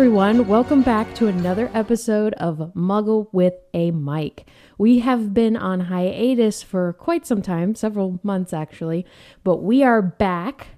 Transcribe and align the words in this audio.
Everyone, 0.00 0.48
welcome 0.48 0.80
back 0.80 1.14
to 1.16 1.26
another 1.26 1.70
episode 1.74 2.32
of 2.38 2.72
Muggle 2.74 3.26
with 3.32 3.52
a 3.74 3.90
Mic. 3.90 4.48
We 4.78 5.00
have 5.00 5.34
been 5.34 5.58
on 5.58 5.80
hiatus 5.80 6.62
for 6.62 6.94
quite 6.94 7.26
some 7.26 7.42
time, 7.42 7.74
several 7.74 8.18
months 8.22 8.54
actually, 8.54 9.04
but 9.44 9.58
we 9.58 9.82
are 9.82 10.00
back. 10.00 10.68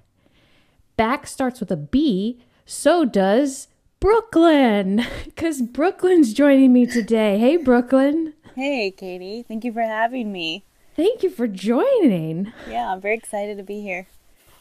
Back 0.97 1.25
starts 1.25 1.61
with 1.61 1.71
a 1.71 1.77
B, 1.77 2.43
so 2.65 3.05
does 3.05 3.69
Brooklyn, 4.01 5.05
because 5.23 5.61
Brooklyn's 5.61 6.33
joining 6.33 6.73
me 6.73 6.85
today. 6.85 7.37
Hey, 7.37 7.55
Brooklyn. 7.55 8.33
Hey, 8.55 8.91
Katie. 8.91 9.45
Thank 9.47 9.63
you 9.63 9.71
for 9.71 9.83
having 9.83 10.33
me. 10.33 10.65
Thank 10.97 11.23
you 11.23 11.29
for 11.29 11.47
joining. 11.47 12.51
Yeah, 12.69 12.91
I'm 12.91 12.99
very 12.99 13.15
excited 13.15 13.55
to 13.55 13.63
be 13.63 13.79
here. 13.79 14.05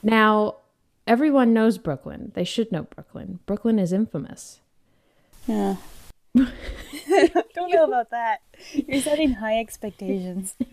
Now, 0.05 0.59
everyone 1.07 1.53
knows 1.53 1.79
Brooklyn. 1.79 2.33
They 2.35 2.45
should 2.45 2.71
know 2.73 2.85
Brooklyn. 2.85 3.41
Brooklyn 3.47 3.79
is 3.79 3.93
infamous. 3.93 4.61
Yeah. 5.47 5.77
Don't 6.35 7.71
know 7.73 7.85
about 7.85 8.11
that. 8.11 8.39
You're 8.73 9.03
setting 9.03 9.35
high 9.35 9.59
expectations. 9.59 10.57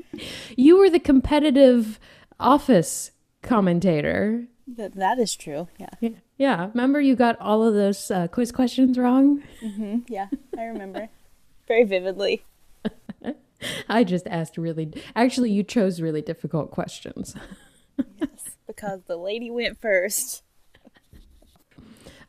You 0.57 0.77
were 0.77 0.89
the 0.89 0.99
competitive 0.99 1.97
office 2.41 3.11
commentator. 3.41 4.47
That, 4.67 4.95
that 4.95 5.17
is 5.17 5.33
true. 5.33 5.69
Yeah. 5.79 5.89
Yeah. 6.01 6.09
Yeah. 6.37 6.67
Remember 6.73 6.99
you 6.99 7.15
got 7.15 7.39
all 7.39 7.63
of 7.63 7.73
those 7.73 8.11
uh, 8.11 8.27
quiz 8.27 8.51
questions 8.51 8.97
wrong? 8.97 9.41
hmm 9.61 9.99
Yeah, 10.09 10.27
I 10.57 10.63
remember 10.63 11.07
very 11.69 11.85
vividly. 11.85 12.43
I 13.89 14.03
just 14.03 14.27
asked 14.27 14.57
really, 14.57 14.91
actually, 15.15 15.51
you 15.51 15.63
chose 15.63 16.01
really 16.01 16.21
difficult 16.21 16.71
questions. 16.71 17.33
Yes, 18.19 18.38
because 18.69 19.01
the 19.07 19.17
lady 19.17 19.49
went 19.49 19.81
first. 19.81 20.43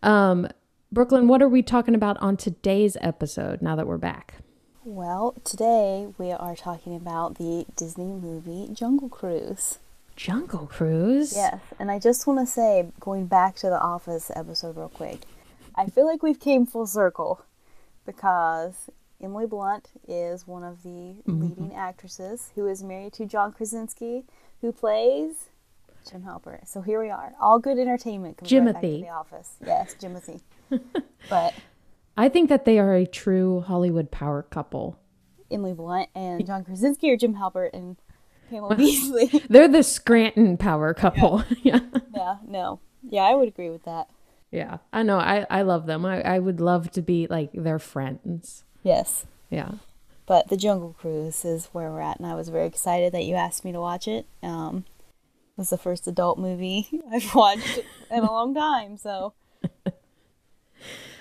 Um, 0.02 0.48
Brooklyn, 0.91 1.28
what 1.28 1.42
are 1.42 1.48
we 1.48 1.62
talking 1.62 1.94
about 1.94 2.16
on 2.22 2.38
today's 2.38 2.97
episode 3.02 3.60
now 3.60 3.77
that 3.77 3.86
we're 3.86 3.98
back? 3.98 4.36
Well, 4.82 5.34
today 5.44 6.08
we 6.16 6.32
are 6.32 6.56
talking 6.56 6.97
about 6.97 7.36
the 7.36 7.66
Disney 7.77 8.14
movie 8.14 8.72
Jungle 8.72 9.10
Cruise. 9.10 9.78
Jungle 10.16 10.66
Cruise? 10.66 11.34
Yes, 11.36 11.60
and 11.78 11.91
I 11.91 11.98
just 11.98 12.27
want 12.27 12.41
to 12.41 12.47
say, 12.47 12.91
going 12.98 13.27
back 13.27 13.56
to 13.56 13.66
the 13.69 13.78
Office 13.78 14.30
episode 14.34 14.78
real 14.78 14.88
quick, 14.88 15.20
I 15.77 15.86
feel 15.86 16.06
like 16.06 16.22
we've 16.22 16.41
came 16.41 16.64
full 16.64 16.86
circle 16.86 17.42
because 18.06 18.88
Emily 19.22 19.47
Blunt 19.47 19.91
is 20.08 20.47
one 20.47 20.64
of 20.64 20.82
the 20.82 21.16
leading 21.27 21.75
actresses 21.75 22.52
who 22.54 22.66
is 22.66 22.82
married 22.82 23.12
to 23.12 23.27
John 23.27 23.52
Krasinski, 23.52 24.25
who 24.62 24.72
plays 24.72 25.49
Jim 26.08 26.22
Halpert. 26.22 26.66
So 26.68 26.80
here 26.82 27.00
we 27.00 27.10
are, 27.10 27.32
all 27.40 27.58
good 27.58 27.78
entertainment. 27.78 28.38
comes 28.38 28.52
right 28.52 28.64
back 28.72 28.80
to 28.82 28.86
Jimothy. 28.88 29.00
The 29.02 29.08
Office, 29.08 29.50
yes, 29.64 29.94
Jimothy. 30.00 30.40
but 31.28 31.54
I 32.16 32.28
think 32.28 32.48
that 32.48 32.64
they 32.64 32.78
are 32.78 32.94
a 32.94 33.06
true 33.06 33.60
Hollywood 33.62 34.10
power 34.10 34.42
couple. 34.42 34.98
Emily 35.50 35.72
Blunt 35.74 36.08
and 36.14 36.46
John 36.46 36.64
Krasinski, 36.64 37.10
or 37.10 37.16
Jim 37.16 37.34
Halpert 37.34 37.70
and 37.72 37.96
Pamela 38.50 38.76
Beesly. 38.76 39.46
They're 39.48 39.68
the 39.68 39.82
Scranton 39.82 40.56
power 40.56 40.94
couple. 40.94 41.44
Yeah. 41.62 41.80
yeah, 42.14 42.36
no, 42.46 42.80
yeah, 43.08 43.22
I 43.22 43.34
would 43.34 43.48
agree 43.48 43.70
with 43.70 43.84
that. 43.84 44.08
yeah. 44.50 44.78
I 44.92 45.02
know. 45.02 45.18
I, 45.18 45.46
I 45.50 45.62
love 45.62 45.86
them. 45.86 46.04
I, 46.06 46.20
I 46.22 46.38
would 46.38 46.60
love 46.60 46.90
to 46.92 47.02
be 47.02 47.26
like 47.28 47.50
their 47.52 47.78
friends. 47.78 48.64
Yes. 48.82 49.26
Yeah. 49.50 49.72
But 50.26 50.48
the 50.48 50.56
Jungle 50.56 50.94
Cruise 50.98 51.44
is 51.44 51.68
where 51.72 51.90
we're 51.90 52.00
at, 52.00 52.18
and 52.18 52.26
I 52.26 52.34
was 52.36 52.48
very 52.50 52.66
excited 52.66 53.12
that 53.12 53.25
you 53.25 53.34
asked 53.34 53.64
me 53.64 53.72
to 53.72 53.80
watch 53.80 54.06
it. 54.06 54.26
Um, 54.44 54.84
it 55.00 55.00
was 55.56 55.71
the 55.71 55.78
first 55.78 56.06
adult 56.06 56.38
movie 56.38 56.88
I've 57.12 57.34
watched 57.34 57.81
in 58.11 58.19
a 58.25 58.31
long 58.33 58.55
time, 58.55 58.97
so 58.97 59.34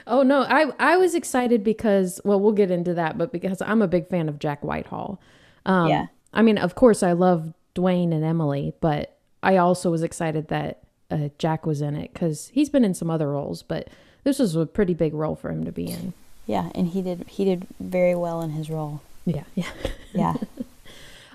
Oh 0.08 0.24
no, 0.24 0.42
I 0.42 0.72
I 0.80 0.98
was 0.98 1.14
excited 1.14 1.64
because 1.64 2.20
well 2.24 2.40
we'll 2.40 2.54
get 2.54 2.72
into 2.72 2.94
that, 2.96 3.18
but 3.18 3.32
because 3.32 3.62
I'm 3.62 3.82
a 3.82 3.88
big 3.88 4.08
fan 4.08 4.28
of 4.28 4.40
Jack 4.40 4.64
Whitehall. 4.64 5.20
Um, 5.66 5.88
Yeah. 5.90 6.08
I 6.34 6.42
mean, 6.42 6.58
of 6.58 6.76
course, 6.76 7.04
I 7.04 7.12
love 7.14 7.54
Dwayne 7.76 8.12
and 8.14 8.24
Emily, 8.24 8.74
but 8.82 9.18
I 9.44 9.58
also 9.58 9.92
was 9.92 10.02
excited 10.04 10.48
that 10.48 10.80
uh, 11.12 11.30
Jack 11.38 11.66
was 11.66 11.82
in 11.82 11.96
it 11.96 12.14
because 12.14 12.50
he's 12.54 12.70
been 12.70 12.86
in 12.86 12.94
some 12.94 13.10
other 13.10 13.30
roles, 13.32 13.62
but 13.64 13.88
this 14.24 14.40
was 14.40 14.56
a 14.56 14.66
pretty 14.66 14.94
big 14.94 15.14
role 15.14 15.36
for 15.36 15.50
him 15.50 15.64
to 15.66 15.72
be 15.72 15.86
in. 15.90 16.14
yeah, 16.46 16.70
and 16.76 16.88
he 16.90 17.02
did 17.02 17.26
he 17.28 17.46
did 17.46 17.68
very 17.80 18.16
well 18.16 18.42
in 18.42 18.52
his 18.52 18.70
role. 18.70 19.02
Yeah, 19.26 19.44
yeah. 19.54 19.70
Yeah, 20.14 20.34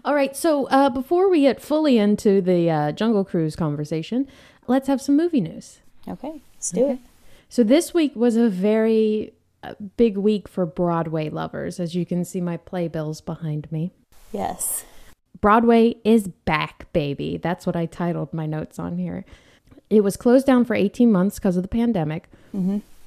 All 0.04 0.14
right, 0.14 0.36
so 0.36 0.66
uh, 0.66 0.90
before 0.90 1.30
we 1.30 1.42
get 1.42 1.60
fully 1.62 1.96
into 1.96 2.42
the 2.42 2.70
uh, 2.70 2.92
Jungle 2.92 3.24
Cruise 3.24 3.56
conversation, 3.56 4.28
let's 4.66 4.86
have 4.86 5.00
some 5.00 5.16
movie 5.16 5.40
news. 5.40 5.78
okay, 6.06 6.42
let's 6.54 6.70
do 6.70 6.90
it. 6.90 6.98
So 7.48 7.62
this 7.62 7.94
week 7.94 8.14
was 8.14 8.36
a 8.36 8.48
very 8.50 9.32
uh, 9.62 9.74
big 9.96 10.16
week 10.18 10.46
for 10.48 10.66
Broadway 10.66 11.30
lovers, 11.30 11.80
as 11.80 11.94
you 11.94 12.04
can 12.04 12.24
see 12.24 12.40
my 12.40 12.56
playbills 12.58 13.20
behind 13.22 13.70
me. 13.72 13.92
Yes, 14.32 14.84
Broadway 15.40 15.96
is 16.04 16.28
back, 16.28 16.92
baby. 16.92 17.38
That's 17.38 17.66
what 17.66 17.76
I 17.76 17.86
titled 17.86 18.32
my 18.34 18.46
notes 18.46 18.78
on 18.78 18.98
here. 18.98 19.24
It 19.90 20.02
was 20.02 20.16
closed 20.16 20.46
down 20.46 20.64
for 20.64 20.74
18 20.74 21.10
months 21.12 21.38
because 21.38 21.56
of 21.56 21.62
the 21.62 21.68
pandemic. 21.68 22.28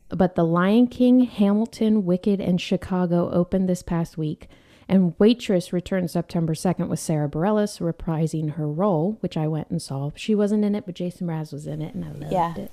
But 0.09 0.35
The 0.35 0.45
Lion 0.45 0.87
King, 0.87 1.21
Hamilton, 1.21 2.05
Wicked, 2.05 2.39
and 2.39 2.61
Chicago 2.61 3.29
opened 3.31 3.67
this 3.67 3.81
past 3.81 4.17
week. 4.17 4.47
And 4.89 5.17
Waitress 5.19 5.73
returned 5.73 6.09
September 6.09 6.53
2nd 6.53 6.87
with 6.87 6.99
Sara 6.99 7.27
Bareilles 7.27 7.79
reprising 7.81 8.53
her 8.53 8.67
role, 8.67 9.17
which 9.19 9.35
I 9.35 9.47
went 9.47 9.69
and 9.69 9.81
saw. 9.81 10.11
She 10.15 10.33
wasn't 10.33 10.63
in 10.63 10.75
it, 10.75 10.85
but 10.85 10.95
Jason 10.95 11.27
Mraz 11.27 11.51
was 11.51 11.67
in 11.67 11.81
it, 11.81 11.93
and 11.93 12.05
I 12.05 12.11
loved 12.11 12.31
Yeah. 12.31 12.55
it. 12.55 12.71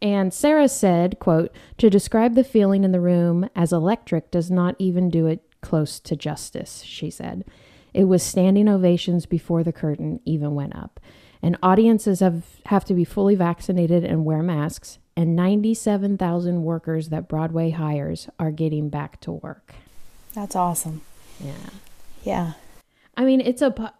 And 0.00 0.32
Sarah 0.34 0.68
said, 0.68 1.18
quote, 1.18 1.50
to 1.78 1.88
describe 1.90 2.34
the 2.34 2.44
feeling 2.44 2.84
in 2.84 2.92
the 2.92 3.00
room 3.00 3.48
as 3.56 3.72
electric 3.72 4.30
does 4.30 4.50
not 4.50 4.76
even 4.78 5.08
do 5.08 5.26
it 5.26 5.40
close 5.60 5.98
to 6.00 6.14
justice, 6.14 6.82
she 6.82 7.10
said. 7.10 7.44
It 7.94 8.04
was 8.04 8.22
standing 8.22 8.68
ovations 8.68 9.24
before 9.24 9.64
the 9.64 9.72
curtain 9.72 10.20
even 10.24 10.54
went 10.54 10.76
up. 10.76 11.00
And 11.42 11.56
audiences 11.62 12.20
have, 12.20 12.44
have 12.66 12.84
to 12.86 12.94
be 12.94 13.04
fully 13.04 13.34
vaccinated 13.34 14.04
and 14.04 14.24
wear 14.24 14.42
masks. 14.42 14.98
And 15.16 15.34
97,000 15.36 16.62
workers 16.64 17.08
that 17.08 17.28
Broadway 17.28 17.70
hires 17.70 18.28
are 18.38 18.50
getting 18.50 18.88
back 18.90 19.20
to 19.22 19.32
work. 19.32 19.74
that's 20.34 20.56
awesome. 20.56 21.02
Yeah. 21.40 21.70
Yeah, 22.24 22.52
I 23.16 23.24
mean, 23.24 23.40
it's 23.40 23.62
a. 23.62 23.92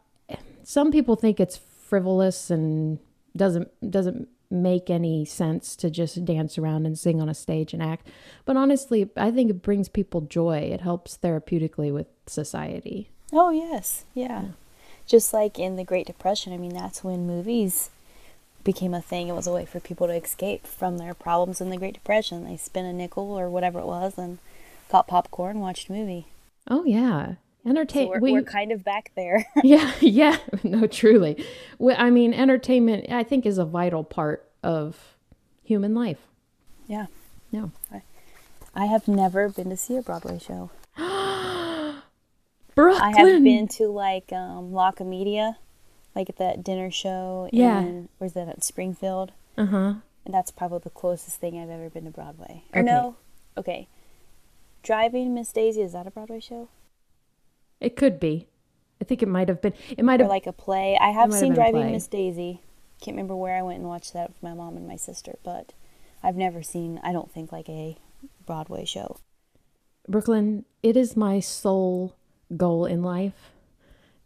Some 0.63 0.91
people 0.91 1.15
think 1.15 1.39
it's 1.39 1.59
frivolous 1.59 2.51
and 2.51 2.99
doesn't 3.37 3.69
doesn't 3.91 4.29
make 4.51 4.89
any 4.89 5.25
sense 5.25 5.77
to 5.77 5.91
just 5.91 6.25
dance 6.25 6.57
around 6.57 6.87
and 6.87 6.99
sing 6.99 7.21
on 7.21 7.29
a 7.29 7.35
stage 7.35 7.75
and 7.75 7.83
act. 7.83 8.07
But 8.45 8.57
honestly, 8.57 9.11
I 9.17 9.31
think 9.31 9.51
it 9.51 9.63
brings 9.63 9.89
people 9.89 10.23
joy. 10.23 10.59
It 10.59 10.81
helps 10.81 11.19
therapeutically 11.19 11.93
with 11.93 12.07
society. 12.27 13.11
Oh, 13.33 13.51
yes. 13.51 14.05
Yeah. 14.15 14.45
Just 15.07 15.35
like 15.35 15.59
in 15.59 15.77
the 15.77 15.85
Great 15.85 16.07
Depression, 16.07 16.53
I 16.53 16.57
mean, 16.57 16.73
that's 16.73 17.03
when 17.03 17.27
movies 17.27 17.91
became 18.63 18.95
a 18.95 19.03
thing. 19.03 19.29
It 19.29 19.35
was 19.35 19.47
a 19.47 19.53
way 19.53 19.67
for 19.67 19.81
people 19.81 20.07
to 20.07 20.15
escape 20.15 20.67
from 20.67 20.99
their 20.99 21.15
problems 21.15 21.61
in 21.61 21.69
the 21.69 21.77
Great 21.77 21.95
Depression. 21.95 22.45
They 22.45 22.57
spent 22.57 22.87
a 22.87 22.93
nickel 22.93 23.39
or 23.39 23.51
whatever 23.51 23.81
it 23.81 23.87
was 23.87 24.17
and 24.17 24.39
got 24.89 25.09
popcorn, 25.09 25.61
watched 25.61 25.89
a 25.89 25.93
movie. 25.93 26.29
Oh 26.69 26.85
yeah, 26.85 27.35
entertain. 27.67 28.07
So 28.07 28.11
we're, 28.11 28.21
we, 28.21 28.33
we're 28.33 28.43
kind 28.43 28.73
of 28.73 28.83
back 28.85 29.13
there. 29.17 29.47
yeah, 29.63 29.93
yeah. 30.01 30.39
No, 30.63 30.87
truly. 30.87 31.45
We, 31.79 31.93
I 31.95 32.11
mean, 32.11 32.33
entertainment. 32.35 33.11
I 33.11 33.23
think 33.23 33.45
is 33.47 33.59
a 33.59 33.65
vital 33.65 34.03
part 34.05 34.49
of 34.63 35.17
human 35.63 35.95
life. 35.95 36.19
yeah. 36.87 37.07
No. 37.53 37.71
I 38.75 38.87
have 38.87 39.07
never 39.07 39.49
been 39.49 39.71
to 39.71 39.77
see 39.77 39.95
a 39.97 40.03
Broadway 40.03 40.41
show. 40.41 40.71
Brooklyn. 42.75 43.03
I 43.03 43.17
have 43.17 43.45
been 43.45 43.69
to 43.69 43.87
like 43.89 44.33
um, 44.33 44.73
La 44.73 44.91
Comedia, 44.91 45.57
like 46.17 46.29
at 46.29 46.37
that 46.39 46.65
dinner 46.65 46.91
show. 46.91 47.49
Yeah. 47.53 47.79
In, 47.81 48.09
where's 48.19 48.33
that 48.33 48.49
at 48.49 48.65
Springfield? 48.65 49.31
Uh 49.57 49.67
huh. 49.67 49.95
And 50.25 50.33
that's 50.35 50.51
probably 50.51 50.81
the 50.83 50.91
closest 50.91 51.39
thing 51.39 51.59
I've 51.61 51.71
ever 51.71 51.89
been 51.91 52.05
to 52.05 52.11
Broadway. 52.11 52.65
Or 52.73 52.81
Okay. 52.81 52.91
no, 52.91 53.17
okay. 53.57 53.87
Driving 54.85 55.33
Miss 55.35 55.51
Daisy 55.51 55.81
is 55.81 55.95
that 55.95 56.07
a 56.07 56.11
Broadway 56.11 56.41
show 56.41 56.69
It 57.81 57.97
could 57.97 58.21
be. 58.21 58.49
I 59.01 59.05
think 59.05 59.23
it 59.23 59.29
might 59.29 59.49
have 59.49 59.61
been. 59.61 59.73
It 59.91 60.05
might 60.05 60.21
or 60.21 60.25
have. 60.25 60.31
like 60.31 60.47
a 60.47 60.53
play? 60.53 60.97
I 61.01 61.09
have 61.11 61.31
might 61.31 61.37
have 61.37 61.41
seen 61.41 61.55
Driving. 61.55 61.91
Miss 61.91 62.07
Daisy. 62.07 62.61
Can't 63.01 63.17
remember 63.17 63.35
where 63.35 63.57
I 63.57 63.63
went 63.63 63.81
and 63.81 63.89
watched 63.89 64.13
that 64.13 64.29
with 64.29 64.43
my 64.43 64.55
mom 64.55 64.77
and 64.77 64.87
my 64.87 64.97
sister, 64.97 65.37
but 65.43 65.73
I've 66.23 66.37
never 66.37 66.63
seen. 66.63 67.01
I 67.03 67.13
don't 67.13 67.33
think 67.33 67.51
like 67.51 67.69
a 67.69 67.99
Broadway 68.47 68.85
show. 68.85 69.17
Brooklyn, 70.09 70.65
it 70.83 70.97
is 70.97 71.17
my 71.17 71.41
sole 71.41 72.15
goal 72.57 72.85
in 72.85 73.03
life 73.03 73.53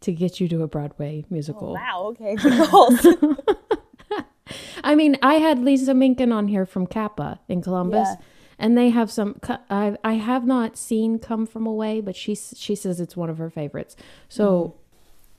to 0.01 0.13
get 0.13 0.41
you 0.41 0.49
to 0.49 0.63
a 0.63 0.69
Broadway 0.69 1.25
musical. 1.31 1.71
Oh, 1.71 1.75
wow. 1.75 2.15
Okay. 2.21 2.35
Goals. 2.71 3.07
I 4.85 4.95
mean, 4.95 5.17
I 5.23 5.35
had 5.35 5.59
Lisa 5.61 5.93
Minkin 5.93 6.33
on 6.33 6.49
here 6.49 6.67
from 6.67 6.87
CAPA 6.87 7.39
in 7.49 7.63
Columbus, 7.63 8.09
Yeah. 8.09 8.25
And 8.59 8.77
they 8.77 8.91
have 8.91 9.11
some. 9.11 9.41
I 9.71 9.97
I 10.05 10.15
have 10.15 10.47
not 10.47 10.77
seen 10.77 11.19
Come 11.19 11.47
From 11.47 11.67
Away, 11.67 12.01
but 12.01 12.17
she 12.17 12.35
she 12.35 12.75
says 12.75 13.01
it's 13.01 13.17
one 13.17 13.31
of 13.31 13.39
her 13.39 13.51
favorites. 13.51 13.97
So 14.29 14.75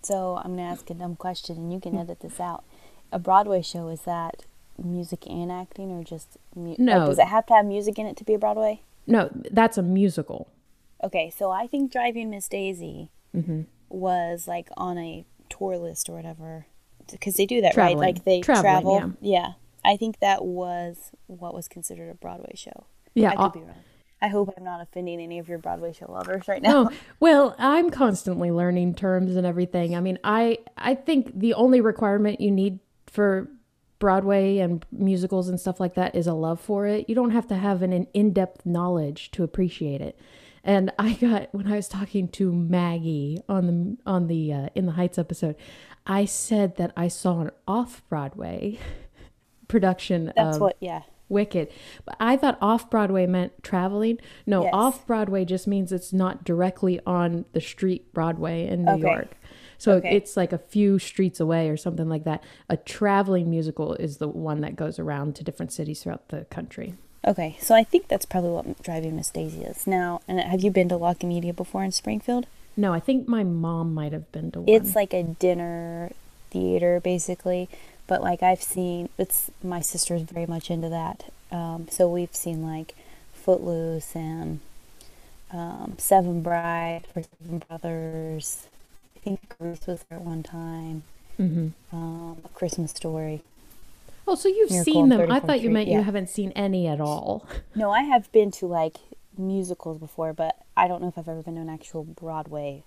so 0.01 0.38
I'm 0.44 0.56
gonna 0.56 0.63
ask 0.69 0.89
a 0.89 0.94
dumb 0.94 1.16
question, 1.16 1.57
and 1.57 1.74
you 1.74 1.80
can 1.80 1.98
edit 1.98 2.19
this 2.21 2.39
out. 2.39 2.63
A 3.12 3.19
Broadway 3.19 3.62
show 3.62 3.88
is 3.89 4.01
that 4.01 4.45
music 4.81 5.25
and 5.27 5.51
acting, 5.51 5.92
or 5.92 6.04
just 6.04 6.38
mu- 6.56 6.75
No. 6.77 7.00
Like, 7.00 7.07
does 7.10 7.19
it 7.19 7.27
have 7.27 7.45
to 7.48 7.54
have 7.54 7.66
music 7.66 8.00
in 8.00 8.06
it 8.06 8.16
to 8.18 8.24
be 8.24 8.33
a 8.33 8.39
Broadway? 8.39 8.81
No, 9.07 9.30
that's 9.51 9.77
a 9.77 9.81
musical. 9.83 10.48
Okay, 11.04 11.30
so 11.30 11.50
I 11.51 11.65
think 11.68 11.92
Driving 11.92 12.30
Miss 12.30 12.48
Daisy 12.48 13.10
Mm-hmm. 13.36 13.62
was 13.89 14.48
like 14.48 14.69
on 14.77 14.98
a 14.98 15.24
tour 15.50 15.77
list 15.77 16.10
or 16.10 16.13
whatever, 16.15 16.65
because 17.12 17.36
they 17.36 17.45
do 17.45 17.62
that 17.62 17.74
Traveling. 17.74 18.00
right? 18.00 18.15
Like 18.15 18.24
they 18.25 18.42
Traveling, 18.42 18.81
travel. 18.98 19.13
Yeah. 19.22 19.51
I 19.86 19.98
think 19.98 20.19
that 20.19 20.44
was 20.44 21.12
what 21.27 21.54
was 21.54 21.68
considered 21.68 22.10
a 22.10 22.15
Broadway 22.15 22.54
show. 22.56 22.86
Yeah, 23.13 23.31
I 23.31 23.35
could 23.35 23.53
be 23.53 23.59
wrong. 23.59 23.75
I 24.21 24.27
hope 24.27 24.53
I'm 24.57 24.63
not 24.63 24.81
offending 24.81 25.21
any 25.21 25.39
of 25.39 25.47
your 25.47 25.59
Broadway 25.59 25.94
show 25.94 26.11
lovers 26.11 26.47
right 26.47 26.61
now. 26.61 26.83
No, 26.83 26.91
well, 27.19 27.56
I'm 27.57 27.89
constantly 27.89 28.51
learning 28.51 28.95
terms 28.95 29.35
and 29.35 29.45
everything. 29.45 29.95
I 29.95 30.01
mean, 30.01 30.19
I 30.23 30.59
I 30.77 30.95
think 30.95 31.39
the 31.39 31.53
only 31.53 31.81
requirement 31.81 32.41
you 32.41 32.51
need 32.51 32.79
for 33.07 33.50
Broadway 34.00 34.57
and 34.57 34.85
musicals 34.91 35.50
and 35.50 35.59
stuff 35.59 35.79
like 35.79 35.95
that 35.95 36.15
is 36.15 36.27
a 36.27 36.33
love 36.33 36.59
for 36.59 36.85
it. 36.88 37.09
You 37.09 37.15
don't 37.15 37.31
have 37.31 37.47
to 37.47 37.56
have 37.56 37.81
an 37.81 38.07
in-depth 38.13 38.65
knowledge 38.65 39.31
to 39.31 39.44
appreciate 39.44 40.01
it. 40.01 40.17
And 40.63 40.91
I 41.00 41.13
got 41.13 41.53
when 41.53 41.71
I 41.71 41.75
was 41.75 41.88
talking 41.88 42.27
to 42.29 42.51
Maggie 42.51 43.39
on 43.47 43.67
the 43.67 43.97
on 44.09 44.27
the 44.27 44.53
uh, 44.53 44.69
in 44.75 44.85
the 44.85 44.94
Heights 44.94 45.17
episode, 45.17 45.55
I 46.05 46.25
said 46.25 46.75
that 46.77 46.91
I 46.97 47.07
saw 47.07 47.39
an 47.41 47.51
off-Broadway 47.67 48.79
production 49.69 50.33
That's 50.35 50.57
of 50.57 50.62
what. 50.62 50.77
Yeah. 50.81 51.03
Wicked. 51.29 51.69
But 52.05 52.15
I 52.19 52.35
thought 52.35 52.57
off 52.61 52.89
Broadway 52.89 53.25
meant 53.27 53.63
traveling. 53.63 54.17
No, 54.45 54.63
Yes. 54.63 54.71
off 54.73 55.07
Broadway 55.07 55.45
just 55.45 55.67
means 55.67 55.91
it's 55.91 56.11
not 56.11 56.43
directly 56.43 56.99
on 57.05 57.45
the 57.53 57.61
street 57.61 58.11
Broadway 58.13 58.67
in 58.67 58.83
New 58.85 58.91
Okay. 58.93 59.01
York. 59.01 59.35
So 59.77 59.93
Okay. 59.93 60.15
it's 60.15 60.35
like 60.35 60.51
a 60.51 60.57
few 60.57 60.99
streets 60.99 61.39
away 61.39 61.69
or 61.69 61.77
something 61.77 62.09
like 62.09 62.25
that. 62.25 62.43
A 62.67 62.75
traveling 62.75 63.49
musical 63.49 63.93
is 63.93 64.17
the 64.17 64.27
one 64.27 64.59
that 64.61 64.75
goes 64.75 64.99
around 64.99 65.35
to 65.35 65.43
different 65.43 65.71
cities 65.71 66.03
throughout 66.03 66.27
the 66.29 66.45
country. 66.45 66.95
Okay, 67.25 67.57
so 67.59 67.75
I 67.75 67.83
think 67.83 68.07
that's 68.07 68.25
probably 68.25 68.51
what 68.51 68.81
Driving 68.81 69.15
Miss 69.15 69.29
Daisy 69.29 69.63
is. 69.63 69.85
Now, 69.85 70.21
and 70.27 70.39
have 70.39 70.61
you 70.61 70.71
been 70.71 70.89
to 70.89 70.97
La 70.97 71.13
Comedia 71.13 71.53
before 71.53 71.83
in 71.83 71.91
Springfield? 71.91 72.45
No, 72.77 72.93
I 72.93 72.99
think 73.01 73.27
my 73.27 73.43
mom 73.43 73.93
might 73.93 74.13
have 74.13 74.31
been 74.31 74.51
to 74.51 74.61
one. 74.61 74.69
It's 74.69 74.95
like 74.95 75.13
a 75.13 75.23
dinner 75.23 76.11
theater, 76.49 76.99
basically. 77.01 77.67
But 78.09 78.23
like 78.23 78.41
I've 78.41 78.63
seen, 78.63 79.09
it's 79.19 79.51
my 79.63 79.81
sister's 79.81 80.23
very 80.23 80.47
much 80.47 80.71
into 80.71 80.89
that. 80.89 81.31
Um, 81.51 81.88
so 81.91 82.09
we've 82.09 82.35
seen 82.35 82.63
like 82.63 82.95
Footloose 83.33 84.15
and 84.15 84.61
um, 85.53 85.94
Seven 86.00 86.41
Bride 86.41 87.03
for 87.13 87.21
Seven 87.21 87.61
Brothers. 87.67 88.65
I 89.15 89.19
think 89.19 89.56
Grease 89.59 89.85
was 89.85 90.03
there 90.09 90.17
at 90.17 90.25
one 90.25 90.41
time. 90.41 91.03
Mhm. 91.39 91.73
Um, 91.94 92.38
a 92.44 92.50
Christmas 92.50 92.91
Story. 92.91 93.44
Oh, 94.27 94.33
so 94.33 94.50
you've 94.50 94.71
Miracle 94.71 94.94
seen 94.94 95.09
them. 95.09 95.31
I 95.31 95.39
thought 95.39 95.62
you 95.62 95.69
meant 95.69 95.88
you 95.88 96.01
haven't 96.01 96.29
seen 96.29 96.51
any 96.53 96.88
at 96.88 97.00
all. 97.00 97.45
No, 97.75 97.91
I 97.91 98.01
have 98.01 98.31
been 98.31 98.50
to 98.53 98.65
like 98.65 98.97
musicals 99.38 100.00
before, 100.00 100.33
but 100.33 100.55
I 100.75 100.88
don't 100.88 101.01
know 101.01 101.07
if 101.09 101.17
I've 101.17 101.29
ever 101.29 101.44
been 101.44 101.55
to 101.55 101.62
an 101.62 101.69
actual 101.69 102.03
Broadway. 102.03 102.83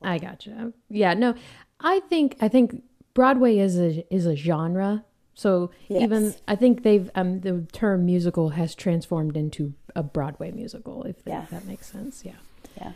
I 0.00 0.16
gotcha. 0.18 0.72
Yeah, 0.88 1.12
no, 1.12 1.34
I 1.80 2.00
think 2.00 2.36
I 2.40 2.48
think 2.48 2.82
Broadway 3.18 3.58
is 3.58 3.76
a 3.80 4.06
is 4.14 4.26
a 4.26 4.36
genre. 4.36 5.04
So 5.34 5.72
even 5.88 6.36
I 6.46 6.54
think 6.54 6.84
they've 6.84 7.10
um 7.16 7.40
the 7.40 7.66
term 7.72 8.06
musical 8.06 8.50
has 8.50 8.76
transformed 8.76 9.36
into 9.36 9.74
a 9.96 10.04
Broadway 10.04 10.52
musical. 10.52 11.02
If, 11.02 11.16
Yeah. 11.26 11.42
if 11.42 11.50
that 11.50 11.64
makes 11.66 11.90
sense, 11.90 12.22
yeah. 12.24 12.36
Yeah. 12.80 12.92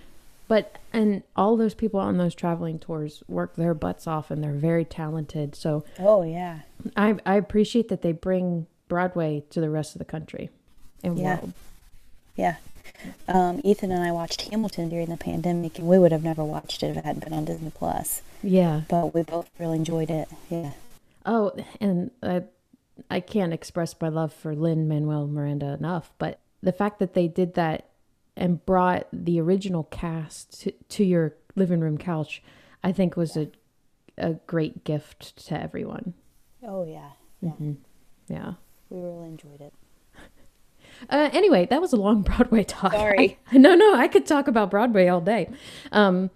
But 0.47 0.79
and 0.93 1.25
all 1.35 1.57
those 1.57 1.75
people 1.75 1.99
on 1.99 2.19
those 2.19 2.37
traveling 2.37 2.79
tours 2.79 3.25
work 3.27 3.57
their 3.57 3.75
butts 3.75 4.07
off 4.07 4.31
and 4.31 4.45
they're 4.45 4.53
very 4.53 4.85
talented. 4.85 5.57
So 5.57 5.83
Oh 5.99 6.23
yeah. 6.23 6.61
I 6.97 7.17
I 7.27 7.35
appreciate 7.35 7.89
that 7.89 8.03
they 8.03 8.13
bring 8.13 8.69
Broadway 8.87 9.43
to 9.51 9.61
the 9.61 9.71
rest 9.71 9.97
of 9.97 9.99
the 9.99 10.05
country 10.05 10.51
and 11.03 11.19
Yeah. 11.19 11.39
world. 11.41 11.53
Yeah. 12.37 12.57
Um, 13.29 13.61
Ethan 13.65 13.91
and 13.91 14.03
I 14.03 14.13
watched 14.13 14.43
Hamilton 14.51 14.89
during 14.89 15.09
the 15.09 15.17
pandemic, 15.17 15.79
and 15.79 15.89
we 15.89 15.99
would 15.99 16.13
have 16.13 16.25
never 16.25 16.45
watched 16.45 16.83
it 16.83 16.89
if 16.89 16.97
it 16.97 17.05
hadn't 17.05 17.25
been 17.25 17.33
on 17.33 17.45
Disney 17.45 17.71
Plus. 17.71 18.23
Yeah. 18.43 18.83
But 18.89 19.15
we 19.15 19.23
both 19.23 19.51
really 19.59 19.77
enjoyed 19.77 20.11
it. 20.11 20.29
Yeah. 20.51 20.73
Oh, 21.25 21.53
and 21.81 22.11
I, 22.23 22.45
I 23.11 23.21
can't 23.21 23.53
express 23.53 23.95
my 24.01 24.09
love 24.09 24.33
for 24.33 24.55
Lin-Manuel 24.55 25.27
Miranda 25.27 25.67
enough, 25.75 26.11
but 26.19 26.41
the 26.63 26.73
fact 26.73 26.99
that 26.99 27.15
they 27.15 27.29
did 27.29 27.55
that 27.55 27.89
and 28.37 28.65
brought 28.65 29.07
the 29.13 29.41
original 29.41 29.85
cast 29.85 30.63
to, 30.63 30.73
to 30.89 31.05
your 31.05 31.35
living 31.55 31.81
room 31.81 31.99
couch, 31.99 32.43
I 32.83 32.93
think 32.93 33.17
was 33.17 33.37
a, 33.37 33.49
a 34.17 34.35
great 34.47 34.85
gift 34.85 35.47
to 35.49 35.61
everyone. 35.61 36.15
Oh 36.63 36.85
yeah. 36.85 37.11
Yeah. 37.41 37.51
Mm-hmm. 37.51 37.73
Yeah. 38.29 38.53
We 38.89 39.01
really 39.01 39.29
enjoyed 39.29 39.61
it. 39.61 39.75
Uh, 41.11 41.31
anyway, 41.33 41.67
that 41.71 41.81
was 41.81 41.93
a 41.93 41.97
long 41.97 42.23
Broadway 42.29 42.65
talk. 42.65 42.93
Sorry. 42.93 43.39
I- 43.53 43.57
no, 43.59 43.75
no, 43.75 43.95
I 43.95 44.09
could 44.09 44.27
talk 44.27 44.49
about 44.49 44.71
Broadway 44.71 45.09
all 45.09 45.21
day. 45.21 45.49
Um, 45.91 46.31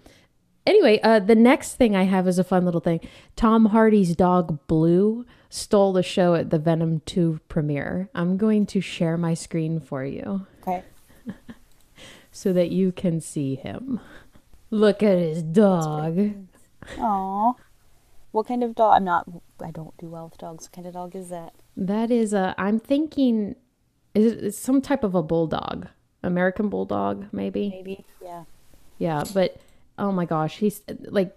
anyway, 0.66 1.00
uh, 1.02 1.18
the 1.20 1.34
next 1.34 1.74
thing 1.74 1.94
I 1.96 2.04
have 2.04 2.26
is 2.28 2.38
a 2.38 2.44
fun 2.44 2.64
little 2.64 2.80
thing. 2.80 3.00
Tom 3.36 3.66
Hardy's 3.66 4.14
dog 4.16 4.58
Blue 4.66 5.24
stole 5.48 5.92
the 5.92 6.02
show 6.02 6.34
at 6.34 6.50
the 6.50 6.58
Venom 6.58 7.00
2 7.06 7.40
premiere. 7.48 8.08
I'm 8.14 8.36
going 8.36 8.66
to 8.66 8.80
share 8.80 9.16
my 9.16 9.34
screen 9.34 9.78
for 9.80 10.04
you 10.04 10.46
Okay. 10.62 10.82
so 12.32 12.52
that 12.52 12.70
you 12.70 12.92
can 12.92 13.20
see 13.20 13.54
him. 13.54 14.00
Look 14.70 15.02
at 15.02 15.16
his 15.19 15.42
dog. 15.42 16.34
Aw. 16.98 17.52
What 18.32 18.46
kind 18.48 18.62
of 18.64 18.74
dog? 18.74 18.94
I'm 18.96 19.04
not. 19.04 19.26
I 19.64 19.70
don't 19.70 19.96
do 19.96 20.08
well 20.08 20.24
with 20.28 20.38
dogs. 20.38 20.64
What 20.64 20.72
kind 20.72 20.86
of 20.86 20.92
dog 20.94 21.14
is 21.16 21.28
that? 21.30 21.54
That 21.76 22.10
is 22.10 22.34
a, 22.34 22.54
I'm 22.58 22.78
thinking, 22.80 23.54
is 24.16 24.32
it 24.32 24.44
it's 24.44 24.58
some 24.58 24.80
type 24.80 25.04
of 25.04 25.14
a 25.14 25.22
bulldog? 25.22 25.86
American 26.22 26.68
bulldog, 26.68 27.26
maybe? 27.32 27.68
Maybe. 27.70 28.04
Yeah. 28.22 28.44
Yeah, 28.98 29.24
but 29.34 29.56
oh 29.98 30.10
my 30.10 30.24
gosh, 30.24 30.56
he's 30.58 30.82
like 31.04 31.36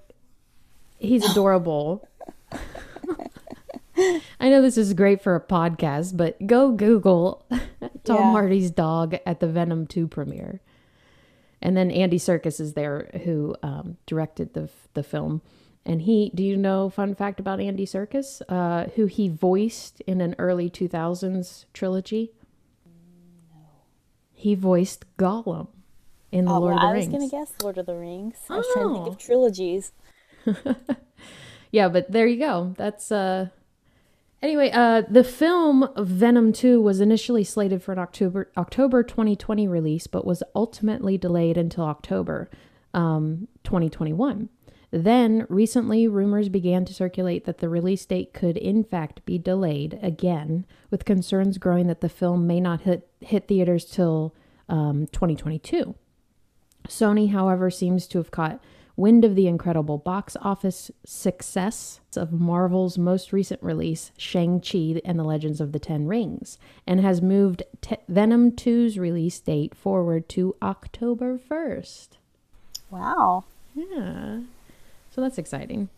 he's 0.97 1.29
adorable. 1.29 2.07
I 4.39 4.49
know 4.49 4.61
this 4.61 4.77
is 4.77 4.93
great 4.93 5.21
for 5.21 5.35
a 5.35 5.41
podcast, 5.41 6.15
but 6.15 6.45
go 6.47 6.71
Google 6.71 7.45
Tom 8.05 8.15
Yeah. 8.17 8.31
Hardy's 8.31 8.71
dog 8.71 9.17
at 9.25 9.41
the 9.41 9.47
Venom 9.47 9.85
2 9.87 10.07
premiere. 10.07 10.61
And 11.61 11.75
then 11.75 11.91
Andy 11.91 12.17
Serkis 12.17 12.61
is 12.61 12.73
there 12.73 13.09
who 13.25 13.55
um, 13.61 13.97
directed 14.05 14.53
the 14.53 14.69
the 14.93 15.03
film. 15.03 15.41
And 15.85 16.01
he, 16.03 16.31
do 16.35 16.43
you 16.43 16.55
know 16.55 16.89
fun 16.89 17.15
fact 17.15 17.39
about 17.39 17.59
Andy 17.59 17.85
Serkis? 17.85 18.41
Uh, 18.47 18.89
who 18.95 19.05
he 19.07 19.27
voiced 19.27 20.01
in 20.01 20.21
an 20.21 20.35
early 20.37 20.69
2000s 20.69 21.65
trilogy? 21.73 22.31
He 24.39 24.55
voiced 24.55 25.03
Gollum 25.17 25.67
in 26.31 26.45
The 26.45 26.51
Oh, 26.51 26.59
Lord 26.59 26.75
well, 26.75 26.85
of 26.85 26.89
the 26.91 26.93
Rings. 26.93 27.13
I 27.13 27.17
was 27.17 27.31
gonna 27.31 27.43
guess 27.45 27.53
Lord 27.61 27.77
of 27.77 27.85
the 27.87 27.95
Rings. 27.95 28.37
I 28.49 28.57
was 28.57 28.67
trying 28.73 28.87
to 28.87 28.93
think 28.93 29.07
Oh. 29.07 29.09
of 29.11 29.17
trilogies. 29.17 29.91
Yeah, 31.71 31.87
but 31.89 32.09
there 32.11 32.25
you 32.25 32.39
go. 32.39 32.73
That's 32.77 33.11
uh 33.11 33.49
Anyway, 34.41 34.71
uh 34.73 35.03
the 35.09 35.23
film 35.23 35.87
Venom 35.97 36.51
2 36.53 36.81
was 36.81 36.99
initially 37.01 37.43
slated 37.43 37.83
for 37.83 37.91
an 37.91 37.99
October 37.99 38.49
October 38.57 39.03
2020 39.03 39.67
release 39.67 40.07
but 40.07 40.25
was 40.25 40.41
ultimately 40.55 41.17
delayed 41.17 41.57
until 41.57 41.83
October 41.83 42.49
um 42.93 43.47
2021. 43.65 44.49
Then 44.91 45.45
recently 45.49 46.07
rumors 46.07 46.49
began 46.49 46.83
to 46.85 46.93
circulate 46.93 47.45
that 47.45 47.59
the 47.59 47.69
release 47.69 48.05
date 48.05 48.33
could 48.33 48.57
in 48.57 48.83
fact 48.83 49.23
be 49.25 49.37
delayed 49.37 49.99
again 50.01 50.65
with 50.89 51.05
concerns 51.05 51.57
growing 51.57 51.87
that 51.87 52.01
the 52.01 52.09
film 52.09 52.47
may 52.47 52.59
not 52.59 52.81
hit 52.81 53.07
hit 53.21 53.47
theaters 53.47 53.85
till 53.85 54.33
um 54.67 55.07
2022. 55.11 55.95
Sony, 56.87 57.31
however, 57.31 57.69
seems 57.69 58.07
to 58.07 58.17
have 58.17 58.31
caught 58.31 58.59
wind 58.95 59.23
of 59.23 59.35
the 59.35 59.47
incredible 59.47 59.97
box 59.97 60.35
office 60.41 60.91
success 61.05 62.01
of 62.17 62.33
Marvel's 62.33 62.97
most 62.97 63.31
recent 63.31 63.61
release, 63.63 64.11
Shang-Chi 64.17 64.99
and 65.05 65.17
the 65.17 65.23
Legends 65.23 65.61
of 65.61 65.71
the 65.71 65.79
Ten 65.79 66.05
Rings, 66.07 66.57
and 66.85 66.99
has 66.99 67.21
moved 67.21 67.63
Te- 67.81 67.95
Venom 68.09 68.51
2's 68.51 68.99
release 68.99 69.39
date 69.39 69.73
forward 69.73 70.27
to 70.29 70.55
October 70.61 71.37
1st. 71.37 72.09
Wow. 72.89 73.45
Yeah. 73.73 74.39
So 75.11 75.21
that's 75.21 75.37
exciting. 75.37 75.89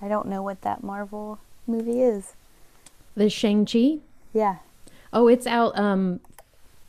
I 0.00 0.08
don't 0.08 0.26
know 0.26 0.42
what 0.42 0.62
that 0.62 0.82
Marvel 0.82 1.38
movie 1.66 2.02
is. 2.02 2.34
The 3.14 3.30
Shang-Chi? 3.30 3.98
Yeah. 4.32 4.56
Oh, 5.12 5.28
it's 5.28 5.46
out. 5.46 5.78
Um, 5.78 6.20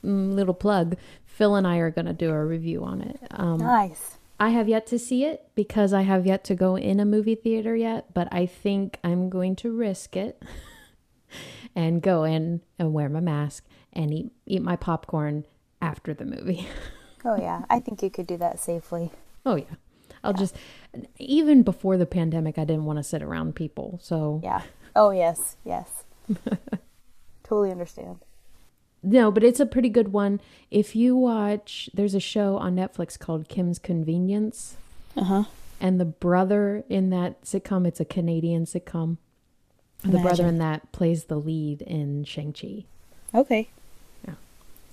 mm, 0.04 0.34
little 0.34 0.54
plug. 0.54 0.98
Phil 1.26 1.56
and 1.56 1.68
I 1.68 1.78
are 1.78 1.92
going 1.92 2.06
to 2.06 2.14
do 2.14 2.30
a 2.32 2.46
review 2.46 2.84
on 2.84 3.02
it. 3.02 3.20
Um, 3.32 3.58
Nice. 3.60 4.18
I 4.40 4.50
have 4.50 4.68
yet 4.68 4.88
to 4.88 5.00
see 5.00 5.26
it 5.26 5.48
because 5.56 5.94
I 5.94 6.02
have 6.02 6.26
yet 6.26 6.44
to 6.46 6.56
go 6.56 6.76
in 6.76 7.00
a 7.00 7.06
movie 7.06 7.36
theater 7.36 7.76
yet, 7.76 8.14
but 8.14 8.28
I 8.32 8.46
think 8.46 8.98
I'm 9.04 9.30
going 9.30 9.56
to 9.58 9.72
risk 9.72 10.16
it 10.18 10.42
and 11.76 12.02
go 12.02 12.24
in 12.24 12.62
and 12.80 12.94
wear 12.94 13.10
my 13.10 13.20
mask 13.20 13.64
and 13.94 14.14
eat 14.14 14.32
eat 14.46 14.62
my 14.62 14.76
popcorn 14.76 15.46
after 15.82 16.14
the 16.14 16.26
movie. 16.26 16.68
Oh 17.26 17.38
yeah. 17.38 17.64
I 17.70 17.80
think 17.80 18.04
you 18.04 18.10
could 18.10 18.28
do 18.28 18.36
that 18.36 18.60
safely. 18.60 19.10
oh 19.46 19.56
yeah. 19.56 19.76
I'll 20.24 20.34
just 20.34 20.56
even 21.18 21.64
before 21.64 21.98
the 21.98 22.06
pandemic 22.06 22.58
I 22.58 22.66
didn't 22.66 22.86
want 22.86 22.98
to 22.98 23.04
sit 23.04 23.22
around 23.22 23.56
people. 23.56 24.00
So 24.02 24.42
Yeah. 24.44 24.62
Oh 24.96 25.12
yes. 25.12 25.58
Yes. 25.64 26.04
totally 27.44 27.72
understand. 27.72 28.20
No, 29.04 29.32
but 29.32 29.44
it's 29.44 29.60
a 29.60 29.66
pretty 29.66 29.90
good 29.90 30.14
one. 30.14 30.40
If 30.72 30.96
you 30.96 31.16
watch, 31.16 31.90
there's 31.94 32.16
a 32.16 32.22
show 32.22 32.56
on 32.58 32.76
Netflix 32.76 33.20
called 33.20 33.50
Kim's 33.50 33.78
Convenience. 33.78 34.78
Uh 35.18 35.24
huh. 35.26 35.44
And 35.82 36.00
the 36.00 36.06
brother 36.06 36.86
in 36.88 37.10
that 37.10 37.42
sitcom, 37.44 37.86
it's 37.86 38.00
a 38.00 38.06
Canadian 38.06 38.66
sitcom. 38.66 39.18
The 40.06 40.20
brother 40.20 40.48
in 40.48 40.58
that 40.58 40.92
plays 40.92 41.26
the 41.26 41.38
lead 41.38 41.82
in 41.82 42.26
Shang-Chi. 42.26 42.84
Okay. 43.34 43.70
Yeah. 44.28 44.36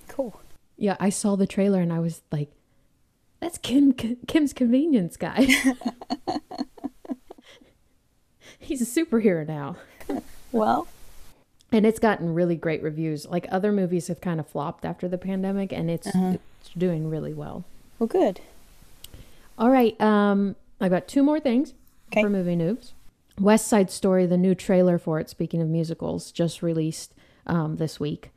Cool. 0.08 0.40
Yeah, 0.76 0.96
I 1.00 1.10
saw 1.10 1.36
the 1.36 1.46
trailer 1.46 1.80
and 1.80 1.92
I 1.92 1.98
was 1.98 2.22
like, 2.30 2.48
that's 3.40 3.58
Kim 3.58 3.92
Kim's 3.92 4.52
Convenience 4.52 5.16
guy. 5.16 5.46
He's 8.58 8.80
a 8.82 9.04
superhero 9.04 9.46
now. 9.46 9.76
Well, 10.52 10.86
And 11.72 11.86
it's 11.86 11.98
gotten 12.00 12.34
really 12.34 12.56
great 12.56 12.82
reviews. 12.82 13.26
Like 13.26 13.46
other 13.50 13.72
movies 13.72 14.08
have 14.08 14.20
kind 14.20 14.40
of 14.40 14.46
flopped 14.48 14.84
after 14.84 15.08
the 15.08 15.18
pandemic 15.18 15.72
and 15.72 15.90
it's, 15.90 16.06
Uh-huh. 16.08 16.36
it's 16.60 16.70
doing 16.76 17.08
really 17.08 17.32
well. 17.32 17.64
well, 17.98 18.06
good. 18.08 18.40
All 19.58 19.70
right, 19.70 19.98
um, 20.00 20.56
I 20.80 20.88
got 20.88 21.06
two 21.08 21.22
more 21.22 21.38
things 21.40 21.74
Okay. 22.10 22.22
for 22.22 22.30
movie 22.30 22.56
news. 22.56 22.92
West 23.38 23.68
Side 23.68 23.90
Story, 23.90 24.26
the 24.26 24.36
new 24.36 24.54
trailer 24.54 24.98
for 24.98 25.20
it, 25.20 25.30
speaking 25.30 25.62
of 25.62 25.68
musicals, 25.68 26.32
just 26.32 26.62
released 26.62 27.14
um, 27.46 27.76
this 27.76 27.98
week. 28.00 28.30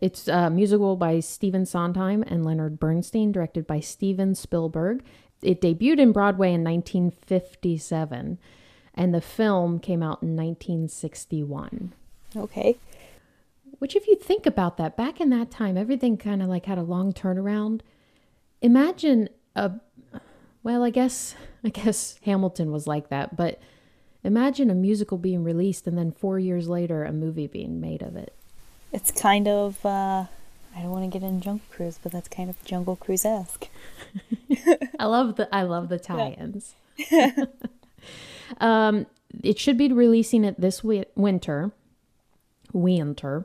It's 0.00 0.28
a 0.28 0.48
musical 0.48 0.96
by 0.96 1.20
Stephen 1.20 1.66
Sondheim 1.66 2.22
and 2.22 2.44
Leonard 2.44 2.80
Bernstein, 2.80 3.32
directed 3.32 3.66
by 3.66 3.80
Steven 3.80 4.34
Spielberg. 4.34 5.04
It 5.42 5.60
debuted 5.60 6.00
in 6.00 6.12
Broadway 6.12 6.54
in 6.54 6.64
1957, 6.64 8.38
and 8.94 9.14
the 9.14 9.20
film 9.20 9.78
came 9.78 10.02
out 10.02 10.22
in 10.22 10.36
1961. 10.36 11.92
Okay. 12.34 12.78
Which, 13.78 13.94
if 13.94 14.06
you 14.06 14.16
think 14.16 14.46
about 14.46 14.78
that, 14.78 14.96
back 14.96 15.20
in 15.20 15.28
that 15.30 15.50
time, 15.50 15.76
everything 15.76 16.16
kind 16.16 16.42
of 16.42 16.48
like 16.48 16.66
had 16.66 16.78
a 16.78 16.82
long 16.82 17.12
turnaround. 17.12 17.80
Imagine 18.62 19.28
a, 19.54 19.72
well, 20.62 20.82
I 20.82 20.90
guess, 20.90 21.34
I 21.64 21.68
guess 21.68 22.18
Hamilton 22.24 22.72
was 22.72 22.86
like 22.86 23.10
that, 23.10 23.36
but 23.36 23.60
imagine 24.24 24.70
a 24.70 24.74
musical 24.74 25.18
being 25.18 25.44
released 25.44 25.86
and 25.86 25.96
then 25.98 26.10
four 26.10 26.38
years 26.38 26.68
later, 26.68 27.04
a 27.04 27.12
movie 27.12 27.46
being 27.46 27.80
made 27.80 28.02
of 28.02 28.16
it. 28.16 28.34
It's 28.92 29.10
kind 29.10 29.46
of, 29.46 29.84
uh, 29.84 30.24
I 30.74 30.82
don't 30.82 30.90
want 30.90 31.10
to 31.10 31.18
get 31.18 31.26
in 31.26 31.40
Jungle 31.40 31.64
Cruise, 31.70 31.98
but 32.02 32.12
that's 32.12 32.28
kind 32.28 32.50
of 32.50 32.62
Jungle 32.64 32.96
Cruise 32.96 33.24
esque. 33.24 33.68
I 34.98 35.06
love 35.06 35.36
the, 35.36 35.48
I 35.54 35.62
love 35.62 35.88
the 35.88 35.98
tie-ins. 35.98 36.74
um, 38.58 39.06
it 39.42 39.58
should 39.58 39.78
be 39.78 39.92
releasing 39.92 40.44
it 40.44 40.60
this 40.60 40.78
wi- 40.78 41.06
winter, 41.14 41.70
winter. 42.72 43.44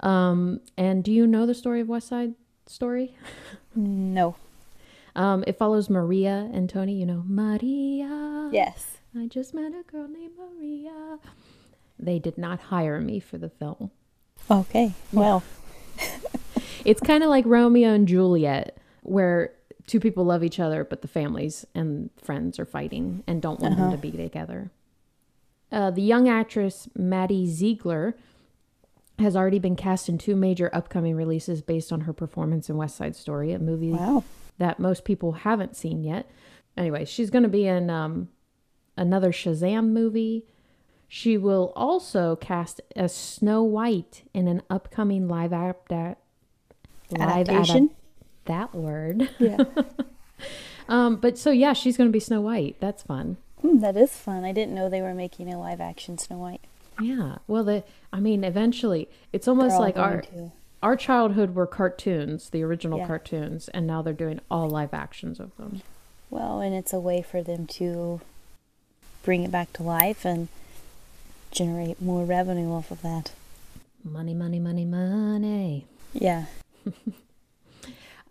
Um, 0.00 0.60
and 0.76 1.04
do 1.04 1.12
you 1.12 1.26
know 1.26 1.44
the 1.44 1.54
story 1.54 1.80
of 1.80 1.88
West 1.88 2.08
Side 2.08 2.34
Story? 2.66 3.14
No. 3.74 4.36
Um, 5.14 5.44
it 5.46 5.58
follows 5.58 5.90
Maria 5.90 6.48
and 6.52 6.70
Tony. 6.70 6.94
You 6.94 7.06
know, 7.06 7.24
Maria. 7.26 8.48
Yes. 8.52 8.98
I 9.18 9.26
just 9.26 9.52
met 9.54 9.72
a 9.72 9.82
girl 9.90 10.08
named 10.08 10.34
Maria. 10.38 11.18
They 11.98 12.18
did 12.18 12.38
not 12.38 12.60
hire 12.60 13.00
me 13.00 13.20
for 13.20 13.36
the 13.36 13.50
film. 13.50 13.90
Okay. 14.50 14.92
Well, 15.12 15.42
It's 16.84 17.00
kind 17.00 17.22
of 17.22 17.30
like 17.30 17.44
Romeo 17.46 17.92
and 17.92 18.08
Juliet, 18.08 18.78
where 19.02 19.52
two 19.86 20.00
people 20.00 20.24
love 20.24 20.42
each 20.42 20.60
other, 20.60 20.84
but 20.84 21.02
the 21.02 21.08
families 21.08 21.66
and 21.74 22.10
friends 22.22 22.58
are 22.58 22.64
fighting 22.64 23.22
and 23.26 23.42
don't 23.42 23.60
want 23.60 23.76
them 23.76 23.90
to 23.90 23.96
be 23.96 24.10
together. 24.10 24.70
Uh, 25.70 25.90
the 25.90 26.02
young 26.02 26.28
actress 26.28 26.88
Maddie 26.96 27.46
Ziegler 27.46 28.16
has 29.18 29.36
already 29.36 29.58
been 29.58 29.76
cast 29.76 30.08
in 30.08 30.16
two 30.16 30.34
major 30.34 30.70
upcoming 30.72 31.14
releases 31.14 31.60
based 31.60 31.92
on 31.92 32.02
her 32.02 32.12
performance 32.12 32.70
in 32.70 32.76
West 32.76 32.96
Side 32.96 33.14
Story, 33.14 33.52
a 33.52 33.58
movie 33.58 33.90
wow. 33.90 34.24
that 34.58 34.80
most 34.80 35.04
people 35.04 35.32
haven't 35.32 35.76
seen 35.76 36.02
yet. 36.02 36.28
Anyway, 36.76 37.04
she's 37.04 37.30
going 37.30 37.42
to 37.42 37.48
be 37.48 37.66
in 37.66 37.90
um, 37.90 38.28
another 38.96 39.32
Shazam 39.32 39.88
movie. 39.88 40.46
She 41.12 41.36
will 41.36 41.72
also 41.74 42.36
cast 42.36 42.80
as 42.94 43.12
Snow 43.12 43.64
White 43.64 44.22
in 44.32 44.46
an 44.46 44.62
upcoming 44.70 45.26
live 45.26 45.50
adap- 45.50 46.16
live 47.10 47.20
Adaptation? 47.20 47.88
adap- 47.88 47.94
that 48.46 48.74
word. 48.74 49.28
Yeah. 49.38 49.64
Um, 50.88 51.16
but 51.16 51.38
so 51.38 51.52
yeah, 51.52 51.72
she's 51.72 51.96
going 51.96 52.08
to 52.08 52.12
be 52.12 52.18
Snow 52.18 52.40
White. 52.40 52.74
That's 52.80 53.04
fun. 53.04 53.36
Hmm, 53.60 53.78
that 53.78 53.96
is 53.96 54.10
fun. 54.10 54.44
I 54.44 54.50
didn't 54.50 54.74
know 54.74 54.88
they 54.88 55.02
were 55.02 55.14
making 55.14 55.52
a 55.52 55.56
live 55.60 55.80
action 55.80 56.18
Snow 56.18 56.38
White. 56.38 56.62
Yeah. 57.00 57.36
Well, 57.46 57.62
the 57.62 57.84
I 58.12 58.18
mean, 58.18 58.42
eventually, 58.42 59.08
it's 59.32 59.46
almost 59.46 59.78
like 59.78 59.96
our 59.96 60.22
to. 60.22 60.50
our 60.82 60.96
childhood 60.96 61.54
were 61.54 61.68
cartoons, 61.68 62.50
the 62.50 62.64
original 62.64 62.98
Yeah. 62.98 63.06
cartoons, 63.06 63.68
and 63.68 63.86
now 63.86 64.02
they're 64.02 64.12
doing 64.12 64.40
all 64.50 64.68
live 64.68 64.92
actions 64.92 65.38
of 65.38 65.56
them. 65.58 65.82
Well, 66.28 66.60
and 66.60 66.74
it's 66.74 66.92
a 66.92 66.98
way 66.98 67.22
for 67.22 67.40
them 67.40 67.68
to 67.68 68.20
bring 69.22 69.44
it 69.44 69.52
back 69.52 69.72
to 69.74 69.84
life 69.84 70.24
and 70.24 70.48
generate 71.50 72.00
more 72.00 72.24
revenue 72.24 72.72
off 72.72 72.90
of 72.90 73.02
that. 73.02 73.32
Money, 74.02 74.34
money, 74.34 74.58
money, 74.58 74.84
money. 74.84 75.86
Yeah. 76.12 76.46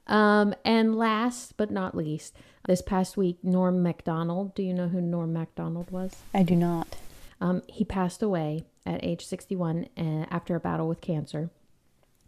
Um, 0.09 0.55
and 0.65 0.97
last 0.97 1.55
but 1.55 1.71
not 1.71 1.95
least, 1.95 2.35
this 2.67 2.81
past 2.81 3.15
week, 3.15 3.37
Norm 3.43 3.81
Macdonald. 3.83 4.55
Do 4.55 4.63
you 4.63 4.73
know 4.73 4.87
who 4.87 4.99
Norm 4.99 5.31
Macdonald 5.31 5.91
was? 5.91 6.15
I 6.33 6.43
do 6.43 6.55
not. 6.55 6.97
Um, 7.39 7.61
he 7.67 7.85
passed 7.85 8.21
away 8.21 8.65
at 8.85 9.05
age 9.05 9.25
61 9.25 9.87
uh, 9.95 10.25
after 10.29 10.55
a 10.55 10.59
battle 10.59 10.87
with 10.87 10.99
cancer. 10.99 11.51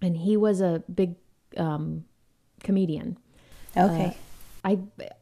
And 0.01 0.15
he 0.15 0.37
was 0.37 0.61
a 0.61 0.83
big 0.93 1.15
um, 1.57 2.05
comedian. 2.63 3.17
Okay. 3.75 4.15
I, 4.63 4.79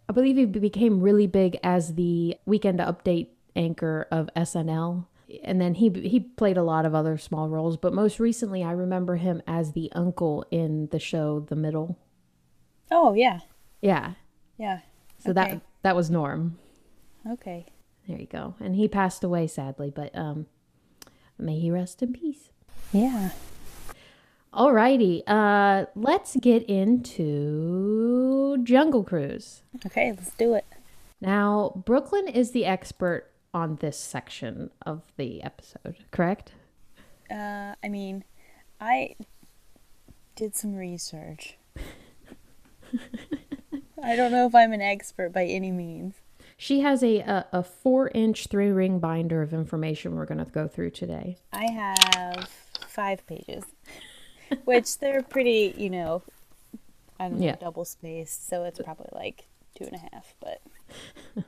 I 0.08 0.14
believe 0.14 0.36
he 0.36 0.46
became 0.46 1.00
really 1.00 1.28
big 1.28 1.58
as 1.64 1.96
the 1.96 2.36
weekend 2.46 2.80
update 2.80 3.28
anchor 3.56 4.06
of 4.12 4.30
SNL. 4.36 5.06
And 5.44 5.60
then 5.62 5.76
he 5.76 5.90
he 5.90 6.20
played 6.20 6.58
a 6.58 6.64
lot 6.64 6.86
of 6.86 6.96
other 6.96 7.18
small 7.18 7.50
roles, 7.50 7.78
but 7.78 7.94
most 7.94 8.20
recently 8.20 8.64
I 8.64 8.72
remember 8.72 9.16
him 9.18 9.42
as 9.48 9.74
the 9.74 9.92
uncle 9.94 10.46
in 10.52 10.88
the 10.92 11.00
show 11.00 11.40
The 11.42 11.56
Middle. 11.56 11.98
oh, 12.92 13.14
yeah. 13.14 13.40
Yeah. 13.82 14.14
Yeah. 14.58 14.80
So 15.20 15.32
Okay. 15.32 15.34
that 15.52 15.62
that 15.84 15.96
was 15.96 16.10
Norm. 16.10 16.58
Okay. 17.30 17.66
There 18.08 18.20
you 18.20 18.26
go. 18.28 18.56
And 18.60 18.76
he 18.76 18.88
passed 18.88 19.24
away 19.24 19.46
sadly, 19.48 19.92
but 19.96 20.16
um 20.18 20.48
may 21.38 21.60
he 21.60 21.70
rest 21.72 22.02
in 22.02 22.12
peace. 22.14 22.50
Yeah. 22.92 23.30
Alrighty, 24.54 25.22
uh 25.28 25.86
let's 25.96 26.36
get 26.38 26.64
into 26.64 28.58
Jungle 28.64 29.04
Cruise. 29.04 29.62
Okay, 29.86 30.12
let's 30.12 30.34
do 30.34 30.56
it. 30.56 30.66
Now, 31.22 31.84
Brooklyn 31.86 32.28
is 32.28 32.52
the 32.52 32.66
expert 32.66 33.30
on 33.54 33.78
this 33.78 33.98
section 33.98 34.70
of 34.86 35.02
the 35.18 35.42
episode, 35.44 35.98
correct? 36.12 36.54
Uh, 37.30 37.76
I 37.84 37.90
mean, 37.90 38.24
I 38.80 39.16
did 40.36 40.56
some 40.56 40.76
research. 40.76 41.58
I 44.02 44.16
don't 44.16 44.32
know 44.32 44.46
if 44.48 44.56
I'm 44.56 44.74
an 44.74 44.82
expert 44.82 45.34
by 45.34 45.46
any 45.46 45.72
means. 45.72 46.16
She 46.58 46.82
has 46.82 47.04
a 47.04 47.20
a, 47.20 47.46
a 47.54 47.64
four 47.64 48.10
inch 48.14 48.48
three 48.48 48.70
ring 48.70 49.00
binder 49.00 49.42
of 49.42 49.54
information 49.54 50.16
we're 50.16 50.26
going 50.26 50.44
to 50.44 50.52
go 50.52 50.68
through 50.68 50.92
today. 50.92 51.38
I 51.54 51.70
have 51.72 52.50
five 52.88 53.26
pages, 53.28 53.64
which 54.66 54.98
they're 55.00 55.22
pretty, 55.22 55.74
you 55.78 55.90
know, 55.90 56.24
I 57.20 57.30
don't 57.30 57.40
know, 57.40 57.46
Yeah. 57.48 57.56
double 57.56 57.86
spaced, 57.86 58.48
so 58.48 58.64
it's 58.64 58.80
probably 58.80 59.10
like 59.14 59.46
two 59.78 59.86
and 59.86 59.96
a 59.96 60.16
half. 60.16 60.34
But 60.40 60.62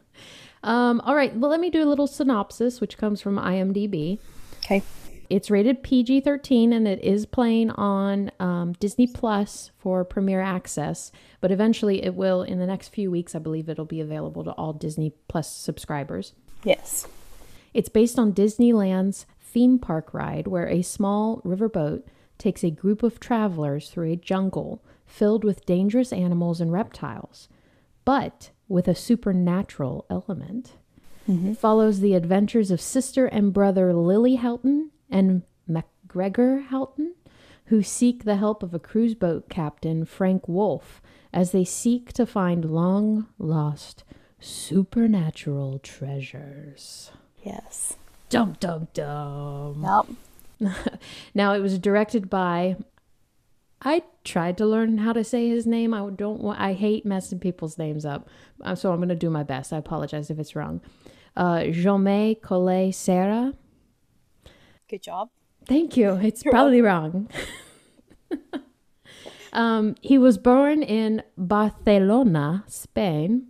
Um, 0.64 1.02
all 1.02 1.16
right, 1.16 1.36
well, 1.36 1.50
let 1.50 1.60
me 1.60 1.70
do 1.70 1.84
a 1.84 1.90
little 1.90 2.08
synopsis, 2.08 2.80
which 2.82 2.98
comes 2.98 3.20
from 3.22 3.38
IMDb. 3.38 4.20
okay, 4.64 4.84
It's 5.30 5.50
rated 5.50 5.82
PG 5.82 6.22
13 6.22 6.72
and 6.74 6.88
it 6.88 7.04
is 7.04 7.26
playing 7.26 7.72
on 7.72 8.32
um, 8.40 8.74
Disney 8.74 9.08
Plus 9.08 9.72
for 9.80 10.04
Premiere 10.06 10.42
Access, 10.42 11.12
but 11.40 11.52
eventually 11.52 12.04
it 12.04 12.14
will, 12.16 12.44
in 12.44 12.60
the 12.60 12.68
next 12.68 12.90
few 12.90 13.10
weeks, 13.10 13.34
I 13.34 13.40
believe 13.40 13.70
it'll 13.70 13.86
be 13.86 14.02
available 14.02 14.44
to 14.44 14.52
all 14.52 14.74
Disney 14.74 15.14
Plus 15.28 15.52
subscribers. 15.52 16.34
yes, 16.64 17.08
It's 17.74 17.90
based 17.90 18.20
on 18.20 18.34
Disneyland's 18.34 19.26
theme 19.40 19.80
park 19.80 20.14
ride, 20.14 20.48
where 20.48 20.68
a 20.68 20.82
small 20.82 21.42
riverboat 21.44 22.04
takes 22.38 22.64
a 22.64 22.70
group 22.72 23.02
of 23.04 23.20
travelers 23.20 23.90
through 23.90 24.12
a 24.12 24.16
jungle 24.16 24.84
filled 25.06 25.44
with 25.44 25.66
dangerous 25.66 26.14
animals 26.14 26.62
and 26.62 26.72
reptiles, 26.72 27.48
but 28.06 28.52
with 28.72 28.88
a 28.88 28.96
supernatural 28.96 30.06
element. 30.10 30.74
It 31.28 31.58
follows 31.58 32.00
the 32.00 32.14
adventures 32.16 32.72
of 32.72 32.82
sister 32.82 33.26
and 33.26 33.54
brother 33.54 33.94
Lily 33.94 34.36
Houghton 34.36 34.92
and 35.10 35.44
MacGregor 35.68 36.62
Houghton, 36.62 37.16
who 37.66 37.84
seek 37.84 38.24
the 38.26 38.36
help 38.36 38.64
of 38.64 38.74
a 38.74 38.80
cruise 38.80 39.16
boat 39.16 39.48
captain, 39.48 40.04
Frank 40.04 40.48
Wolfe, 40.50 41.02
as 41.32 41.52
they 41.52 41.64
seek 41.64 42.12
to 42.14 42.26
find 42.26 42.66
long 42.66 43.28
lost 43.38 44.04
supernatural 44.40 45.80
treasures. 45.80 47.12
yes. 47.44 47.96
Dum 48.30 48.56
dum 48.60 48.88
dum. 48.94 49.82
Nope. 49.82 50.72
now 51.34 51.54
it 51.54 51.60
was 51.60 51.78
directed 51.80 52.30
by. 52.30 52.76
I 53.84 54.04
tried 54.24 54.58
to 54.58 54.66
learn 54.66 55.00
how 55.00 55.14
to 55.14 55.24
say 55.24 55.50
his 55.50 55.66
name. 55.66 55.94
I 55.94 56.08
don't. 56.10 56.42
want 56.42 56.60
I 56.60 56.74
hate 56.74 57.06
messing 57.06 57.40
people's 57.40 57.78
names 57.78 58.06
up, 58.06 58.30
uh, 58.62 58.76
so 58.76 58.92
I'm 58.92 58.98
going 58.98 59.10
to 59.10 59.16
do 59.16 59.30
my 59.30 59.44
best. 59.44 59.74
I 59.74 59.78
apologize 59.78 60.30
if 60.30 60.38
it's 60.38 60.56
wrong. 60.56 60.82
Uh, 61.36 61.62
Jaume 61.72 62.40
Collet 62.42 62.94
Serra. 62.94 63.54
Good 64.88 65.02
job. 65.02 65.30
Thank 65.66 65.98
you. 65.98 66.16
It's 66.22 66.44
probably 66.44 66.82
wrong. 66.82 67.30
um, 69.54 69.96
he 70.02 70.18
was 70.18 70.38
born 70.38 70.84
in 70.84 71.24
Barcelona, 71.38 72.64
Spain, 72.68 73.48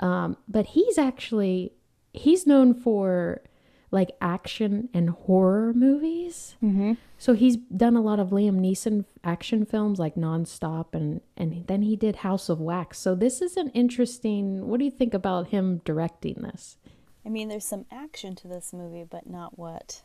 um, 0.00 0.36
but 0.48 0.66
he's 0.66 0.98
actually 0.98 1.72
he's 2.12 2.46
known 2.46 2.74
for 2.74 3.42
like 3.90 4.10
action 4.20 4.88
and 4.92 5.10
horror 5.10 5.72
movies. 5.74 6.56
Mm-hmm. 6.62 6.94
So 7.18 7.34
he's 7.34 7.56
done 7.56 7.96
a 7.96 8.02
lot 8.02 8.20
of 8.20 8.30
Liam 8.30 8.60
Neeson 8.60 9.04
action 9.24 9.64
films 9.64 9.98
like 9.98 10.16
Nonstop, 10.16 10.86
and 10.92 11.20
and 11.36 11.66
then 11.66 11.82
he 11.82 11.96
did 11.96 12.16
House 12.16 12.48
of 12.48 12.60
Wax. 12.60 12.98
So 12.98 13.14
this 13.14 13.40
is 13.40 13.56
an 13.56 13.70
interesting. 13.70 14.66
What 14.66 14.78
do 14.78 14.84
you 14.84 14.90
think 14.90 15.14
about 15.14 15.48
him 15.48 15.80
directing 15.84 16.42
this? 16.42 16.76
I 17.24 17.28
mean, 17.28 17.48
there's 17.48 17.64
some 17.66 17.86
action 17.90 18.36
to 18.36 18.48
this 18.48 18.72
movie, 18.72 19.04
but 19.08 19.28
not 19.28 19.58
what 19.58 20.02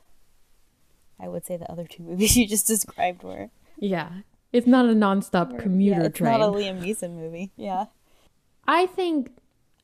I 1.20 1.28
would 1.28 1.46
say 1.46 1.58
the 1.58 1.72
other 1.72 1.86
two 1.86 2.04
movies 2.10 2.38
you 2.38 2.48
just 2.48 2.68
described 2.68 3.24
were. 3.24 3.50
Yeah, 3.78 4.10
it's 4.54 4.68
not 4.68 4.86
a 4.86 4.94
nonstop 4.94 5.60
commuter 5.60 6.02
yeah, 6.02 6.08
it's 6.08 6.18
train. 6.18 6.40
not 6.40 6.42
a 6.42 6.52
Liam 6.52 6.82
Neeson 6.82 7.16
movie. 7.16 7.52
Yeah. 7.56 7.86
I 8.68 8.86
think 8.86 9.32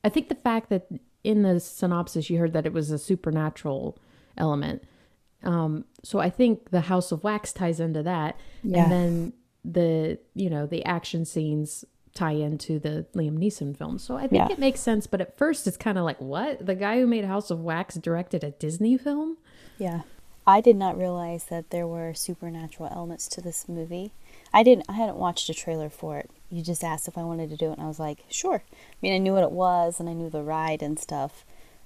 I 0.04 0.08
think 0.08 0.28
the 0.28 0.34
fact 0.34 0.70
that 0.70 0.88
in 1.24 1.42
the 1.42 1.58
synopsis 1.60 2.30
you 2.30 2.38
heard 2.38 2.52
that 2.52 2.66
it 2.66 2.72
was 2.72 2.90
a 2.90 2.98
supernatural 2.98 3.98
element. 4.36 4.82
Um, 5.42 5.84
so 6.02 6.18
I 6.18 6.30
think 6.30 6.70
the 6.70 6.82
House 6.82 7.12
of 7.12 7.22
Wax 7.24 7.52
ties 7.52 7.80
into 7.80 8.02
that, 8.02 8.36
Yeah. 8.62 8.82
and 8.84 8.92
then 8.92 9.32
the 9.64 10.18
you 10.34 10.48
know 10.50 10.66
the 10.66 10.84
action 10.84 11.24
scenes 11.24 11.84
tie 12.14 12.32
into 12.32 12.78
the 12.78 13.06
Liam 13.14 13.38
Neeson 13.38 13.76
film. 13.76 13.98
So 13.98 14.16
I 14.16 14.22
think 14.26 14.48
Yeah. 14.48 14.52
it 14.52 14.58
makes 14.58 14.80
sense. 14.80 15.06
But 15.06 15.20
at 15.20 15.36
first, 15.38 15.66
it's 15.66 15.76
kind 15.76 15.98
of 15.98 16.04
like 16.04 16.20
what 16.20 16.64
the 16.64 16.74
guy 16.74 16.98
who 16.98 17.06
made 17.06 17.24
House 17.24 17.50
of 17.50 17.60
Wax 17.60 17.94
directed 17.96 18.42
a 18.42 18.50
Disney 18.52 18.96
film. 18.96 19.36
Yeah. 19.78 20.02
I 20.46 20.60
did 20.62 20.76
not 20.76 20.96
realize 20.96 21.44
that 21.44 21.70
there 21.70 21.86
were 21.86 22.14
supernatural 22.14 22.88
elements 22.90 23.28
to 23.28 23.40
this 23.42 23.68
movie. 23.68 24.12
I 24.52 24.62
didn't 24.62 24.86
I 24.88 24.92
hadn't 24.94 25.18
watched 25.18 25.48
a 25.50 25.54
trailer 25.54 25.90
for 25.90 26.16
it. 26.18 26.30
You 26.50 26.62
just 26.62 26.82
asked 26.82 27.08
if 27.08 27.18
I 27.18 27.24
wanted 27.24 27.50
to 27.50 27.56
do 27.56 27.70
it 27.70 27.74
and 27.74 27.82
I 27.82 27.88
was 27.88 27.98
like, 28.00 28.24
"Sure." 28.28 28.62
I 28.70 28.96
mean, 29.02 29.12
I 29.12 29.18
knew 29.18 29.34
what 29.34 29.42
it 29.42 29.50
was 29.52 30.00
and 30.00 30.08
I 30.08 30.14
knew 30.14 30.30
the 30.30 30.42
ride 30.42 30.82
and 30.82 30.98
stuff. 30.98 31.44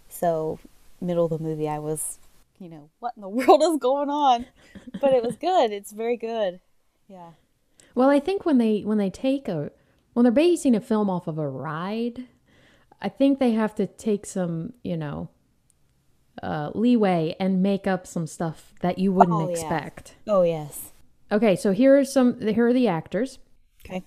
So, 0.08 0.58
middle 1.00 1.24
of 1.24 1.30
the 1.30 1.38
movie 1.44 1.68
I 1.68 1.78
was, 1.78 2.18
you 2.60 2.68
know, 2.68 2.90
what 3.00 3.14
in 3.16 3.22
the 3.22 3.28
world 3.38 3.62
is 3.62 3.78
going 3.78 4.10
on? 4.10 4.46
But 5.00 5.12
it 5.14 5.22
was 5.22 5.36
good. 5.36 5.72
It's 5.72 5.92
very 5.92 6.16
good. 6.16 6.60
Yeah. 7.08 7.30
Well, 7.94 8.08
I 8.08 8.20
think 8.20 8.44
when 8.46 8.58
they 8.58 8.80
when 8.80 8.98
they 8.98 9.10
take 9.10 9.48
a 9.48 9.72
when 10.12 10.24
they're 10.24 10.32
basing 10.32 10.74
a 10.74 10.80
film 10.80 11.10
off 11.10 11.26
of 11.26 11.38
a 11.38 11.48
ride, 11.48 12.24
I 13.00 13.08
think 13.08 13.38
they 13.38 13.52
have 13.52 13.74
to 13.76 13.86
take 13.86 14.26
some, 14.26 14.74
you 14.84 14.96
know, 14.96 15.28
uh, 16.42 16.70
leeway 16.74 17.34
and 17.40 17.62
make 17.62 17.86
up 17.86 18.06
some 18.06 18.26
stuff 18.26 18.74
that 18.80 18.98
you 18.98 19.12
wouldn't 19.12 19.34
Oh, 19.36 19.48
expect. 19.48 20.14
Oh, 20.26 20.42
yes. 20.42 20.92
Okay, 21.30 21.56
so 21.56 21.72
here 21.72 21.98
are 21.98 22.04
some 22.04 22.40
here 22.40 22.68
are 22.68 22.72
the 22.72 22.88
actors. 22.88 23.38
Okay. 23.84 24.04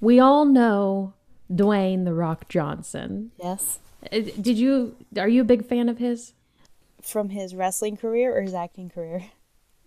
We 0.00 0.20
all 0.20 0.44
know 0.44 1.14
Dwayne 1.50 2.04
the 2.04 2.14
Rock 2.14 2.48
Johnson. 2.48 3.32
Yes. 3.38 3.80
Uh, 4.04 4.20
Did 4.40 4.58
you 4.58 4.96
are 5.16 5.28
you 5.28 5.40
a 5.40 5.44
big 5.44 5.66
fan 5.66 5.88
of 5.88 5.98
his? 5.98 6.34
From 7.02 7.30
his 7.30 7.54
wrestling 7.54 7.96
career 7.96 8.36
or 8.36 8.42
his 8.42 8.54
acting 8.54 8.90
career? 8.90 9.24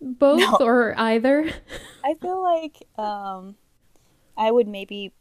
Both 0.00 0.60
or 0.60 0.98
either? 0.98 1.50
I 2.04 2.14
feel 2.14 2.42
like 2.42 2.82
um, 2.98 3.56
I 4.36 4.50
would 4.50 4.68
maybe 4.68 5.12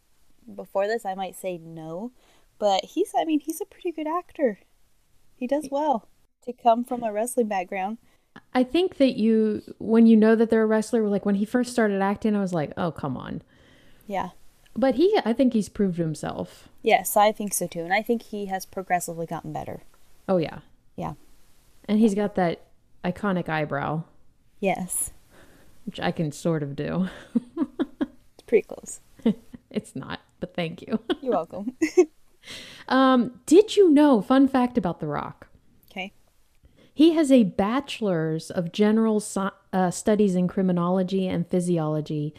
before 0.53 0.87
this 0.87 1.05
I 1.05 1.13
might 1.13 1.35
say 1.35 1.57
no, 1.57 2.11
but 2.59 2.83
he's 2.83 3.11
I 3.17 3.25
mean 3.25 3.39
he's 3.39 3.61
a 3.61 3.65
pretty 3.65 3.91
good 3.91 4.07
actor. 4.07 4.59
He 5.35 5.47
does 5.47 5.69
well 5.71 6.07
to 6.45 6.53
come 6.53 6.83
from 6.83 7.03
a 7.03 7.11
wrestling 7.11 7.47
background. 7.47 7.97
I 8.53 8.63
think 8.63 8.97
that 8.97 9.17
you 9.17 9.61
when 9.77 10.07
you 10.07 10.17
know 10.17 10.35
that 10.35 10.49
they're 10.49 10.63
a 10.63 10.67
wrestler, 10.67 11.07
like 11.07 11.25
when 11.25 11.35
he 11.35 11.45
first 11.45 11.71
started 11.71 12.01
acting, 12.01 12.35
I 12.35 12.41
was 12.41 12.53
like, 12.53 12.71
"Oh, 12.77 12.91
come 12.91 13.17
on." 13.17 13.41
Yeah. 14.07 14.29
But 14.75 14.95
he, 14.95 15.19
I 15.25 15.33
think 15.33 15.53
he's 15.53 15.69
proved 15.69 15.97
himself. 15.97 16.69
Yes, 16.81 17.17
I 17.17 17.31
think 17.31 17.53
so 17.53 17.67
too, 17.67 17.81
and 17.81 17.93
I 17.93 18.01
think 18.01 18.23
he 18.23 18.45
has 18.47 18.65
progressively 18.65 19.25
gotten 19.25 19.51
better. 19.53 19.81
Oh 20.29 20.37
yeah, 20.37 20.59
Yeah. 20.95 21.13
and 21.87 21.99
he's 21.99 22.15
got 22.15 22.35
that 22.35 22.61
iconic 23.03 23.49
eyebrow, 23.49 24.03
Yes, 24.59 25.11
which 25.85 25.99
I 25.99 26.11
can 26.11 26.31
sort 26.31 26.63
of 26.63 26.75
do. 26.75 27.09
it's 27.57 28.43
pretty 28.47 28.65
close. 28.67 28.99
it's 29.69 29.95
not, 29.95 30.21
but 30.39 30.53
thank 30.55 30.81
you. 30.83 30.99
You're 31.21 31.31
welcome. 31.33 31.75
Um, 32.87 33.39
did 33.45 33.75
you 33.75 33.89
know? 33.89 34.21
Fun 34.21 34.47
fact 34.47 34.77
about 34.77 34.99
The 34.99 35.07
Rock: 35.07 35.47
okay. 35.91 36.13
he 36.93 37.13
has 37.13 37.31
a 37.31 37.43
bachelor's 37.43 38.49
of 38.49 38.71
general 38.71 39.19
Sci- 39.19 39.49
uh, 39.73 39.91
studies 39.91 40.35
in 40.35 40.47
criminology 40.47 41.27
and 41.27 41.45
physiology 41.47 42.33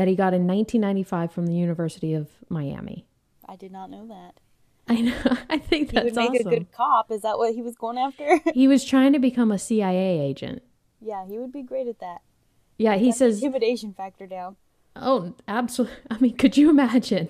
that 0.00 0.08
he 0.08 0.14
got 0.16 0.32
in 0.32 0.46
1995 0.46 1.30
from 1.30 1.46
the 1.46 1.52
University 1.52 2.14
of 2.14 2.30
Miami. 2.48 3.04
I 3.46 3.56
did 3.56 3.70
not 3.70 3.90
know 3.90 4.06
that. 4.06 4.40
I 4.88 5.02
know. 5.02 5.36
I 5.50 5.58
think 5.58 5.90
He 5.90 5.94
that's 5.96 6.04
would 6.06 6.16
make 6.16 6.30
awesome. 6.30 6.46
a 6.46 6.50
good 6.50 6.72
cop. 6.72 7.10
Is 7.10 7.20
that 7.20 7.36
what 7.36 7.52
he 7.54 7.60
was 7.60 7.76
going 7.76 7.98
after? 7.98 8.38
He 8.54 8.66
was 8.66 8.82
trying 8.82 9.12
to 9.12 9.18
become 9.18 9.52
a 9.52 9.58
CIA 9.58 10.18
agent. 10.18 10.62
yeah, 11.02 11.26
he 11.26 11.38
would 11.38 11.52
be 11.52 11.62
great 11.62 11.86
at 11.86 11.98
that. 12.00 12.22
Yeah, 12.78 12.96
he 12.96 13.12
says, 13.12 13.42
intimidation 13.42 13.92
factor 13.92 14.26
down. 14.26 14.56
"Oh, 14.96 15.34
absolutely." 15.46 15.98
I 16.10 16.16
mean, 16.18 16.34
could 16.38 16.56
you 16.56 16.70
imagine 16.70 17.28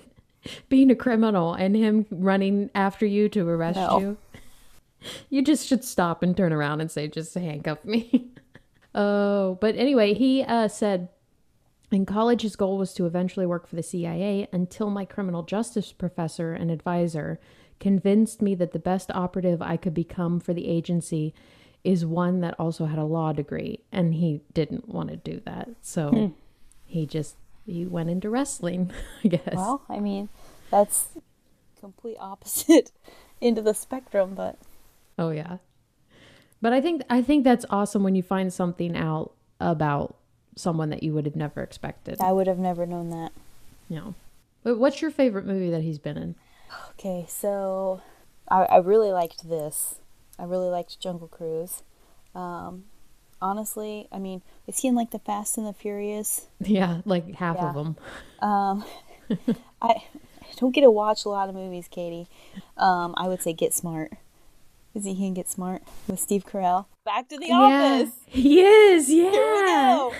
being 0.69 0.89
a 0.89 0.95
criminal 0.95 1.53
and 1.53 1.75
him 1.75 2.05
running 2.09 2.69
after 2.73 3.05
you 3.05 3.27
to 3.29 3.45
arrest 3.49 3.75
No. 3.75 3.99
you? 3.99 4.17
You 5.29 5.41
just 5.41 5.67
should 5.67 5.83
stop 5.83 6.23
and 6.23 6.37
turn 6.37 6.53
around 6.53 6.79
and 6.79 6.89
say, 6.89 7.09
"Just 7.09 7.33
handcuff 7.33 7.83
me." 7.83 8.29
oh, 8.95 9.55
but 9.59 9.75
anyway, 9.75 10.13
he 10.13 10.43
uh, 10.43 10.69
said 10.69 11.09
in 11.91 12.05
college 12.05 12.41
his 12.41 12.55
goal 12.55 12.77
was 12.77 12.93
to 12.93 13.05
eventually 13.05 13.45
work 13.45 13.67
for 13.67 13.75
the 13.75 13.83
CIA 13.83 14.47
until 14.51 14.89
my 14.89 15.05
criminal 15.05 15.43
justice 15.43 15.91
professor 15.91 16.53
and 16.53 16.71
advisor 16.71 17.39
convinced 17.79 18.41
me 18.41 18.55
that 18.55 18.71
the 18.71 18.79
best 18.79 19.11
operative 19.11 19.61
I 19.61 19.75
could 19.75 19.93
become 19.93 20.39
for 20.39 20.53
the 20.53 20.67
agency 20.67 21.33
is 21.83 22.05
one 22.05 22.41
that 22.41 22.55
also 22.59 22.85
had 22.85 22.99
a 22.99 23.03
law 23.03 23.33
degree 23.33 23.83
and 23.91 24.13
he 24.13 24.41
didn't 24.53 24.87
want 24.87 25.09
to 25.09 25.17
do 25.17 25.41
that. 25.45 25.69
So 25.81 26.09
hmm. 26.09 26.27
he 26.85 27.05
just 27.05 27.35
he 27.65 27.85
went 27.85 28.09
into 28.09 28.29
wrestling, 28.29 28.91
I 29.23 29.27
guess. 29.27 29.53
Well, 29.53 29.83
I 29.89 29.99
mean, 29.99 30.29
that's 30.69 31.09
complete 31.79 32.17
opposite 32.19 32.91
into 33.41 33.61
the 33.61 33.73
spectrum, 33.73 34.35
but 34.35 34.59
Oh 35.17 35.31
yeah. 35.31 35.57
But 36.61 36.73
I 36.73 36.81
think 36.81 37.01
I 37.09 37.21
think 37.21 37.43
that's 37.43 37.65
awesome 37.69 38.03
when 38.03 38.15
you 38.15 38.23
find 38.23 38.53
something 38.53 38.95
out 38.95 39.33
about 39.59 40.15
someone 40.55 40.89
that 40.89 41.03
you 41.03 41.13
would 41.13 41.25
have 41.25 41.35
never 41.35 41.61
expected. 41.61 42.19
I 42.19 42.31
would 42.31 42.47
have 42.47 42.59
never 42.59 42.85
known 42.85 43.09
that. 43.09 43.31
Know. 43.89 44.15
But 44.63 44.77
what's 44.77 45.01
your 45.01 45.11
favorite 45.11 45.45
movie 45.45 45.69
that 45.71 45.81
he's 45.81 45.99
been 45.99 46.17
in? 46.17 46.35
Okay, 46.91 47.25
so 47.27 48.01
I, 48.49 48.63
I 48.63 48.77
really 48.77 49.11
liked 49.11 49.49
this. 49.49 49.95
I 50.39 50.43
really 50.43 50.69
liked 50.69 50.99
Jungle 50.99 51.27
Cruise. 51.27 51.83
Um, 52.35 52.85
honestly, 53.41 54.07
I 54.11 54.19
mean, 54.19 54.41
is 54.67 54.79
he 54.79 54.87
in 54.87 54.95
like 54.95 55.11
the 55.11 55.19
Fast 55.19 55.57
and 55.57 55.65
the 55.67 55.73
Furious? 55.73 56.47
Yeah, 56.59 57.01
like 57.05 57.33
half 57.35 57.57
Yeah. 57.57 57.69
of 57.69 57.75
them. 57.75 57.97
Um, 58.41 58.85
I, 59.81 59.87
I 59.89 60.03
don't 60.57 60.71
get 60.73 60.81
to 60.81 60.91
watch 60.91 61.25
a 61.25 61.29
lot 61.29 61.49
of 61.49 61.55
movies, 61.55 61.87
Katie. 61.89 62.27
Um, 62.77 63.13
I 63.17 63.27
would 63.27 63.41
say 63.41 63.51
Get 63.53 63.73
Smart. 63.73 64.13
Is 64.93 65.05
he 65.05 65.25
in 65.25 65.33
Get 65.33 65.49
Smart 65.49 65.83
with 66.07 66.19
Steve 66.19 66.45
Carell? 66.45 66.85
Back 67.05 67.29
to 67.29 67.37
the 67.37 67.47
Yeah, 67.47 67.55
office. 68.03 68.11
he 68.25 68.61
is. 68.61 69.09
Yeah. 69.09 70.09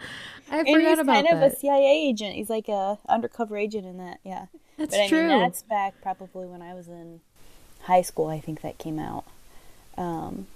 I 0.50 0.62
And 0.66 0.68
forgot 0.68 0.88
he's 0.90 0.98
about 0.98 1.24
kind 1.24 1.28
of 1.28 1.40
that. 1.40 1.52
a 1.52 1.56
CIA 1.56 2.08
agent. 2.08 2.34
He's 2.36 2.50
like 2.50 2.68
a 2.68 2.98
undercover 3.08 3.56
agent 3.56 3.86
in 3.86 3.98
that. 3.98 4.20
Yeah. 4.24 4.46
That's 4.76 4.96
but 4.96 5.00
I 5.02 5.08
true. 5.08 5.28
mean, 5.28 5.38
that's 5.40 5.62
back 5.62 5.94
probably 6.02 6.46
when 6.46 6.62
I 6.62 6.74
was 6.74 6.88
in 6.88 7.20
high 7.82 8.02
school. 8.02 8.28
I 8.28 8.40
think 8.40 8.62
that 8.62 8.78
came 8.78 8.98
out. 8.98 9.24
Um, 9.96 10.46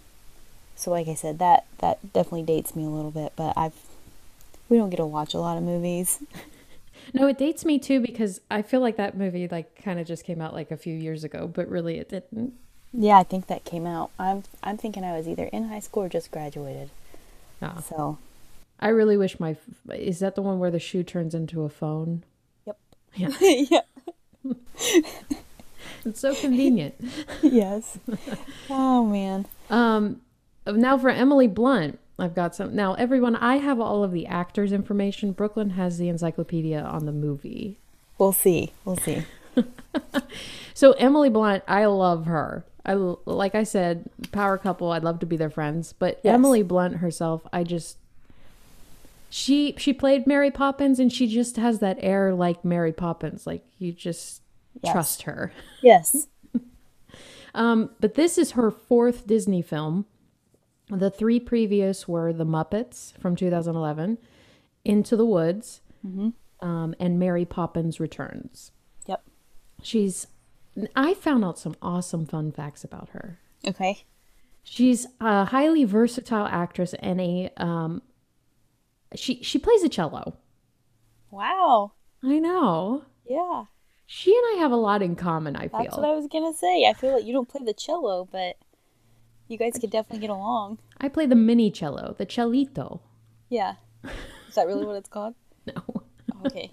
so, 0.77 0.91
like 0.91 1.09
I 1.09 1.15
said, 1.15 1.39
that 1.41 1.67
that 1.79 2.13
definitely 2.13 2.45
dates 2.45 2.75
me 2.77 2.85
a 2.85 2.89
little 2.89 3.11
bit. 3.11 3.33
But 3.37 3.55
I've 3.57 3.75
we 4.69 4.79
don't 4.79 4.91
get 4.91 4.97
to 4.99 5.07
watch 5.07 5.35
a 5.35 5.39
lot 5.41 5.57
of 5.57 5.63
movies. 5.63 6.23
No, 7.13 7.27
it 7.27 7.37
dates 7.37 7.65
me 7.65 7.81
too 7.81 8.01
because 8.01 8.41
I 8.49 8.63
feel 8.63 8.81
like 8.81 8.97
that 8.97 9.17
movie 9.17 9.49
like 9.49 9.83
kind 9.83 9.99
of 9.99 10.07
just 10.07 10.25
came 10.25 10.41
out 10.41 10.55
like 10.55 10.71
a 10.71 10.77
few 10.77 10.95
years 10.95 11.25
ago, 11.25 11.49
but 11.53 11.69
really 11.69 11.99
it 11.99 12.09
didn't. 12.11 12.55
Yeah, 12.93 13.19
I 13.19 13.25
think 13.25 13.49
that 13.49 13.65
came 13.65 13.87
out. 13.87 14.11
I'm 14.21 14.45
I'm 14.63 14.77
thinking 14.79 15.03
I 15.03 15.17
was 15.17 15.27
either 15.27 15.45
in 15.47 15.65
high 15.69 15.81
school 15.81 16.05
or 16.05 16.09
just 16.09 16.31
graduated. 16.31 16.91
Ah. 17.61 17.81
So 17.81 18.19
I 18.83 18.89
really 18.89 19.17
wish 19.17 19.39
my 19.41 19.57
is 19.95 20.19
that 20.19 20.35
the 20.35 20.43
one 20.43 20.59
where 20.59 20.71
the 20.71 20.79
shoe 20.79 21.03
turns 21.03 21.35
into 21.35 21.63
a 21.63 21.69
phone? 21.69 22.25
Yep. 22.67 22.79
Yeah, 23.15 23.29
yeah. 23.71 23.81
it's 26.05 26.21
so 26.21 26.35
convenient. 26.35 26.95
yes. 27.43 27.99
Oh 28.69 29.07
man. 29.07 29.47
Um, 29.71 30.21
now 30.67 30.99
for 30.99 31.09
Emily 31.11 31.47
Blunt, 31.47 31.99
I've 32.19 32.35
got 32.35 32.55
some. 32.55 32.75
Now, 32.75 32.95
everyone, 32.95 33.37
I 33.37 33.57
have 33.57 33.81
all 33.81 34.05
of 34.05 34.13
the 34.13 34.27
actors' 34.27 34.73
information. 34.73 35.33
Brooklyn 35.33 35.71
has 35.71 35.99
the 35.99 36.09
encyclopedia 36.09 36.81
on 36.81 37.07
the 37.07 37.13
movie. 37.13 37.79
We'll 38.19 38.33
see. 38.33 38.73
We'll 38.85 38.97
see. 38.97 39.25
So 40.75 40.93
Emily 40.93 41.29
Blunt, 41.31 41.63
I 41.69 41.85
love 41.87 42.27
her. 42.27 42.65
I 42.85 42.95
like 42.95 43.55
I 43.55 43.63
said, 43.63 44.11
power 44.33 44.59
couple. 44.59 44.91
I'd 44.91 45.05
love 45.05 45.21
to 45.21 45.27
be 45.27 45.37
their 45.37 45.51
friends, 45.51 45.93
but 45.93 46.21
Yes. 46.25 46.35
Emily 46.35 46.63
Blunt 46.65 46.97
herself, 46.97 47.47
I 47.53 47.63
just 47.63 47.99
she 49.35 49.75
she 49.79 49.95
played 49.95 50.27
Mary 50.27 50.51
Poppins, 50.51 50.99
and 51.01 51.11
she 51.11 51.27
just 51.27 51.57
has 51.57 51.79
that 51.79 51.97
air 52.01 52.35
like 52.35 52.65
Mary 52.67 52.93
Poppins. 52.93 53.47
Like 53.47 53.65
you 53.79 53.91
just 53.93 54.43
Yes. 54.83 54.93
trust 54.93 55.23
her. 55.23 55.53
Yes. 55.83 56.29
Um, 57.55 57.91
but 58.01 58.15
this 58.15 58.39
is 58.39 58.53
her 58.53 58.71
fourth 58.71 59.27
Disney 59.27 59.61
film. 59.61 60.07
The 60.89 61.11
three 61.11 61.39
previous 61.39 62.09
were 62.09 62.33
The 62.33 62.47
Muppets 62.47 63.13
from 63.19 63.37
2011, 63.37 64.17
Into 64.87 65.17
the 65.17 65.27
Woods, 65.27 65.83
um, 66.61 66.95
and 66.99 67.19
Mary 67.19 67.45
Poppins 67.45 68.01
Returns. 68.01 68.73
Yep. 69.07 69.23
She's. 69.83 70.29
I 70.97 71.13
found 71.13 71.45
out 71.45 71.59
some 71.59 71.77
awesome 71.83 72.25
fun 72.25 72.53
facts 72.53 72.85
about 72.85 73.11
her. 73.11 73.39
Okay. 73.69 74.05
She's 74.63 75.07
a 75.21 75.45
highly 75.45 75.85
versatile 75.85 76.47
actress 76.47 76.95
and 77.01 77.21
a 77.21 77.51
um. 77.59 78.01
She 79.17 79.43
she 79.43 79.59
plays 79.59 79.83
a 79.83 79.89
cello. 79.89 80.37
Wow. 81.31 81.93
I 82.23 82.39
know. 82.39 83.05
Yeah. 83.29 83.65
She 84.07 84.35
and 84.37 84.45
I 84.55 84.61
have 84.61 84.73
a 84.73 84.77
lot 84.77 85.03
in 85.03 85.17
common. 85.17 85.57
I 85.57 85.69
feel. 85.69 85.81
That's 85.81 85.97
what 85.97 86.07
I 86.07 86.15
was 86.15 86.27
gonna 86.27 86.53
say. 86.53 86.87
I 86.87 86.93
feel 86.93 87.15
like 87.15 87.25
you 87.25 87.33
don't 87.33 87.49
play 87.49 87.63
the 87.65 87.73
cello, 87.73 88.29
but 88.31 88.57
you 89.49 89.57
guys 89.59 89.79
could 89.81 89.91
definitely 89.91 90.27
get 90.27 90.31
along. 90.31 90.79
I 91.01 91.09
play 91.09 91.27
the 91.27 91.35
mini 91.35 91.71
cello, 91.71 92.15
the 92.19 92.27
cellito. 92.27 93.01
Yeah. 93.49 93.75
Is 94.49 94.55
that 94.55 94.67
really 94.67 94.85
what 94.87 94.97
it's 94.97 95.09
called? 95.09 95.35
No. 95.67 95.75
Oh, 95.87 96.03
okay. 96.47 96.73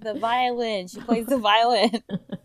The 0.00 0.14
violin. 0.14 0.86
She 0.86 1.00
plays 1.00 1.26
the 1.26 1.38
violin. 1.38 2.02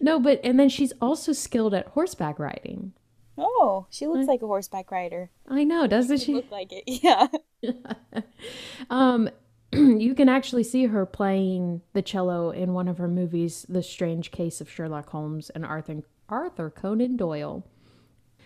No, 0.00 0.20
but 0.20 0.40
and 0.44 0.60
then 0.60 0.68
she's 0.68 0.92
also 1.00 1.32
skilled 1.32 1.72
at 1.72 1.88
horseback 1.88 2.38
riding. 2.38 2.92
Oh, 3.38 3.86
she 3.90 4.06
looks 4.06 4.26
like 4.26 4.42
a 4.42 4.46
horseback 4.46 4.90
rider. 4.90 5.30
I 5.46 5.64
know, 5.64 5.86
doesn't 5.86 6.18
she? 6.18 6.34
Look 6.34 6.50
like 6.50 6.72
it. 6.72 6.84
Yeah. 7.02 7.28
Um, 8.90 9.28
you 9.72 10.14
can 10.14 10.28
actually 10.28 10.62
see 10.62 10.86
her 10.86 11.04
playing 11.06 11.82
the 11.92 12.02
cello 12.02 12.50
in 12.50 12.72
one 12.72 12.88
of 12.88 12.98
her 12.98 13.08
movies, 13.08 13.66
The 13.68 13.82
Strange 13.82 14.30
Case 14.30 14.60
of 14.60 14.70
Sherlock 14.70 15.10
Holmes 15.10 15.50
and 15.50 15.64
Arthur 15.64 16.02
Arthur 16.28 16.70
Conan 16.70 17.16
Doyle. 17.16 17.64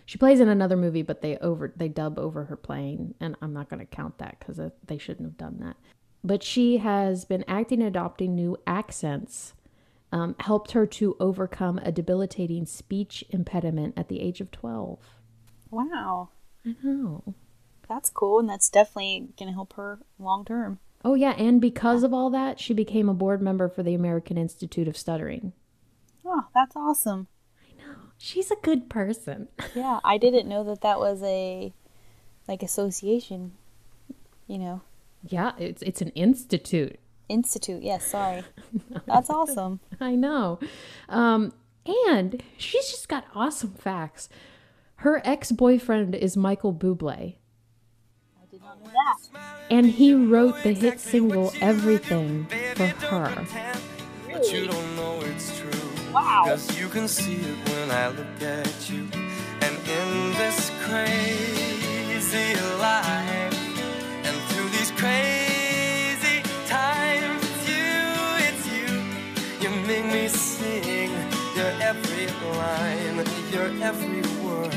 She 0.07 0.19
plays 0.19 0.41
in 0.41 0.49
another 0.49 0.77
movie, 0.77 1.03
but 1.03 1.21
they 1.21 1.37
over 1.39 1.73
they 1.77 1.89
dub 1.89 2.19
over 2.19 2.45
her 2.45 2.57
playing, 2.57 3.15
and 3.21 3.37
I'm 3.43 3.53
not 3.53 3.69
going 3.69 3.81
to 3.81 3.87
count 3.87 4.19
that 4.19 4.39
because 4.39 4.59
they 4.87 4.99
shouldn't 4.99 5.27
have 5.27 5.37
done 5.37 5.59
that. 5.61 5.77
But 6.25 6.43
she 6.43 6.79
has 6.79 7.25
been 7.25 7.45
acting, 7.47 7.81
and 7.81 7.89
adopting 7.89 8.35
new 8.35 8.57
accents, 8.67 9.55
um, 10.13 10.35
helped 10.41 10.73
her 10.73 10.87
to 10.87 11.17
overcome 11.21 11.79
a 11.79 11.93
debilitating 11.93 12.67
speech 12.67 13.25
impediment 13.31 13.95
at 13.97 14.09
the 14.09 14.21
age 14.21 14.41
of 14.41 14.51
12. 14.51 14.99
Wow. 15.71 16.31
I 16.67 16.75
know. 16.83 17.35
That's 17.89 18.11
cool, 18.11 18.39
and 18.39 18.49
that's 18.49 18.69
definitely 18.69 19.29
gonna 19.39 19.53
help 19.53 19.73
her 19.75 19.99
long 20.19 20.45
term. 20.45 20.79
Oh, 21.05 21.15
yeah. 21.15 21.33
And 21.33 21.61
because 21.61 22.03
of 22.03 22.13
all 22.13 22.29
that, 22.31 22.61
she 22.61 22.75
became 22.75 23.09
a 23.09 23.15
board 23.15 23.41
member 23.41 23.69
for 23.69 23.83
the 23.83 23.95
American 23.95 24.37
Institute 24.37 24.87
of 24.87 24.97
Stuttering. 24.99 25.53
Oh, 26.25 26.45
that's 26.55 26.77
awesome. 26.77 27.27
I 27.63 27.73
know. 27.83 27.95
She's 28.19 28.51
a 28.51 28.57
good 28.57 28.91
person. 28.91 29.49
Yeah, 29.75 30.01
I 30.05 30.19
didn't 30.19 30.49
know 30.49 30.63
that 30.65 30.83
that 30.83 30.99
was 31.01 31.23
a 31.23 31.73
like 32.47 32.63
association. 32.63 33.53
You 34.47 34.59
know, 34.59 34.81
Yeah, 35.27 35.53
it's 35.59 35.81
it's 35.83 36.03
an 36.03 36.11
institute. 36.11 36.99
Institute. 37.31 37.83
Yes, 37.83 38.07
sorry. 38.07 38.43
That's 39.07 39.31
awesome. 39.31 39.81
I 40.01 40.15
know. 40.17 40.59
Um, 41.09 41.53
and 41.87 42.43
she's 42.57 42.89
just 42.91 43.09
got 43.09 43.25
awesome 43.35 43.73
facts. 43.75 44.29
Her 44.97 45.23
ex-boyfriend 45.25 46.15
is 46.15 46.37
Michael 46.37 46.75
Bublé, 46.75 47.37
I 48.43 48.47
did 48.51 48.61
not 48.61 48.83
know 48.85 48.91
that. 48.91 49.17
and 49.71 49.87
he 49.87 50.13
wrote 50.15 50.63
the 50.63 50.73
hit 50.75 51.01
single 51.01 51.53
"Everything" 51.61 52.45
for 52.75 52.87
her. 52.87 53.47
But 54.31 54.53
you 54.53 54.67
don't 54.67 54.97
know 54.97 55.21
it's 55.23 55.59
true. 55.59 55.71
Wow. 56.13 56.43
Cause 56.45 56.79
you 56.79 56.89
can 56.89 57.09
see 57.09 57.37
it 57.37 57.69
when 57.71 57.91
I 57.91 58.09
look 58.09 58.43
at 58.43 58.91
you. 58.91 59.09
And 59.63 59.77
in 59.89 60.33
this 60.37 60.71
crazy 60.83 62.55
life, 62.79 63.30
every 72.29 72.51
line, 72.57 73.27
your 73.53 73.83
every 73.83 74.21
word, 74.45 74.75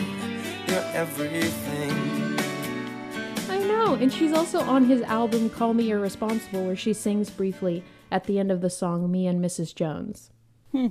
your 0.68 0.84
everything. 0.94 1.92
I 3.50 3.60
know, 3.60 3.96
and 3.96 4.12
she's 4.12 4.34
also 4.34 4.60
on 4.62 4.86
his 4.86 5.02
album 5.04 5.50
"Call 5.50 5.74
Me 5.74 5.92
Irresponsible," 5.92 6.66
where 6.66 6.76
she 6.76 6.94
sings 6.94 7.30
briefly 7.30 7.84
at 8.12 8.26
the 8.26 8.40
end 8.40 8.52
of 8.52 8.62
the 8.62 8.70
song 8.70 9.12
"Me 9.12 9.28
and 9.28 9.44
Mrs. 9.44 9.76
Jones." 9.76 10.32
Hmm. 10.72 10.88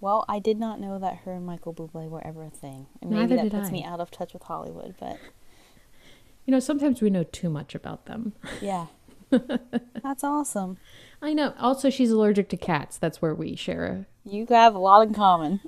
Well, 0.00 0.24
I 0.28 0.38
did 0.40 0.58
not 0.58 0.80
know 0.80 0.98
that 0.98 1.18
her 1.18 1.32
and 1.32 1.46
Michael 1.46 1.72
Bublé 1.72 2.08
were 2.08 2.26
ever 2.26 2.42
a 2.44 2.50
thing. 2.50 2.86
And 3.00 3.10
maybe 3.10 3.20
Neither 3.22 3.36
that 3.36 3.42
did 3.44 3.52
puts 3.52 3.68
I. 3.68 3.72
me 3.72 3.84
out 3.84 4.00
of 4.00 4.10
touch 4.10 4.32
with 4.32 4.42
Hollywood, 4.42 4.96
but 4.98 5.16
You 6.44 6.50
know, 6.50 6.58
sometimes 6.58 7.00
we 7.00 7.08
know 7.08 7.22
too 7.22 7.48
much 7.48 7.74
about 7.76 8.06
them. 8.06 8.32
yeah. 8.60 8.86
That's 10.02 10.24
awesome. 10.24 10.76
I 11.22 11.32
know. 11.34 11.54
Also, 11.58 11.88
she's 11.88 12.10
allergic 12.10 12.48
to 12.48 12.56
cats. 12.56 12.98
That's 12.98 13.22
where 13.22 13.32
we 13.34 13.54
share 13.54 14.08
You 14.24 14.46
have 14.50 14.74
a 14.74 14.78
lot 14.78 15.06
in 15.06 15.14
common. 15.14 15.60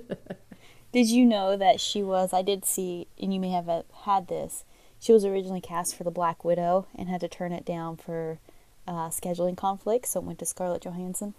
did 0.92 1.08
you 1.08 1.24
know 1.24 1.56
that 1.56 1.80
she 1.80 2.02
was, 2.02 2.32
I 2.32 2.42
did 2.42 2.64
see, 2.64 3.08
and 3.20 3.32
you 3.34 3.40
may 3.40 3.50
have 3.50 3.68
had 4.04 4.28
this, 4.28 4.64
she 4.98 5.12
was 5.12 5.24
originally 5.24 5.60
cast 5.60 5.96
for 5.96 6.04
the 6.04 6.10
Black 6.10 6.44
Widow 6.44 6.86
and 6.94 7.08
had 7.08 7.20
to 7.22 7.28
turn 7.28 7.52
it 7.52 7.64
down 7.64 7.96
for 7.96 8.38
uh, 8.86 9.08
scheduling 9.08 9.56
conflicts, 9.56 10.10
so 10.10 10.20
it 10.20 10.26
went 10.26 10.38
to 10.38 10.46
Scarlett 10.46 10.82
Johansson. 10.82 11.34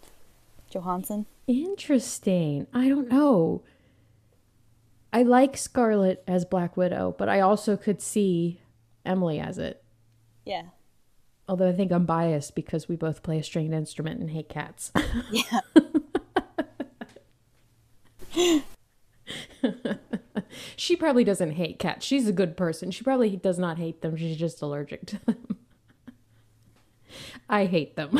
Johansson? 0.70 1.28
Interesting. 1.48 2.68
I 2.74 2.90
don't 2.90 3.10
know. 3.10 3.64
I 5.14 5.24
like 5.24 5.56
Scarlett 5.56 6.24
as 6.28 6.44
Black 6.44 6.76
Widow, 6.76 7.16
but 7.18 7.30
I 7.30 7.40
also 7.40 7.78
could 7.78 8.02
see 8.02 8.60
Emily 9.06 9.40
as 9.40 9.58
it. 9.58 9.84
Yeah. 10.46 10.64
Although 11.48 11.70
I 11.70 11.74
think 11.74 11.92
I'm 11.92 12.06
biased 12.06 12.56
because 12.56 12.90
we 12.90 12.96
both 12.96 13.22
play 13.22 13.38
a 13.38 13.44
stringed 13.44 13.74
instrument 13.74 14.20
and 14.20 14.32
hate 14.32 14.50
cats. 14.50 14.92
Yeah. 15.32 15.60
she 20.76 20.96
probably 20.96 21.24
doesn't 21.24 21.52
hate 21.52 21.80
cats. 21.80 22.06
She's 22.06 22.28
a 22.28 22.34
good 22.34 22.58
person. 22.58 22.92
She 22.92 23.04
probably 23.04 23.36
does 23.36 23.60
not 23.60 23.78
hate 23.78 24.02
them. 24.02 24.16
She's 24.16 24.38
just 24.38 24.62
allergic 24.62 25.06
to 25.08 25.26
them. 25.26 25.58
I 27.50 27.66
hate 27.66 27.96
them. 27.96 28.20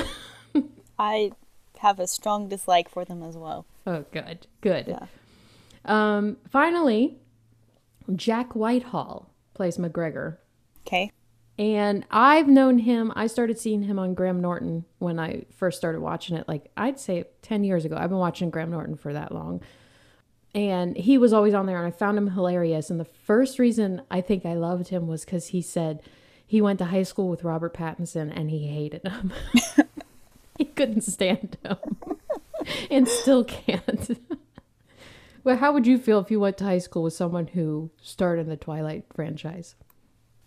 I 1.00 1.32
have 1.80 2.00
a 2.00 2.08
strong 2.08 2.48
dislike 2.48 2.90
for 2.90 3.04
them 3.06 3.24
as 3.24 3.38
well. 3.38 3.66
oh, 3.86 4.06
good. 4.12 4.48
Good. 4.62 4.88
Yeah. 4.88 5.06
Um, 5.86 6.38
finally, 6.50 7.18
Jack 8.16 8.56
Whitehall 8.56 9.30
plays 9.54 9.78
MacGregor. 9.78 10.40
Okay. 10.86 11.12
And 11.58 12.06
I've 12.10 12.48
known 12.48 12.80
him, 12.80 13.12
I 13.16 13.28
started 13.28 13.60
seeing 13.60 13.84
him 13.84 14.00
on 14.00 14.16
Graham 14.16 14.42
Norton 14.42 14.86
when 14.98 15.20
I 15.20 15.46
first 15.56 15.78
started 15.78 16.02
watching 16.02 16.36
it, 16.36 16.48
like 16.48 16.72
I'd 16.76 17.00
say 17.00 17.26
10 17.44 17.64
years 17.64 17.86
ago. 17.86 17.96
I've 17.96 18.10
been 18.10 18.18
watching 18.18 18.50
Graham 18.50 18.72
Norton 18.72 18.96
for 18.96 19.14
that 19.14 19.32
long. 19.32 19.62
And 20.56 20.96
he 20.96 21.18
was 21.18 21.34
always 21.34 21.54
on 21.56 21.66
there, 21.66 21.78
and 21.78 21.88
I 21.88 21.92
found 21.92 22.18
him 22.18 22.32
hilarious. 22.32 22.90
And 22.92 23.00
the 23.00 23.06
first 23.06 23.58
reason 23.58 24.04
I 24.12 24.22
think 24.22 24.46
I 24.46 24.54
loved 24.54 24.90
him 24.90 25.08
was 25.08 25.26
because 25.26 25.48
he 25.48 25.62
said 25.62 26.02
he 26.46 26.62
went 26.62 26.78
to 26.80 26.86
high 26.86 27.04
school 27.04 27.28
with 27.28 27.44
Robert 27.44 27.74
Pattinson 27.74 28.32
and 28.36 28.52
he 28.52 28.68
hated 28.68 29.02
him. 29.08 29.34
he 30.58 30.66
couldn't 30.66 31.02
stand 31.02 31.58
him 31.64 31.78
and 32.92 33.08
still 33.08 33.44
can't. 33.44 34.20
well, 35.44 35.58
how 35.58 35.72
would 35.74 35.88
you 35.88 35.98
feel 35.98 36.20
if 36.20 36.30
you 36.30 36.40
went 36.40 36.60
to 36.60 36.66
high 36.66 36.78
school 36.78 37.02
with 37.02 37.14
someone 37.14 37.48
who 37.48 37.90
starred 38.00 38.38
in 38.38 38.48
the 38.48 38.56
Twilight 38.58 39.06
franchise? 39.16 39.74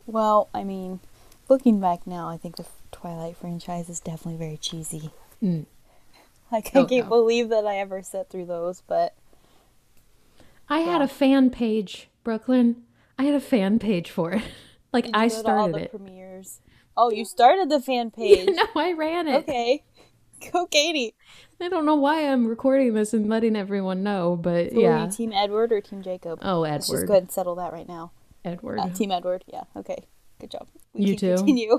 Well, 0.07 0.49
I 0.55 0.63
mean, 0.63 1.01
looking 1.49 1.81
back 1.81 2.07
now, 2.07 2.29
I 2.29 2.37
think 2.37 2.57
the 2.57 2.67
Twilight 2.93 3.37
franchise 3.37 3.89
is 3.89 3.99
definitely 3.99 4.39
very 4.39 4.57
cheesy. 4.57 5.11
Mm. 5.43 5.67
Like, 6.53 6.71
I 6.77 6.81
Oh, 6.81 6.87
can't 6.87 7.07
no. 7.07 7.09
believe 7.09 7.49
that 7.49 7.67
I 7.67 7.79
ever 7.79 8.03
sat 8.03 8.31
through 8.31 8.47
those, 8.47 8.85
but 8.87 9.15
I 10.69 10.81
had 10.81 11.01
a 11.03 11.09
fan 11.09 11.51
page, 11.51 12.09
Brooklyn. 12.25 12.83
I 13.19 13.25
had 13.25 13.35
a 13.35 13.41
fan 13.41 13.79
page 13.79 14.11
for 14.11 14.33
it. 14.33 14.43
like 14.93 15.07
I 15.15 15.29
started 15.29 15.75
the 15.75 15.85
it. 15.85 15.91
premieres? 15.91 16.61
Oh, 16.97 17.11
you 17.11 17.25
started 17.25 17.69
the 17.71 17.81
fan 17.81 18.11
page. 18.13 18.49
no, 18.53 18.67
I 18.75 18.93
ran 18.93 19.29
it. 19.29 19.37
Okay. 19.37 19.85
Go, 20.53 20.67
Katie. 20.67 21.15
I 21.61 21.69
don't 21.71 21.87
know 21.87 21.95
why 21.95 22.29
I'm 22.29 22.47
recording 22.47 22.93
this 22.93 23.15
and 23.15 23.29
letting 23.29 23.57
everyone 23.57 24.03
know, 24.03 24.37
but 24.37 24.73
So 24.73 24.79
yeah. 24.81 25.09
Team 25.09 25.33
Edward 25.33 25.73
or 25.73 25.81
Team 25.81 26.03
Jacob? 26.03 26.41
Oh, 26.43 26.65
Edward. 26.65 26.73
Let's 26.73 26.91
just 26.91 27.07
go 27.07 27.13
ahead 27.15 27.23
and 27.23 27.33
settle 27.33 27.55
that 27.55 27.73
right 27.73 27.89
now. 27.89 28.13
Edward. 28.45 28.79
Uh, 28.79 28.91
Team 28.91 29.11
Edward. 29.11 29.45
Yeah. 29.47 29.63
Okay. 29.75 30.05
Good 30.39 30.51
job. 30.51 30.69
We 30.93 31.07
You 31.07 31.17
too? 31.17 31.37
Continue. 31.37 31.79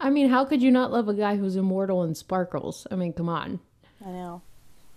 I 0.00 0.10
mean, 0.10 0.28
how 0.30 0.44
could 0.44 0.62
you 0.62 0.70
not 0.70 0.90
love 0.90 1.08
a 1.08 1.14
guy 1.14 1.36
who's 1.36 1.56
immortal 1.56 2.02
and 2.02 2.16
sparkles? 2.16 2.86
I 2.90 2.96
mean, 2.96 3.12
come 3.12 3.28
on. 3.28 3.60
I 4.04 4.10
know. 4.10 4.42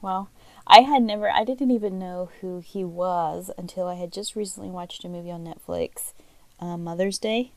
Well, 0.02 0.30
I 0.68 0.82
had 0.82 1.02
never, 1.02 1.30
I 1.30 1.44
didn't 1.44 1.72
even 1.72 1.98
know 1.98 2.30
who 2.42 2.60
he 2.60 2.84
was 2.84 3.50
until 3.58 3.88
I 3.88 3.96
had 3.96 4.12
just 4.12 4.36
recently 4.36 4.70
watched 4.70 5.06
a 5.06 5.10
movie 5.10 5.32
on 5.32 5.46
Netflix, 5.46 6.12
uh, 6.60 6.78
Mother's 6.78 7.18
Day. 7.18 7.52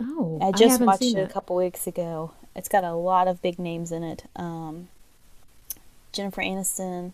Oh, 0.00 0.38
I 0.42 0.50
just 0.50 0.72
haven't 0.72 0.86
watched 0.86 1.02
it 1.02 1.16
a 1.16 1.32
couple 1.32 1.56
weeks 1.56 1.86
ago. 1.86 2.32
It's 2.56 2.68
got 2.68 2.84
a 2.84 2.94
lot 2.94 3.28
of 3.28 3.42
big 3.42 3.58
names 3.58 3.92
in 3.92 4.02
it. 4.02 4.24
Um, 4.34 4.88
Jennifer 6.12 6.42
Aniston, 6.42 7.12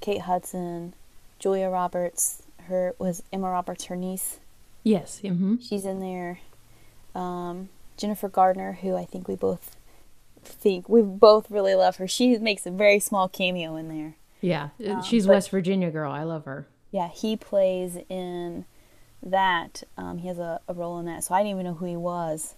Kate 0.00 0.22
Hudson, 0.22 0.94
Julia 1.38 1.68
Roberts. 1.68 2.42
Her 2.68 2.94
was 2.98 3.22
Emma 3.32 3.50
Roberts, 3.50 3.84
her 3.86 3.96
niece. 3.96 4.38
Yes. 4.82 5.20
mm-hmm. 5.22 5.56
She's 5.60 5.84
in 5.84 6.00
there. 6.00 6.40
Um, 7.14 7.68
Jennifer 7.96 8.28
Gardner, 8.28 8.78
who 8.80 8.96
I 8.96 9.04
think 9.04 9.28
we 9.28 9.34
both 9.34 9.73
think 10.46 10.88
we 10.88 11.02
both 11.02 11.50
really 11.50 11.74
love 11.74 11.96
her. 11.96 12.06
She 12.08 12.36
makes 12.38 12.66
a 12.66 12.70
very 12.70 13.00
small 13.00 13.28
cameo 13.28 13.76
in 13.76 13.88
there. 13.88 14.16
Yeah. 14.40 14.68
uh, 14.86 15.02
She's 15.02 15.26
but- 15.26 15.34
West 15.34 15.50
Virginia 15.50 15.90
girl. 15.90 16.10
I 16.12 16.22
love 16.22 16.44
her. 16.44 16.66
Yeah, 16.90 17.08
he 17.08 17.36
plays 17.36 17.98
in 18.08 18.66
that. 19.22 19.82
Um, 19.98 20.18
he 20.18 20.28
has 20.28 20.38
a, 20.38 20.60
a 20.68 20.74
role 20.74 20.98
in 21.00 21.06
that. 21.06 21.24
So 21.24 21.34
I 21.34 21.40
didn't 21.40 21.52
even 21.52 21.64
know 21.66 21.74
who 21.74 21.86
he 21.86 21.96
was 21.96 22.54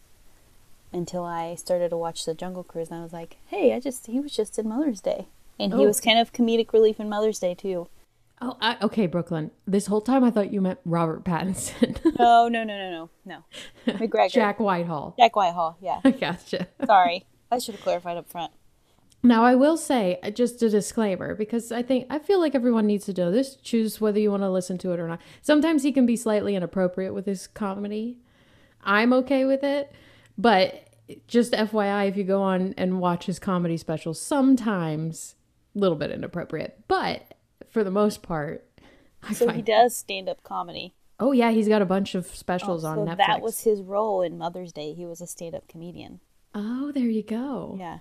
until 0.93 1.25
I 1.25 1.55
started 1.55 1.89
to 1.91 1.97
watch 1.97 2.25
the 2.25 2.35
Jungle 2.35 2.63
Cruise, 2.63 2.91
and 2.91 2.99
I 3.01 3.03
was 3.03 3.13
like, 3.13 3.37
"Hey, 3.47 3.73
I 3.75 3.81
just 3.81 4.07
he 4.07 4.21
was 4.21 4.35
just 4.35 4.59
in 4.59 4.69
Mother's 4.69 5.01
Day, 5.01 5.27
and 5.59 5.73
he 5.73 5.81
Oh. 5.85 5.87
was 5.87 6.01
kind 6.01 6.19
of 6.19 6.33
comedic 6.33 6.73
relief 6.73 7.01
in 7.01 7.09
Mother's 7.09 7.39
Day 7.39 7.55
too." 7.55 7.89
Oh, 8.43 8.57
I, 8.61 8.77
okay, 8.83 9.07
Brooklyn. 9.07 9.51
This 9.67 9.87
whole 9.87 10.03
time 10.03 10.23
I 10.23 10.31
thought 10.31 10.53
you 10.53 10.61
meant 10.61 10.79
Robert 10.85 11.25
Pattinson. 11.25 11.99
No, 12.19 12.49
no, 12.49 12.63
no, 12.65 12.77
no, 12.79 12.91
no, 12.91 13.11
no. 13.87 13.95
MacGregor, 13.99 14.29
Jack, 14.29 14.61
Whitehall. 14.61 15.15
Jack 15.19 15.35
Whitehall. 15.37 15.79
Yeah, 15.81 16.01
gotcha. 16.21 16.69
sorry, 16.85 17.25
I 17.51 17.59
should 17.59 17.75
have 17.75 17.85
clarified 17.85 18.17
up 18.17 18.29
front. 18.29 18.53
Now, 19.23 19.45
I 19.45 19.55
will 19.55 19.77
say 19.77 20.19
uh, 20.23 20.31
just 20.31 20.63
a 20.63 20.71
disclaimer 20.71 21.35
because 21.35 21.73
I 21.73 21.83
think 21.83 22.07
I 22.11 22.19
feel 22.19 22.41
like 22.41 22.55
everyone 22.55 22.87
needs 22.87 23.07
to 23.07 23.13
know 23.13 23.31
this. 23.31 23.57
Choose 23.57 24.01
whether 24.01 24.21
you 24.21 24.31
want 24.31 24.43
to 24.43 24.51
listen 24.51 24.79
to 24.79 24.93
it 24.93 25.01
or 25.01 25.09
not. 25.09 25.21
Sometimes 25.43 25.83
he 25.83 25.93
can 25.93 26.07
be 26.07 26.17
slightly 26.17 26.55
inappropriate 26.55 27.15
with 27.15 27.27
his 27.27 27.47
comedy. 27.47 28.19
I'm 28.83 29.13
okay 29.13 29.45
with 29.45 29.65
it, 29.65 29.93
but 30.39 30.91
just 31.27 31.53
FYI, 31.53 32.09
if 32.09 32.17
you 32.17 32.25
go 32.25 32.43
on 32.43 32.75
and 32.77 33.01
watch 33.01 33.27
his 33.27 33.39
comedy 33.39 33.77
specials, 33.77 34.21
sometimes 34.21 35.35
a 35.75 35.79
little 35.79 35.97
bit 35.97 36.11
inappropriate, 36.11 36.85
but 36.87 37.35
for 37.69 37.83
the 37.83 37.91
most 37.91 38.23
part, 38.23 38.65
I 39.23 39.33
So 39.33 39.49
he 39.49 39.63
does 39.63 39.97
stand 39.97 40.29
up 40.29 40.43
comedy. 40.43 40.95
Oh 41.19 41.33
yeah, 41.33 41.51
he's 41.51 41.69
got 41.69 41.83
a 41.83 41.87
bunch 41.87 42.15
of 42.15 42.27
specials 42.27 42.85
on 42.85 42.99
so 42.99 43.05
Netflix. 43.07 43.27
that 43.27 43.43
was 43.43 43.61
his 43.63 43.83
role 43.83 44.23
in 44.23 44.39
Mother's 44.39 44.73
Day. 44.73 44.93
He 44.93 45.07
was 45.07 45.21
a 45.21 45.27
stand 45.27 45.55
up 45.55 45.67
comedian. 45.67 46.21
Oh, 46.57 46.91
there 46.93 47.05
you 47.05 47.23
go. 47.23 47.77
Yeah. 47.79 47.99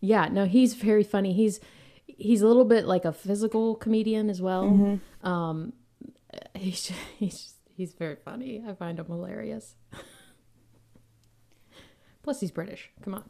Yeah, 0.00 0.28
no, 0.28 0.46
he's 0.46 0.74
very 0.74 1.04
funny. 1.04 1.32
He's 1.34 1.60
he's 2.06 2.42
a 2.42 2.46
little 2.46 2.64
bit 2.64 2.86
like 2.86 3.04
a 3.04 3.12
physical 3.12 3.76
comedian 3.76 4.30
as 4.30 4.40
well. 4.40 4.98
Um, 5.22 5.74
he's 6.54 6.90
he's 7.18 7.54
he's 7.76 7.92
very 7.92 8.16
funny. 8.16 8.64
I 8.66 8.74
find 8.74 8.98
him 8.98 9.06
hilarious. 9.06 9.74
Plus, 12.22 12.40
he's 12.40 12.50
British. 12.50 12.90
Come 13.02 13.14
on. 13.14 13.28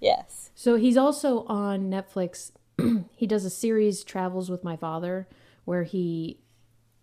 Yes. 0.00 0.50
So 0.54 0.76
he's 0.76 0.96
also 0.96 1.44
on 1.44 1.90
Netflix. 1.90 2.52
he 3.16 3.26
does 3.26 3.44
a 3.44 3.50
series, 3.50 4.04
Travels 4.04 4.50
with 4.50 4.64
My 4.64 4.76
Father, 4.76 5.28
where 5.64 5.84
he 5.84 6.40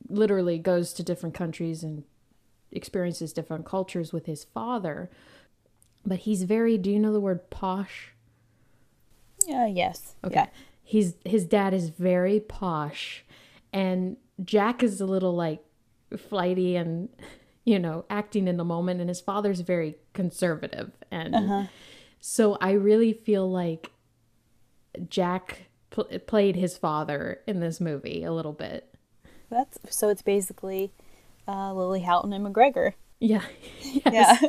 literally 0.08 0.58
goes 0.58 0.94
to 0.94 1.04
different 1.04 1.36
countries 1.36 1.84
and 1.84 2.04
experiences 2.72 3.34
different 3.34 3.66
cultures 3.66 4.12
with 4.12 4.26
his 4.26 4.44
father. 4.44 5.10
But 6.06 6.20
he's 6.20 6.44
very. 6.44 6.78
Do 6.78 6.92
you 6.92 7.00
know 7.00 7.14
the 7.14 7.20
word 7.20 7.50
posh? 7.50 8.14
Yeah. 9.48 9.68
Yes. 9.68 10.16
Okay. 10.24 10.36
Yeah. 10.36 10.48
He's 10.84 11.16
his 11.24 11.46
dad 11.46 11.74
is 11.74 11.90
very 11.90 12.40
posh 12.40 13.24
and 13.72 14.18
Jack 14.44 14.82
is 14.82 15.00
a 15.02 15.06
little 15.06 15.36
like 15.36 15.64
flighty 16.18 16.76
and 16.76 17.10
you 17.66 17.78
know, 17.78 18.06
acting 18.10 18.48
in 18.48 18.58
the 18.58 18.64
moment 18.64 19.00
and 19.00 19.10
his 19.10 19.22
father's 19.22 19.60
very 19.60 19.96
conservative 20.14 20.92
and 21.12 21.70
so 22.20 22.58
I 22.60 22.72
really 22.72 23.14
feel 23.14 23.50
like 23.50 23.92
Jack 25.08 25.68
pl- 25.92 26.06
played 26.26 26.56
his 26.56 26.78
father 26.78 27.42
in 27.48 27.60
this 27.60 27.80
movie 27.80 28.24
a 28.24 28.32
little 28.32 28.54
bit. 28.54 28.94
That's 29.50 29.78
so. 29.90 30.10
It's 30.10 30.22
basically 30.22 30.92
uh, 31.48 31.74
Lily 31.74 32.02
Houghton 32.02 32.34
and 32.34 32.44
MacGregor. 32.44 32.96
Yeah. 33.20 33.44
yes. 33.82 34.44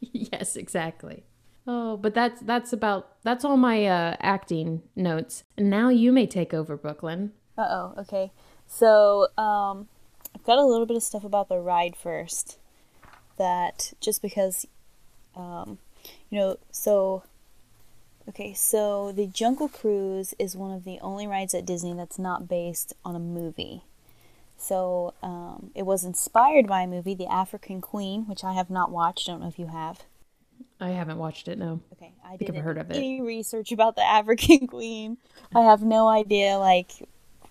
yes, 0.12 0.56
exactly. 0.56 1.24
Oh, 1.66 1.96
but 1.96 2.14
that's 2.14 2.40
that's 2.42 2.72
about 2.72 3.22
that's 3.22 3.44
all 3.44 3.56
my 3.56 3.86
uh 3.86 4.16
acting 4.20 4.82
notes. 4.94 5.44
And 5.56 5.68
now 5.68 5.88
you 5.88 6.12
may 6.12 6.26
take 6.26 6.54
over 6.54 6.76
Brooklyn. 6.76 7.32
Uh 7.58 7.66
oh. 7.68 7.94
Okay. 7.98 8.30
So 8.66 9.28
um, 9.36 9.88
I've 10.34 10.44
got 10.44 10.58
a 10.58 10.64
little 10.64 10.86
bit 10.86 10.96
of 10.96 11.02
stuff 11.02 11.24
about 11.24 11.48
the 11.48 11.58
ride 11.58 11.96
first. 11.96 12.58
That 13.38 13.92
just 14.00 14.22
because, 14.22 14.66
um, 15.34 15.78
you 16.30 16.38
know, 16.38 16.58
so. 16.70 17.22
Okay, 18.28 18.54
so 18.54 19.12
the 19.12 19.28
Jungle 19.28 19.68
Cruise 19.68 20.34
is 20.36 20.56
one 20.56 20.72
of 20.72 20.82
the 20.82 20.98
only 20.98 21.28
rides 21.28 21.54
at 21.54 21.64
Disney 21.64 21.92
that's 21.92 22.18
not 22.18 22.48
based 22.48 22.92
on 23.04 23.14
a 23.14 23.20
movie. 23.20 23.84
So 24.56 25.14
um, 25.22 25.70
it 25.74 25.84
was 25.84 26.04
inspired 26.04 26.66
by 26.66 26.82
a 26.82 26.86
movie, 26.86 27.14
The 27.14 27.30
African 27.30 27.80
Queen, 27.80 28.24
which 28.26 28.42
I 28.42 28.52
have 28.54 28.70
not 28.70 28.90
watched. 28.90 29.28
I 29.28 29.32
don't 29.32 29.42
know 29.42 29.48
if 29.48 29.58
you 29.58 29.66
have. 29.66 30.02
I 30.80 30.90
haven't 30.90 31.18
watched 31.18 31.48
it, 31.48 31.58
no. 31.58 31.80
Okay, 31.92 32.12
I 32.24 32.36
think 32.36 32.42
I've 32.42 32.54
didn't 32.54 32.64
heard 32.64 32.78
of 32.78 32.90
it. 32.90 32.96
any 32.96 33.20
research 33.22 33.72
about 33.72 33.96
the 33.96 34.02
African 34.04 34.66
Queen. 34.66 35.18
I 35.54 35.60
have 35.60 35.82
no 35.82 36.08
idea 36.08 36.58
like 36.58 36.90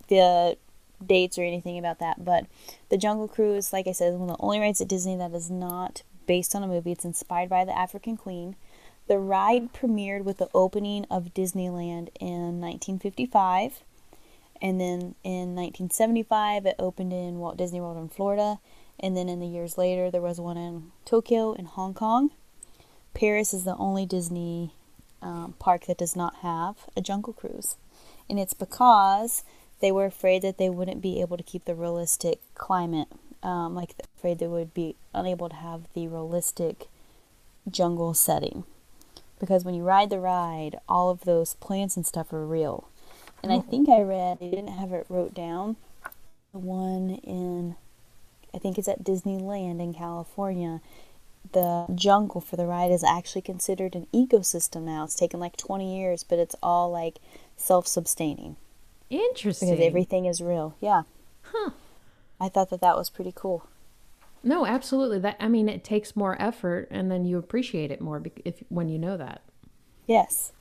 the 0.07 0.57
dates 1.03 1.37
or 1.37 1.43
anything 1.43 1.77
about 1.77 1.99
that. 1.99 2.23
But 2.23 2.45
the 2.89 2.97
Jungle 2.97 3.27
Cruise, 3.27 3.73
like 3.73 3.87
I 3.87 3.91
said, 3.91 4.13
is 4.13 4.19
one 4.19 4.29
of 4.29 4.37
the 4.37 4.43
only 4.43 4.59
rides 4.59 4.81
at 4.81 4.87
Disney 4.87 5.15
that 5.17 5.33
is 5.33 5.49
not 5.49 6.03
based 6.27 6.55
on 6.55 6.63
a 6.63 6.67
movie. 6.67 6.91
It's 6.91 7.05
inspired 7.05 7.49
by 7.49 7.65
the 7.65 7.77
African 7.77 8.17
Queen. 8.17 8.55
The 9.07 9.19
ride 9.19 9.73
premiered 9.73 10.23
with 10.23 10.37
the 10.37 10.49
opening 10.53 11.05
of 11.11 11.33
Disneyland 11.33 12.09
in 12.19 12.59
1955. 12.59 13.83
And 14.65 14.81
then 14.81 15.13
in 15.23 15.53
1975, 15.53 16.65
it 16.65 16.75
opened 16.79 17.13
in 17.13 17.37
Walt 17.37 17.55
Disney 17.55 17.79
World 17.79 17.97
in 17.97 18.09
Florida. 18.09 18.57
And 18.99 19.15
then 19.15 19.29
in 19.29 19.39
the 19.39 19.45
years 19.45 19.77
later, 19.77 20.09
there 20.09 20.23
was 20.23 20.41
one 20.41 20.57
in 20.57 20.91
Tokyo 21.05 21.53
and 21.53 21.67
Hong 21.67 21.93
Kong. 21.93 22.31
Paris 23.13 23.53
is 23.53 23.63
the 23.63 23.77
only 23.77 24.07
Disney 24.07 24.73
um, 25.21 25.53
park 25.59 25.85
that 25.85 25.99
does 25.99 26.15
not 26.15 26.37
have 26.37 26.77
a 26.97 27.01
jungle 27.01 27.31
cruise. 27.31 27.75
And 28.27 28.39
it's 28.39 28.55
because 28.55 29.43
they 29.81 29.91
were 29.91 30.05
afraid 30.05 30.41
that 30.41 30.57
they 30.57 30.71
wouldn't 30.71 30.99
be 30.99 31.21
able 31.21 31.37
to 31.37 31.43
keep 31.43 31.65
the 31.65 31.75
realistic 31.75 32.39
climate. 32.55 33.09
Um, 33.43 33.75
like, 33.75 33.93
afraid 34.17 34.39
they 34.39 34.47
would 34.47 34.73
be 34.73 34.95
unable 35.13 35.47
to 35.47 35.55
have 35.57 35.81
the 35.93 36.07
realistic 36.07 36.87
jungle 37.69 38.15
setting. 38.15 38.63
Because 39.39 39.63
when 39.63 39.75
you 39.75 39.83
ride 39.83 40.09
the 40.09 40.19
ride, 40.19 40.79
all 40.89 41.11
of 41.11 41.21
those 41.21 41.53
plants 41.53 41.95
and 41.95 42.03
stuff 42.03 42.33
are 42.33 42.47
real. 42.47 42.89
And 43.49 43.53
I 43.53 43.59
think 43.59 43.89
I 43.89 44.01
read, 44.01 44.39
they 44.39 44.49
didn't 44.49 44.69
have 44.69 44.91
it 44.91 45.05
wrote 45.09 45.33
down, 45.33 45.77
the 46.51 46.59
one 46.59 47.19
in, 47.23 47.75
I 48.53 48.57
think 48.57 48.77
it's 48.77 48.87
at 48.87 49.03
Disneyland 49.03 49.81
in 49.81 49.93
California 49.93 50.81
the 51.51 51.85
jungle 51.93 52.41
for 52.41 52.55
the 52.55 52.65
ride 52.65 52.91
is 52.91 53.03
actually 53.03 53.41
considered 53.41 53.95
an 53.95 54.07
ecosystem 54.13 54.83
now. 54.83 55.03
It's 55.03 55.15
taken 55.15 55.39
like 55.39 55.57
20 55.57 55.97
years, 55.97 56.23
but 56.23 56.39
it's 56.39 56.55
all 56.61 56.91
like 56.91 57.19
self 57.57 57.87
sustaining 57.87 58.55
Interesting. 59.09 59.69
because 59.69 59.85
everything 59.85 60.25
is 60.25 60.41
real. 60.41 60.75
Yeah. 60.79 61.03
Huh. 61.43 61.71
I 62.39 62.49
thought 62.49 62.69
that 62.71 62.81
that 62.81 62.97
was 62.97 63.09
pretty 63.09 63.31
cool. 63.33 63.67
No, 64.43 64.65
absolutely. 64.65 65.19
That 65.19 65.37
I 65.39 65.47
mean, 65.47 65.69
it 65.69 65.83
takes 65.83 66.15
more 66.15 66.39
effort, 66.41 66.87
and 66.91 67.09
then 67.09 67.25
you 67.25 67.37
appreciate 67.37 67.91
it 67.91 68.01
more 68.01 68.21
if 68.43 68.63
when 68.69 68.89
you 68.89 68.99
know 68.99 69.17
that. 69.17 69.41
Yes. 70.05 70.51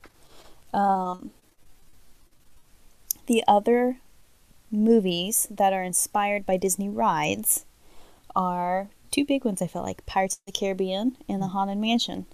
Um, 0.72 1.32
the 3.26 3.42
other 3.48 3.98
movies 4.70 5.46
that 5.50 5.72
are 5.72 5.82
inspired 5.82 6.44
by 6.46 6.56
Disney 6.56 6.88
rides 6.88 7.64
are 8.34 8.90
two 9.10 9.24
big 9.24 9.44
ones, 9.44 9.62
I 9.62 9.66
felt 9.66 9.86
like 9.86 10.04
Pirates 10.06 10.34
of 10.36 10.40
the 10.46 10.58
Caribbean 10.58 11.16
and 11.28 11.40
The 11.40 11.48
Haunted 11.48 11.78
Mansion. 11.78 12.26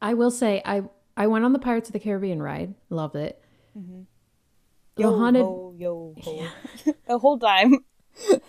I 0.00 0.14
will 0.14 0.30
say, 0.30 0.62
I 0.64 0.82
I 1.16 1.26
went 1.26 1.44
on 1.44 1.52
the 1.52 1.58
Pirates 1.58 1.88
of 1.88 1.92
the 1.92 2.00
Caribbean 2.00 2.42
ride. 2.42 2.74
Loved 2.88 3.16
it. 3.16 3.42
The 3.74 5.02
Yo 5.02 5.16
haunted. 5.16 5.42
ho, 5.42 5.74
yo 5.78 6.14
ho. 6.22 6.46
the 7.06 7.18
whole 7.18 7.38
time. 7.38 7.84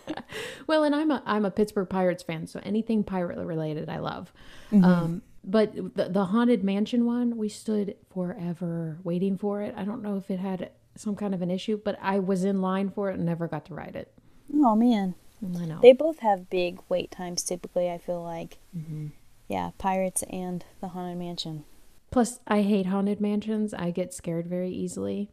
Well, 0.67 0.83
and 0.83 0.95
I'm 0.95 1.11
a 1.11 1.21
I'm 1.25 1.45
a 1.45 1.51
Pittsburgh 1.51 1.89
Pirates 1.89 2.23
fan, 2.23 2.47
so 2.47 2.59
anything 2.63 3.03
pirate 3.03 3.37
related, 3.37 3.89
I 3.89 3.99
love. 3.99 4.31
Um, 4.71 5.21
but 5.43 5.75
the 5.95 6.09
the 6.09 6.25
haunted 6.25 6.63
mansion 6.63 7.05
one, 7.05 7.37
we 7.37 7.49
stood 7.49 7.95
forever 8.13 8.97
waiting 9.03 9.37
for 9.37 9.61
it. 9.61 9.73
I 9.77 9.83
don't 9.83 10.01
know 10.01 10.17
if 10.17 10.31
it 10.31 10.39
had 10.39 10.71
some 10.95 11.15
kind 11.15 11.33
of 11.33 11.41
an 11.41 11.51
issue, 11.51 11.79
but 11.83 11.97
I 12.01 12.19
was 12.19 12.43
in 12.43 12.61
line 12.61 12.89
for 12.89 13.09
it 13.09 13.15
and 13.15 13.25
never 13.25 13.47
got 13.47 13.65
to 13.65 13.73
ride 13.73 13.95
it. 13.95 14.11
Oh 14.53 14.75
man. 14.75 15.15
I 15.43 15.65
know. 15.65 15.79
They 15.81 15.93
both 15.93 16.19
have 16.19 16.49
big 16.49 16.79
wait 16.87 17.11
times 17.11 17.43
typically, 17.43 17.89
I 17.89 17.97
feel 17.97 18.23
like. 18.23 18.59
Mm-hmm. 18.77 19.07
Yeah, 19.47 19.71
Pirates 19.77 20.23
and 20.29 20.63
The 20.79 20.89
Haunted 20.89 21.17
Mansion. 21.17 21.65
Plus, 22.11 22.39
I 22.47 22.61
hate 22.61 22.85
haunted 22.85 23.19
mansions. 23.19 23.73
I 23.73 23.91
get 23.91 24.13
scared 24.13 24.47
very 24.47 24.69
easily. 24.69 25.29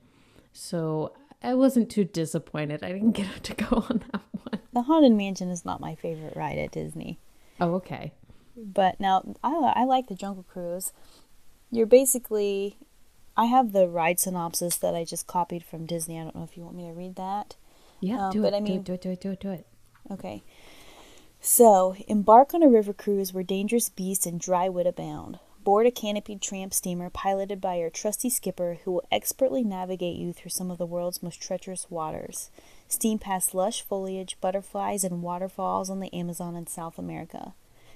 So 0.52 1.12
I 1.42 1.54
wasn't 1.54 1.90
too 1.90 2.04
disappointed. 2.04 2.82
I 2.82 2.92
didn't 2.92 3.12
get 3.12 3.44
to 3.44 3.54
go 3.54 3.84
on 3.88 4.02
that 4.12 4.22
one. 4.32 4.60
The 4.72 4.82
Haunted 4.82 5.12
Mansion 5.12 5.50
is 5.50 5.64
not 5.64 5.80
my 5.80 5.94
favorite 5.94 6.36
ride 6.36 6.58
at 6.58 6.72
Disney. 6.72 7.18
Oh, 7.60 7.74
okay. 7.74 8.12
But 8.56 8.98
now, 8.98 9.34
I, 9.44 9.72
I 9.76 9.84
like 9.84 10.08
the 10.08 10.14
Jungle 10.14 10.42
Cruise. 10.42 10.92
You're 11.70 11.86
basically. 11.86 12.78
I 13.40 13.46
have 13.46 13.72
the 13.72 13.88
ride 13.88 14.20
synopsis 14.20 14.76
that 14.76 14.94
I 14.94 15.04
just 15.04 15.26
copied 15.26 15.64
from 15.64 15.86
Disney. 15.86 16.20
I 16.20 16.24
don't 16.24 16.36
know 16.36 16.42
if 16.42 16.58
you 16.58 16.62
want 16.62 16.76
me 16.76 16.84
to 16.88 16.92
read 16.92 17.16
that. 17.16 17.56
Yeah, 17.98 18.26
Um, 18.26 18.32
do, 18.32 18.44
it, 18.44 18.52
I 18.52 18.60
mean- 18.60 18.82
do 18.82 18.92
it, 18.92 19.00
do 19.00 19.10
it, 19.10 19.20
do 19.20 19.30
it, 19.30 19.40
do 19.40 19.50
it, 19.50 19.56
do 19.56 19.60
it. 19.60 19.66
Okay. 20.12 20.42
So, 21.40 21.96
embark 22.06 22.52
on 22.52 22.62
a 22.62 22.68
river 22.68 22.92
cruise 22.92 23.32
where 23.32 23.42
dangerous 23.42 23.88
beasts 23.88 24.26
and 24.26 24.38
dry 24.38 24.68
wit 24.68 24.86
abound. 24.86 25.38
Board 25.64 25.86
a 25.86 25.90
canopied 25.90 26.42
tramp 26.42 26.74
steamer 26.74 27.08
piloted 27.08 27.62
by 27.62 27.76
your 27.76 27.88
trusty 27.88 28.28
skipper 28.28 28.78
who 28.84 28.92
will 28.92 29.06
expertly 29.10 29.64
navigate 29.64 30.16
you 30.16 30.34
through 30.34 30.50
some 30.50 30.70
of 30.70 30.76
the 30.76 30.84
world's 30.84 31.22
most 31.22 31.40
treacherous 31.40 31.90
waters. 31.90 32.50
Steam 32.88 33.18
past 33.18 33.54
lush 33.54 33.80
foliage, 33.80 34.36
butterflies, 34.42 35.02
and 35.02 35.22
waterfalls 35.22 35.88
on 35.88 36.00
the 36.00 36.12
Amazon 36.12 36.56
in 36.56 36.66
South 36.66 36.98
America. 36.98 37.54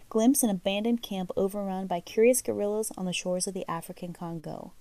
Glimpse 0.08 0.42
an 0.42 0.48
abandoned 0.48 1.02
camp 1.02 1.30
overrun 1.36 1.86
by 1.86 2.00
curious 2.00 2.40
gorillas 2.40 2.92
on 2.96 3.04
the 3.04 3.12
shores 3.12 3.46
of 3.46 3.52
the 3.52 3.68
African 3.70 4.14
Congo. 4.14 4.72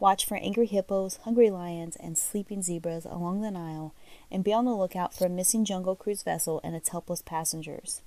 Watch 0.00 0.24
for 0.24 0.38
angry 0.38 0.66
hippos, 0.66 1.18
hungry 1.24 1.50
lions, 1.50 1.94
and 1.94 2.16
sleeping 2.16 2.62
zebras 2.62 3.04
along 3.04 3.42
the 3.42 3.50
Nile, 3.50 3.94
and 4.30 4.42
be 4.42 4.50
on 4.50 4.64
the 4.64 4.74
lookout 4.74 5.12
for 5.12 5.26
a 5.26 5.28
missing 5.28 5.62
jungle 5.66 5.94
cruise 5.94 6.22
vessel 6.22 6.58
and 6.64 6.74
its 6.74 6.88
helpless 6.88 7.20
passengers. 7.20 8.00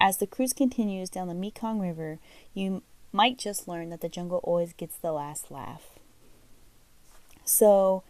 As 0.00 0.16
the 0.16 0.26
cruise 0.26 0.52
continues 0.52 1.08
down 1.08 1.28
the 1.28 1.34
Mekong 1.34 1.78
River, 1.78 2.18
you 2.52 2.82
might 3.12 3.38
just 3.38 3.68
learn 3.68 3.90
that 3.90 4.00
the 4.00 4.08
jungle 4.08 4.40
always 4.42 4.72
gets 4.72 4.96
the 4.96 5.12
last 5.12 5.52
laugh. 5.52 5.90
So, 7.44 8.02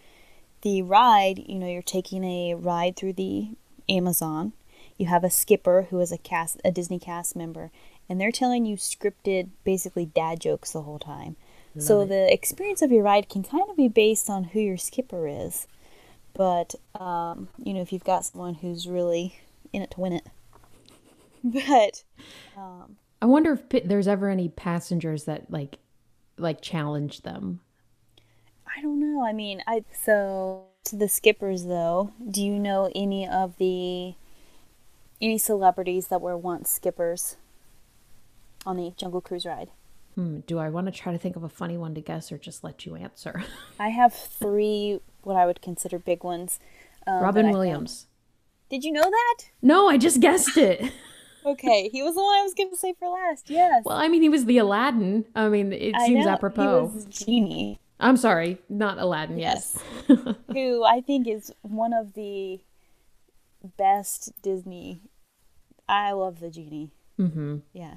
the 0.63 0.81
ride, 0.81 1.39
you 1.47 1.59
know, 1.59 1.69
you're 1.69 1.83
taking 1.83 2.25
a 2.25 2.55
ride 2.55 2.97
through 2.97 3.13
the 3.13 3.51
Amazon. 3.87 4.55
You 4.97 5.07
have 5.07 5.25
a 5.25 5.31
skipper 5.31 5.89
who 5.91 6.01
is 6.01 6.11
a 6.11 6.17
cast, 6.17 6.59
a 6.65 6.71
Disney 6.73 6.99
cast 6.99 7.37
member, 7.37 7.71
and 8.09 8.19
they're 8.19 8.33
telling 8.33 8.65
you 8.65 8.77
scripted, 8.77 9.51
basically 9.63 10.07
dad 10.07 10.41
jokes 10.41 10.73
the 10.73 10.83
whole 10.83 10.99
time. 10.99 11.37
So 11.79 12.01
it. 12.01 12.09
the 12.09 12.33
experience 12.33 12.83
of 12.83 12.91
your 12.91 13.03
ride 13.03 13.29
can 13.29 13.43
kind 13.43 13.65
of 13.69 13.77
be 13.77 13.89
based 13.89 14.31
on 14.31 14.45
who 14.45 14.61
your 14.61 14.77
skipper 14.77 15.27
is. 15.29 15.67
But 16.35 16.75
um, 16.99 17.49
you 17.63 17.75
know, 17.75 17.81
if 17.81 17.93
you've 17.93 18.05
got 18.05 18.25
someone 18.25 18.55
who's 18.55 18.89
really 18.89 19.41
in 19.73 19.83
it 19.83 19.91
to 19.93 20.01
win 20.01 20.13
it. 20.15 20.27
But 21.45 22.03
um, 22.57 22.97
I 23.23 23.27
wonder 23.27 23.53
if 23.53 23.87
there's 23.87 24.09
ever 24.09 24.29
any 24.29 24.49
passengers 24.49 25.25
that 25.25 25.49
like, 25.49 25.79
like 26.37 26.61
challenge 26.61 27.23
them. 27.23 27.61
I 28.67 28.83
don't 28.83 28.99
know. 28.99 29.25
I 29.25 29.33
mean, 29.33 29.63
I 29.65 29.85
so 29.93 30.65
to 30.85 30.97
the 30.97 31.09
skippers 31.09 31.65
though. 31.65 32.13
Do 32.29 32.43
you 32.43 32.59
know 32.59 32.91
any 32.97 33.29
of 33.29 33.59
the 33.59 34.15
any 35.21 35.39
celebrities 35.39 36.09
that 36.09 36.21
were 36.21 36.37
once 36.37 36.71
skippers 36.71 37.37
on 38.65 38.77
the 38.77 38.93
Jungle 38.97 39.21
Cruise 39.21 39.47
ride? 39.47 39.71
Hmm, 40.17 40.41
do 40.41 40.59
I 40.59 40.71
want 40.71 40.87
to 40.87 40.93
try 40.93 41.13
to 41.13 41.19
think 41.19 41.37
of 41.37 41.45
a 41.45 41.49
funny 41.49 41.77
one 41.77 41.95
to 41.95 42.01
guess 42.01 42.33
or 42.33 42.39
just 42.39 42.65
let 42.65 42.85
you 42.87 42.97
answer? 42.97 43.45
I 43.79 43.91
have 43.91 44.13
three 44.13 45.01
what 45.23 45.37
I 45.37 45.47
would 45.47 45.61
consider 45.63 45.99
big 45.99 46.25
ones. 46.25 46.59
um, 47.07 47.23
Robin 47.23 47.51
Williams. 47.51 48.07
Did 48.69 48.83
you 48.83 48.93
know 48.93 49.09
that? 49.09 49.45
No, 49.63 49.89
I 49.89 49.99
just 49.99 50.21
guessed 50.21 50.57
it. 50.57 50.93
Okay, 51.47 51.89
he 51.91 52.03
was 52.03 52.17
the 52.17 52.23
one 52.25 52.35
I 52.35 52.43
was 52.43 52.55
going 52.55 52.71
to 52.71 52.77
say 52.77 52.93
for 52.99 53.09
last. 53.09 53.49
Yes. 53.49 53.85
well, 53.85 53.97
I 53.97 54.09
mean, 54.09 54.21
he 54.21 54.29
was 54.29 54.47
the 54.47 54.59
Aladdin. 54.59 55.27
I 55.37 55.49
mean, 55.49 55.73
it 55.73 55.95
I 55.95 56.07
seems 56.07 56.27
know, 56.27 56.33
apropos. 56.33 56.89
He 56.89 56.95
was 56.97 57.05
Genie. 57.05 57.79
I'm 58.01 58.17
sorry, 58.17 58.59
not 58.69 58.99
Aladdin. 58.99 59.39
Yes. 59.39 59.79
who 60.53 60.83
I 60.83 61.01
think 61.01 61.29
is 61.29 61.53
one 61.63 61.93
of 61.93 62.15
the 62.15 62.61
best 63.79 64.33
Disney. 64.43 65.03
I 65.89 66.11
love 66.13 66.41
the 66.41 66.51
genie. 66.51 66.93
Mm-hmm. 67.19 67.59
Yeah. 67.73 67.95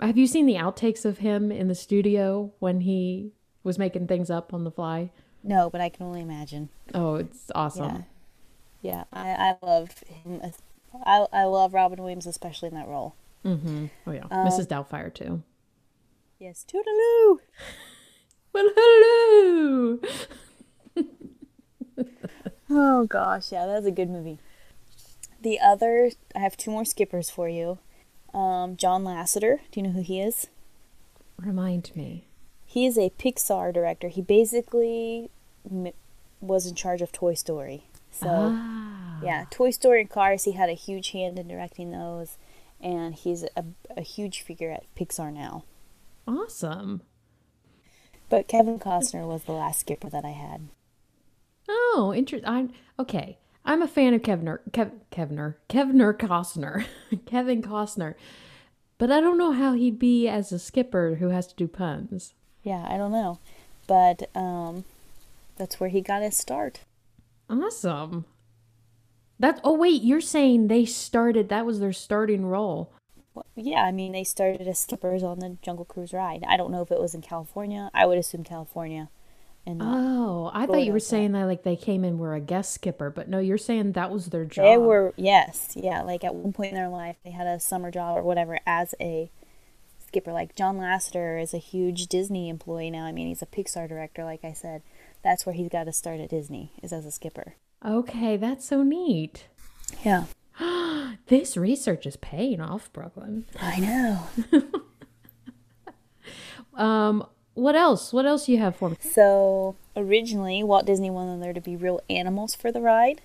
Have 0.00 0.16
you 0.16 0.26
seen 0.26 0.46
the 0.46 0.54
outtakes 0.54 1.04
of 1.04 1.18
him 1.18 1.50
in 1.52 1.68
the 1.68 1.74
studio 1.74 2.52
when 2.58 2.80
he 2.82 3.32
was 3.62 3.78
making 3.78 4.06
things 4.06 4.30
up 4.30 4.52
on 4.54 4.64
the 4.64 4.70
fly? 4.70 5.10
No, 5.42 5.70
but 5.70 5.80
I 5.80 5.88
can 5.88 6.06
only 6.06 6.20
imagine. 6.20 6.68
Oh, 6.94 7.16
it's 7.16 7.50
awesome. 7.54 8.04
Yeah, 8.82 9.04
I, 9.12 9.30
I 9.62 9.66
love 9.66 9.90
him. 10.06 10.40
I, 11.04 11.26
I 11.32 11.44
love 11.44 11.74
Robin 11.74 11.98
Williams, 12.00 12.26
especially 12.26 12.68
in 12.68 12.74
that 12.74 12.88
role. 12.88 13.14
Mm-hmm. 13.44 13.86
Oh 14.06 14.12
yeah, 14.12 14.24
Um, 14.30 14.46
Mrs. 14.48 14.66
Doubtfire 14.66 15.12
too. 15.12 15.42
Yes, 16.38 16.64
toodaloo. 16.68 17.38
Well, 18.52 18.68
hello. 18.76 19.98
Oh 22.72 23.04
gosh, 23.06 23.50
yeah, 23.52 23.66
that's 23.66 23.86
a 23.86 23.90
good 23.90 24.08
movie. 24.08 24.38
The 25.40 25.58
other, 25.58 26.10
I 26.36 26.38
have 26.38 26.56
two 26.56 26.70
more 26.70 26.84
skippers 26.84 27.28
for 27.30 27.48
you. 27.48 27.78
Um, 28.34 28.76
John 28.76 29.04
Lasseter. 29.04 29.58
Do 29.70 29.80
you 29.80 29.82
know 29.86 29.92
who 29.92 30.02
he 30.02 30.20
is? 30.20 30.46
Remind 31.38 31.90
me. 31.96 32.26
He 32.66 32.86
is 32.86 32.96
a 32.96 33.10
Pixar 33.18 33.72
director. 33.74 34.08
He 34.08 34.22
basically 34.22 35.30
m- 35.68 35.92
was 36.40 36.66
in 36.66 36.74
charge 36.74 37.02
of 37.02 37.10
Toy 37.12 37.34
Story. 37.34 37.84
So. 38.10 38.26
ah. 38.28 39.20
Yeah, 39.22 39.44
Toy 39.50 39.70
Story 39.70 40.00
and 40.00 40.08
Cars, 40.10 40.44
he 40.44 40.52
had 40.52 40.70
a 40.70 40.74
huge 40.74 41.10
hand 41.10 41.38
in 41.38 41.46
directing 41.48 41.90
those, 41.90 42.38
and 42.80 43.14
he's 43.14 43.44
a, 43.54 43.64
a 43.94 44.00
huge 44.00 44.40
figure 44.40 44.70
at 44.70 44.84
Pixar 44.94 45.30
now. 45.30 45.64
Awesome. 46.26 47.02
But 48.30 48.48
Kevin 48.48 48.78
Costner 48.78 49.26
was 49.26 49.44
the 49.44 49.52
last 49.52 49.80
skipper 49.80 50.08
that 50.08 50.24
I 50.24 50.30
had. 50.30 50.68
Oh, 51.68 52.14
interesting. 52.16 52.48
I'm 52.48 52.72
okay. 52.98 53.36
I'm 53.64 53.82
a 53.82 53.88
fan 53.88 54.14
of 54.14 54.22
Kevner, 54.22 54.58
Kev, 54.70 54.92
Kevner, 55.12 55.56
Kevner 55.68 56.16
Costner, 56.16 56.84
Kevin 57.26 57.62
Costner, 57.62 58.14
but 58.98 59.10
I 59.10 59.20
don't 59.20 59.38
know 59.38 59.52
how 59.52 59.74
he'd 59.74 59.98
be 59.98 60.28
as 60.28 60.52
a 60.52 60.58
skipper 60.58 61.16
who 61.16 61.28
has 61.28 61.46
to 61.48 61.54
do 61.54 61.68
puns. 61.68 62.34
Yeah, 62.62 62.86
I 62.88 62.96
don't 62.96 63.12
know. 63.12 63.38
But 63.86 64.30
um, 64.36 64.84
that's 65.56 65.80
where 65.80 65.90
he 65.90 66.00
got 66.00 66.22
his 66.22 66.36
start. 66.36 66.80
Awesome. 67.48 68.24
That. 69.38 69.60
Oh 69.64 69.74
wait, 69.76 70.02
you're 70.02 70.20
saying 70.20 70.68
they 70.68 70.84
started? 70.84 71.48
That 71.48 71.66
was 71.66 71.80
their 71.80 71.92
starting 71.92 72.46
role. 72.46 72.92
Well, 73.34 73.46
yeah, 73.56 73.82
I 73.82 73.92
mean, 73.92 74.12
they 74.12 74.24
started 74.24 74.66
as 74.68 74.78
skippers 74.78 75.22
on 75.22 75.38
the 75.38 75.56
Jungle 75.62 75.84
Cruise 75.84 76.12
ride. 76.12 76.44
I 76.46 76.56
don't 76.56 76.70
know 76.70 76.82
if 76.82 76.90
it 76.90 77.00
was 77.00 77.14
in 77.14 77.22
California. 77.22 77.90
I 77.94 78.06
would 78.06 78.18
assume 78.18 78.44
California. 78.44 79.08
And 79.66 79.80
Oh, 79.84 80.50
I 80.54 80.66
thought 80.66 80.82
you 80.84 80.92
were 80.92 80.98
but- 80.98 81.02
saying 81.04 81.32
that 81.32 81.44
like 81.44 81.62
they 81.62 81.76
came 81.76 82.04
in 82.04 82.18
were 82.18 82.34
a 82.34 82.40
guest 82.40 82.72
skipper, 82.72 83.10
but 83.10 83.28
no, 83.28 83.38
you're 83.38 83.58
saying 83.58 83.92
that 83.92 84.10
was 84.10 84.26
their 84.26 84.44
job. 84.44 84.64
they 84.64 84.76
were, 84.78 85.12
yes, 85.16 85.72
yeah, 85.76 86.02
like 86.02 86.24
at 86.24 86.34
one 86.34 86.52
point 86.52 86.70
in 86.70 86.76
their 86.76 86.88
life, 86.88 87.16
they 87.24 87.30
had 87.30 87.46
a 87.46 87.60
summer 87.60 87.90
job 87.90 88.16
or 88.18 88.22
whatever 88.22 88.58
as 88.66 88.94
a 89.00 89.30
skipper. 90.06 90.32
Like 90.32 90.56
John 90.56 90.78
Lasseter 90.78 91.40
is 91.40 91.52
a 91.54 91.58
huge 91.58 92.06
Disney 92.06 92.48
employee 92.48 92.90
now. 92.90 93.04
I 93.04 93.12
mean, 93.12 93.28
he's 93.28 93.42
a 93.42 93.46
Pixar 93.46 93.88
director, 93.88 94.24
like 94.24 94.44
I 94.44 94.52
said. 94.52 94.82
That's 95.22 95.44
where 95.44 95.54
he's 95.54 95.68
got 95.68 95.84
to 95.84 95.92
start 95.92 96.18
at 96.20 96.30
Disney, 96.30 96.72
is 96.82 96.92
as 96.92 97.04
a 97.04 97.10
skipper. 97.10 97.54
Okay, 97.84 98.36
that's 98.38 98.64
so 98.66 98.82
neat. 98.82 99.46
Yeah. 100.04 100.24
This 101.26 101.56
research 101.56 102.06
is 102.06 102.16
paying 102.16 102.60
off, 102.60 102.92
Brooklyn. 102.92 103.44
I 103.60 103.78
know. 103.80 104.26
Um, 106.74 107.26
what 107.60 107.76
else? 107.76 108.12
What 108.12 108.24
else 108.24 108.48
you 108.48 108.58
have 108.58 108.74
for 108.76 108.88
me? 108.90 108.96
So 109.00 109.76
originally, 109.94 110.62
Walt 110.62 110.86
Disney 110.86 111.10
wanted 111.10 111.42
there 111.42 111.52
to 111.52 111.60
be 111.60 111.76
real 111.76 112.00
animals 112.08 112.54
for 112.54 112.72
the 112.72 112.80
ride, 112.80 113.20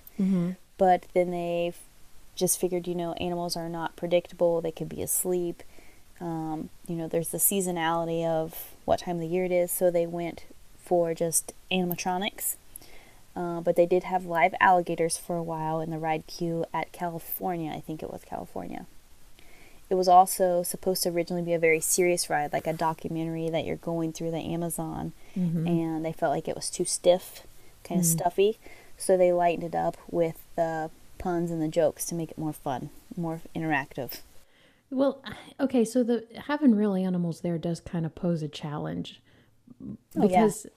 but 0.77 1.05
then 1.13 1.31
they 1.31 1.73
just 2.35 2.59
figured, 2.59 2.85
you 2.85 2.95
know, 2.95 3.13
animals 3.13 3.55
are 3.55 3.69
not 3.69 3.95
predictable. 3.95 4.59
They 4.59 4.71
could 4.71 4.89
be 4.89 5.01
asleep. 5.01 5.63
Um, 6.19 6.69
you 6.87 6.95
know, 6.95 7.07
there's 7.07 7.29
the 7.29 7.37
seasonality 7.37 8.25
of 8.25 8.75
what 8.83 8.99
time 8.99 9.15
of 9.15 9.21
the 9.21 9.27
year 9.27 9.45
it 9.45 9.51
is, 9.51 9.71
so 9.71 9.89
they 9.89 10.05
went 10.05 10.45
for 10.77 11.13
just 11.13 11.53
animatronics. 11.71 12.55
Uh, 13.35 13.59
but 13.59 13.75
they 13.75 13.85
did 13.85 14.03
have 14.03 14.25
live 14.25 14.53
alligators 14.61 15.17
for 15.17 15.35
a 15.37 15.43
while 15.43 15.81
in 15.81 15.91
the 15.91 15.97
ride 15.97 16.25
queue 16.27 16.65
at 16.73 16.91
California. 16.93 17.71
I 17.71 17.81
think 17.81 18.01
it 18.01 18.11
was 18.11 18.21
California. 18.25 18.85
It 19.95 19.97
was 19.97 20.09
also 20.09 20.61
supposed 20.61 21.03
to 21.03 21.09
originally 21.09 21.41
be 21.41 21.53
a 21.53 21.59
very 21.59 21.79
serious 21.79 22.29
ride, 22.29 22.51
like 22.51 22.67
a 22.67 22.73
documentary 22.73 23.49
that 23.49 23.63
you're 23.63 23.77
going 23.77 24.11
through 24.11 24.31
the 24.31 24.39
Amazon, 24.39 25.13
mm-hmm. 25.37 25.65
and 25.65 26.03
they 26.03 26.11
felt 26.11 26.35
like 26.35 26.49
it 26.49 26.55
was 26.55 26.69
too 26.69 26.83
stiff, 26.83 27.47
kind 27.85 28.01
of 28.01 28.05
mm. 28.05 28.11
stuffy, 28.11 28.59
so 28.97 29.15
they 29.15 29.31
lightened 29.31 29.63
it 29.63 29.73
up 29.73 29.95
with 30.11 30.43
the 30.57 30.91
puns 31.17 31.49
and 31.49 31.61
the 31.61 31.69
jokes 31.69 32.03
to 32.07 32.15
make 32.15 32.29
it 32.29 32.37
more 32.37 32.51
fun, 32.51 32.89
more 33.15 33.39
interactive. 33.55 34.19
Well, 34.89 35.21
uh, 35.23 35.63
okay, 35.63 35.85
so 35.85 36.03
the 36.03 36.25
having 36.47 36.75
real 36.75 36.93
animals 36.93 37.39
there 37.39 37.57
does 37.57 37.79
kind 37.79 38.05
of 38.05 38.15
pose 38.15 38.43
a 38.43 38.49
challenge. 38.49 39.21
Oh, 39.81 39.95
yeah. 40.15 40.27
because 40.27 40.67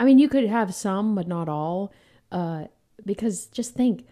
I 0.00 0.04
mean, 0.04 0.18
you 0.18 0.28
could 0.28 0.48
have 0.48 0.74
some 0.74 1.14
but 1.14 1.28
not 1.28 1.48
all. 1.48 1.92
Uh 2.32 2.64
because 3.06 3.46
just 3.46 3.74
think 3.74 4.04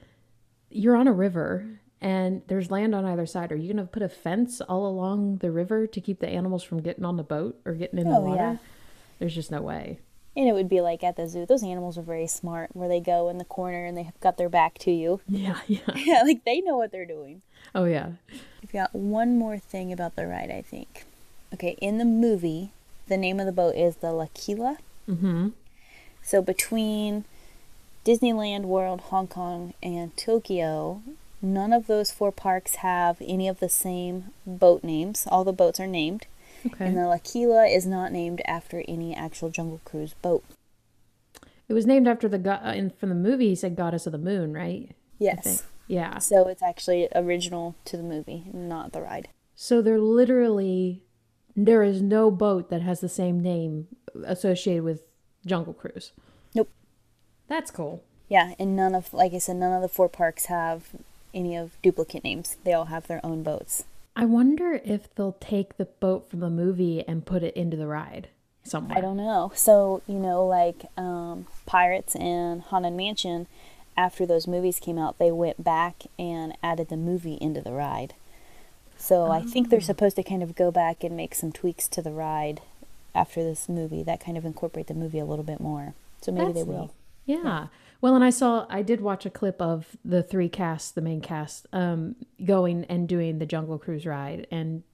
you're 0.70 0.94
on 0.94 1.08
a 1.08 1.12
river 1.12 1.80
and 2.00 2.42
there's 2.46 2.70
land 2.70 2.94
on 2.94 3.04
either 3.04 3.26
side. 3.26 3.50
Are 3.52 3.56
you 3.56 3.72
going 3.72 3.84
to 3.84 3.90
put 3.90 4.02
a 4.02 4.08
fence 4.08 4.60
all 4.60 4.86
along 4.86 5.38
the 5.38 5.50
river 5.50 5.86
to 5.86 6.00
keep 6.00 6.20
the 6.20 6.28
animals 6.28 6.62
from 6.62 6.80
getting 6.82 7.04
on 7.04 7.16
the 7.16 7.22
boat 7.22 7.60
or 7.64 7.72
getting 7.74 7.98
in 7.98 8.08
the 8.08 8.16
Oh, 8.16 8.20
water? 8.20 8.36
yeah. 8.42 8.56
There's 9.18 9.34
just 9.34 9.50
no 9.50 9.60
way. 9.62 9.98
And 10.36 10.46
it 10.48 10.52
would 10.52 10.68
be 10.68 10.80
like 10.80 11.02
at 11.02 11.16
the 11.16 11.26
zoo. 11.28 11.44
Those 11.46 11.64
animals 11.64 11.98
are 11.98 12.02
very 12.02 12.28
smart, 12.28 12.70
where 12.76 12.88
they 12.88 13.00
go 13.00 13.28
in 13.28 13.38
the 13.38 13.44
corner 13.44 13.84
and 13.84 13.96
they've 13.98 14.12
got 14.20 14.36
their 14.36 14.48
back 14.48 14.78
to 14.78 14.92
you. 14.92 15.20
Yeah, 15.28 15.58
yeah. 15.66 15.80
Yeah, 15.96 16.22
like 16.22 16.44
they 16.44 16.60
know 16.60 16.76
what 16.76 16.92
they're 16.92 17.04
doing. 17.04 17.42
Oh, 17.74 17.84
yeah. 17.84 18.10
We've 18.62 18.72
got 18.72 18.94
one 18.94 19.36
more 19.36 19.58
thing 19.58 19.92
about 19.92 20.14
the 20.14 20.26
ride, 20.28 20.50
I 20.52 20.62
think. 20.62 21.04
Okay, 21.52 21.76
in 21.80 21.98
the 21.98 22.04
movie, 22.04 22.70
the 23.08 23.16
name 23.16 23.40
of 23.40 23.46
the 23.46 23.52
boat 23.52 23.74
is 23.74 23.96
the 23.96 24.12
La 24.12 24.26
Quila. 24.26 24.76
Mm-hmm. 25.08 25.48
So 26.22 26.42
between 26.42 27.24
Disneyland 28.04 28.62
World, 28.62 29.00
Hong 29.02 29.26
Kong, 29.26 29.74
and 29.82 30.16
Tokyo, 30.16 31.02
none 31.40 31.72
of 31.72 31.86
those 31.86 32.10
four 32.10 32.32
parks 32.32 32.76
have 32.76 33.16
any 33.20 33.48
of 33.48 33.60
the 33.60 33.68
same 33.68 34.26
boat 34.46 34.82
names. 34.84 35.26
All 35.30 35.44
the 35.44 35.52
boats 35.52 35.80
are 35.80 35.86
named. 35.86 36.26
Okay. 36.66 36.86
And 36.86 36.96
the 36.96 37.06
La 37.06 37.18
Quila 37.18 37.66
is 37.66 37.86
not 37.86 38.10
named 38.12 38.42
after 38.46 38.82
any 38.88 39.14
actual 39.14 39.48
Jungle 39.50 39.80
Cruise 39.84 40.14
boat. 40.22 40.44
it 41.68 41.72
was 41.74 41.86
named 41.86 42.08
after 42.08 42.28
the 42.28 42.38
god 42.38 42.60
uh, 42.64 42.70
in 42.70 42.90
from 42.90 43.10
the 43.10 43.14
movie. 43.14 43.50
He 43.50 43.54
said 43.54 43.76
"Goddess 43.76 44.06
of 44.06 44.12
the 44.12 44.18
Moon," 44.18 44.52
right? 44.52 44.90
Yes. 45.18 45.64
Yeah. 45.86 46.18
So 46.18 46.48
it's 46.48 46.62
actually 46.62 47.08
original 47.14 47.74
to 47.86 47.96
the 47.96 48.02
movie, 48.02 48.44
not 48.52 48.92
the 48.92 49.00
ride. 49.00 49.28
So 49.54 49.80
they're 49.80 50.00
literally 50.00 51.02
there 51.56 51.82
is 51.82 52.02
no 52.02 52.30
boat 52.30 52.70
that 52.70 52.82
has 52.82 53.00
the 53.00 53.08
same 53.08 53.40
name 53.40 53.86
associated 54.24 54.82
with 54.84 55.02
Jungle 55.46 55.72
Cruise. 55.74 56.12
Nope. 56.54 56.70
That's 57.48 57.70
cool. 57.70 58.02
Yeah, 58.28 58.52
and 58.58 58.76
none 58.76 58.94
of, 58.94 59.12
like 59.14 59.32
I 59.32 59.38
said, 59.38 59.56
none 59.56 59.72
of 59.72 59.80
the 59.82 59.88
four 59.88 60.08
parks 60.08 60.46
have 60.46 60.88
any 61.34 61.56
of 61.56 61.80
duplicate 61.82 62.24
names. 62.24 62.56
They 62.64 62.72
all 62.72 62.86
have 62.86 63.06
their 63.06 63.20
own 63.24 63.42
boats. 63.42 63.84
I 64.16 64.24
wonder 64.24 64.80
if 64.84 65.14
they'll 65.14 65.36
take 65.40 65.76
the 65.76 65.84
boat 65.84 66.28
from 66.28 66.40
the 66.40 66.50
movie 66.50 67.04
and 67.06 67.24
put 67.24 67.42
it 67.42 67.54
into 67.54 67.76
the 67.76 67.86
ride 67.86 68.28
somewhere. 68.64 68.98
I 68.98 69.00
don't 69.00 69.16
know. 69.16 69.52
So, 69.54 70.02
you 70.06 70.18
know, 70.18 70.44
like 70.46 70.86
um, 70.96 71.46
Pirates 71.66 72.16
and 72.16 72.62
Haunted 72.62 72.94
Mansion, 72.94 73.46
after 73.96 74.26
those 74.26 74.46
movies 74.46 74.78
came 74.80 74.98
out, 74.98 75.18
they 75.18 75.30
went 75.30 75.62
back 75.62 76.04
and 76.18 76.56
added 76.62 76.88
the 76.88 76.96
movie 76.96 77.38
into 77.40 77.60
the 77.60 77.72
ride. 77.72 78.14
So 78.96 79.30
I 79.30 79.42
think 79.42 79.70
they're 79.70 79.80
supposed 79.80 80.16
to 80.16 80.24
kind 80.24 80.42
of 80.42 80.56
go 80.56 80.72
back 80.72 81.04
and 81.04 81.16
make 81.16 81.34
some 81.34 81.52
tweaks 81.52 81.86
to 81.88 82.02
the 82.02 82.10
ride 82.10 82.60
after 83.14 83.42
this 83.44 83.68
movie 83.68 84.02
that 84.02 84.18
kind 84.20 84.36
of 84.36 84.44
incorporate 84.44 84.88
the 84.88 84.94
movie 84.94 85.20
a 85.20 85.24
little 85.24 85.44
bit 85.44 85.60
more. 85.60 85.94
So 86.20 86.32
maybe 86.32 86.52
they 86.52 86.64
will. 86.64 86.92
neat. 87.26 87.38
Yeah. 87.44 87.66
Well, 88.00 88.14
and 88.14 88.22
I 88.22 88.30
saw, 88.30 88.66
I 88.68 88.82
did 88.82 89.00
watch 89.00 89.26
a 89.26 89.30
clip 89.30 89.60
of 89.60 89.96
the 90.04 90.22
three 90.22 90.48
casts, 90.48 90.90
the 90.90 91.00
main 91.00 91.20
cast, 91.20 91.66
um, 91.72 92.14
going 92.44 92.84
and 92.84 93.08
doing 93.08 93.38
the 93.38 93.46
Jungle 93.46 93.78
Cruise 93.78 94.06
ride. 94.06 94.46
And 94.50 94.84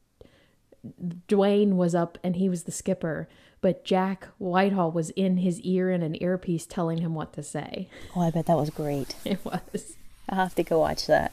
Dwayne 1.28 1.74
was 1.74 1.94
up 1.94 2.18
and 2.24 2.36
he 2.36 2.48
was 2.48 2.64
the 2.64 2.72
skipper, 2.72 3.28
but 3.60 3.84
Jack 3.84 4.28
Whitehall 4.38 4.90
was 4.90 5.10
in 5.10 5.38
his 5.38 5.60
ear 5.60 5.90
in 5.90 6.02
an 6.02 6.22
earpiece 6.22 6.66
telling 6.66 6.98
him 6.98 7.14
what 7.14 7.34
to 7.34 7.42
say. 7.42 7.88
Oh, 8.16 8.22
I 8.22 8.30
bet 8.30 8.46
that 8.46 8.56
was 8.56 8.70
great. 8.70 9.14
It 9.24 9.44
was. 9.44 9.96
I'll 10.28 10.38
have 10.38 10.54
to 10.54 10.62
go 10.62 10.78
watch 10.78 11.06
that. 11.06 11.32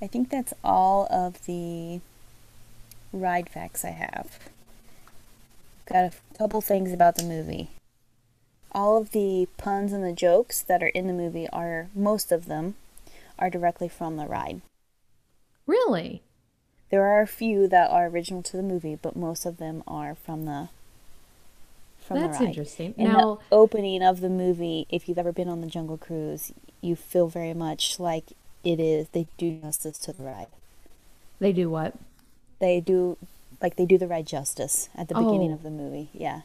I 0.00 0.06
think 0.06 0.30
that's 0.30 0.54
all 0.62 1.08
of 1.10 1.44
the 1.46 2.00
ride 3.12 3.48
facts 3.48 3.84
I 3.84 3.90
have. 3.90 4.38
Got 5.86 6.04
a 6.04 6.12
couple 6.38 6.60
things 6.60 6.92
about 6.92 7.16
the 7.16 7.24
movie. 7.24 7.70
All 8.72 8.96
of 8.96 9.10
the 9.10 9.48
puns 9.56 9.92
and 9.92 10.04
the 10.04 10.12
jokes 10.12 10.62
that 10.62 10.82
are 10.82 10.88
in 10.88 11.06
the 11.06 11.12
movie 11.12 11.48
are, 11.50 11.88
most 11.94 12.30
of 12.30 12.46
them, 12.46 12.76
are 13.38 13.50
directly 13.50 13.88
from 13.88 14.16
the 14.16 14.26
ride. 14.26 14.60
Really? 15.66 16.22
There 16.90 17.04
are 17.06 17.20
a 17.20 17.26
few 17.26 17.68
that 17.68 17.90
are 17.90 18.06
original 18.06 18.42
to 18.44 18.56
the 18.56 18.62
movie, 18.62 18.96
but 19.00 19.16
most 19.16 19.46
of 19.46 19.58
them 19.58 19.82
are 19.86 20.14
from 20.14 20.44
the 20.44 20.68
from 22.00 22.18
That's 22.18 22.38
the 22.38 22.44
ride. 22.46 22.48
That's 22.56 22.58
interesting. 22.58 22.94
And 22.98 23.08
Now- 23.12 23.34
the 23.36 23.54
opening 23.56 24.02
of 24.02 24.20
the 24.20 24.28
movie, 24.30 24.86
if 24.90 25.08
you've 25.08 25.18
ever 25.18 25.32
been 25.32 25.48
on 25.48 25.60
the 25.60 25.66
Jungle 25.68 25.96
Cruise, 25.98 26.52
you 26.80 26.96
feel 26.96 27.28
very 27.28 27.54
much 27.54 28.00
like 28.00 28.32
it 28.64 28.80
is. 28.80 29.08
They 29.10 29.26
do 29.38 29.60
justice 29.60 29.98
to 29.98 30.12
the 30.12 30.24
ride. 30.24 30.48
They 31.38 31.52
do 31.52 31.70
what? 31.70 31.94
They 32.58 32.80
do 32.80 33.16
like 33.62 33.76
they 33.76 33.86
do 33.86 33.98
the 33.98 34.08
ride 34.08 34.26
justice 34.26 34.88
at 34.96 35.08
the 35.08 35.14
beginning 35.14 35.50
Oh. 35.50 35.54
of 35.54 35.62
the 35.62 35.70
movie. 35.70 36.08
Yeah. 36.12 36.40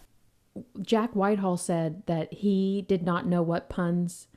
Jack 0.82 1.14
Whitehall 1.14 1.58
said 1.58 2.04
that 2.06 2.34
he 2.34 2.86
did 2.88 3.04
not 3.04 3.28
know 3.28 3.42
what 3.42 3.70
puns 3.70 4.28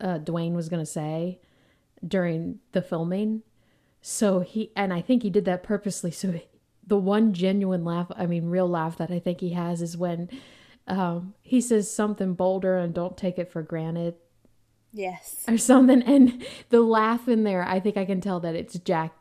uh, 0.00 0.18
Dwayne 0.18 0.54
was 0.54 0.68
going 0.68 0.82
to 0.82 0.90
say 0.90 1.40
during 2.06 2.58
the 2.72 2.82
filming. 2.82 3.42
So 4.00 4.40
he, 4.40 4.72
and 4.74 4.92
I 4.92 5.00
think 5.00 5.22
he 5.22 5.30
did 5.30 5.44
that 5.44 5.62
purposely. 5.62 6.10
So 6.10 6.40
the 6.84 6.96
one 6.96 7.32
genuine 7.32 7.84
laugh, 7.84 8.10
I 8.16 8.26
mean, 8.26 8.46
real 8.46 8.68
laugh 8.68 8.96
that 8.98 9.10
I 9.12 9.20
think 9.20 9.40
he 9.40 9.50
has 9.50 9.80
is 9.80 9.96
when 9.96 10.28
um, 10.88 11.34
he 11.42 11.60
says 11.60 11.88
something 11.88 12.34
bolder 12.34 12.76
and 12.76 12.92
don't 12.92 13.16
take 13.16 13.38
it 13.38 13.50
for 13.52 13.62
granted 13.62 14.16
Yes. 14.92 15.44
or 15.46 15.56
something. 15.56 16.02
And 16.02 16.44
the 16.70 16.80
laugh 16.80 17.28
in 17.28 17.44
there, 17.44 17.62
I 17.62 17.78
think 17.78 17.96
I 17.96 18.04
can 18.04 18.20
tell 18.20 18.40
that 18.40 18.56
it's 18.56 18.78
Jack 18.80 19.12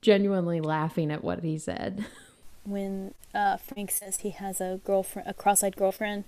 genuinely 0.00 0.60
laughing 0.60 1.10
at 1.10 1.22
what 1.22 1.44
he 1.44 1.58
said. 1.58 2.06
When 2.64 3.14
uh, 3.34 3.56
Frank 3.58 3.90
says 3.90 4.18
he 4.20 4.30
has 4.30 4.60
a 4.60 4.80
girlfriend, 4.84 5.28
a 5.28 5.34
cross-eyed 5.34 5.76
girlfriend, 5.76 6.24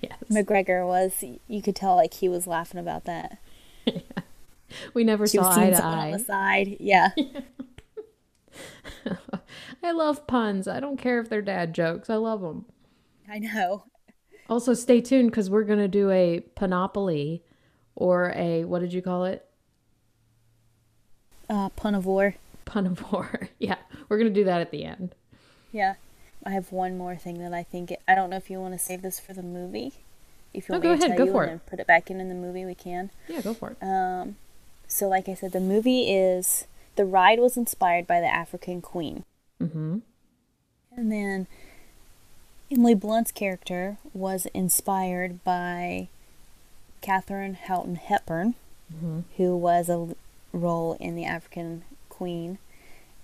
yes. 0.00 0.18
MacGregor 0.28 0.84
was. 0.84 1.22
You 1.48 1.62
could 1.62 1.76
tell 1.76 1.96
like 1.96 2.14
he 2.14 2.28
was 2.28 2.46
laughing 2.46 2.80
about 2.80 3.04
that. 3.04 3.38
We 4.94 5.04
never 5.04 5.26
She 5.26 5.38
saw 5.38 5.50
eye 5.50 5.70
to 5.70 5.76
someone 5.76 5.98
on 5.98 5.98
eye. 5.98 6.12
the 6.12 6.18
side. 6.18 6.76
Yeah. 6.80 7.10
I 9.82 9.92
love 9.92 10.26
puns. 10.26 10.68
I 10.68 10.80
don't 10.80 10.96
care 10.98 11.20
if 11.20 11.28
they're 11.28 11.42
dad 11.42 11.74
jokes. 11.74 12.10
I 12.10 12.16
love 12.16 12.40
them. 12.40 12.66
I 13.28 13.38
know. 13.38 13.84
Also, 14.48 14.74
stay 14.74 15.00
tuned 15.00 15.30
because 15.30 15.48
we're 15.48 15.64
going 15.64 15.78
to 15.78 15.88
do 15.88 16.10
a 16.10 16.40
panoply, 16.54 17.42
or 17.94 18.32
a, 18.34 18.64
what 18.64 18.80
did 18.80 18.92
you 18.92 19.00
call 19.00 19.24
it? 19.24 19.46
Uh, 21.48 21.68
of 22.86 23.12
war. 23.12 23.48
yeah, 23.58 23.76
we're 24.08 24.18
going 24.18 24.32
to 24.32 24.40
do 24.40 24.44
that 24.44 24.60
at 24.60 24.70
the 24.70 24.84
end. 24.84 25.14
Yeah. 25.72 25.94
I 26.44 26.50
have 26.50 26.72
one 26.72 26.96
more 26.96 27.16
thing 27.16 27.38
that 27.40 27.52
I 27.52 27.62
think. 27.62 27.92
I 28.08 28.14
don't 28.14 28.30
know 28.30 28.36
if 28.36 28.48
you 28.50 28.58
want 28.60 28.74
to 28.74 28.78
save 28.78 29.02
this 29.02 29.20
for 29.20 29.32
the 29.34 29.42
movie. 29.42 29.92
If 30.54 30.68
you 30.68 30.74
No, 30.74 30.78
want 30.78 30.82
go 30.82 30.92
me 30.92 30.98
to 30.98 31.04
ahead, 31.04 31.16
tell 31.16 31.18
go 31.18 31.24
you 31.26 31.32
for 31.32 31.42
and 31.44 31.60
it. 31.60 31.66
put 31.66 31.80
it 31.80 31.86
back 31.86 32.10
in 32.10 32.20
in 32.20 32.28
the 32.28 32.34
movie, 32.34 32.64
we 32.64 32.74
can. 32.74 33.10
Yeah, 33.28 33.40
go 33.42 33.54
for 33.54 33.70
it. 33.72 33.76
Um, 33.82 34.36
so, 34.88 35.06
like 35.08 35.28
I 35.28 35.34
said, 35.34 35.52
the 35.52 35.60
movie 35.60 36.10
is 36.12 36.64
the 36.96 37.04
ride 37.04 37.38
was 37.38 37.56
inspired 37.56 38.06
by 38.06 38.20
the 38.20 38.26
African 38.26 38.80
Queen, 38.82 39.24
mm-hmm. 39.62 39.98
and 40.96 41.12
then 41.12 41.46
Emily 42.70 42.94
Blunt's 42.94 43.30
character 43.32 43.98
was 44.12 44.46
inspired 44.54 45.44
by 45.44 46.08
Katharine 47.00 47.54
Houghton 47.54 47.96
Hepburn, 47.96 48.54
Mm-hmm. 48.92 49.20
who 49.36 49.56
was 49.56 49.88
a 49.88 50.16
role 50.52 50.96
in 50.98 51.14
the 51.14 51.24
African 51.24 51.84
Queen. 52.08 52.58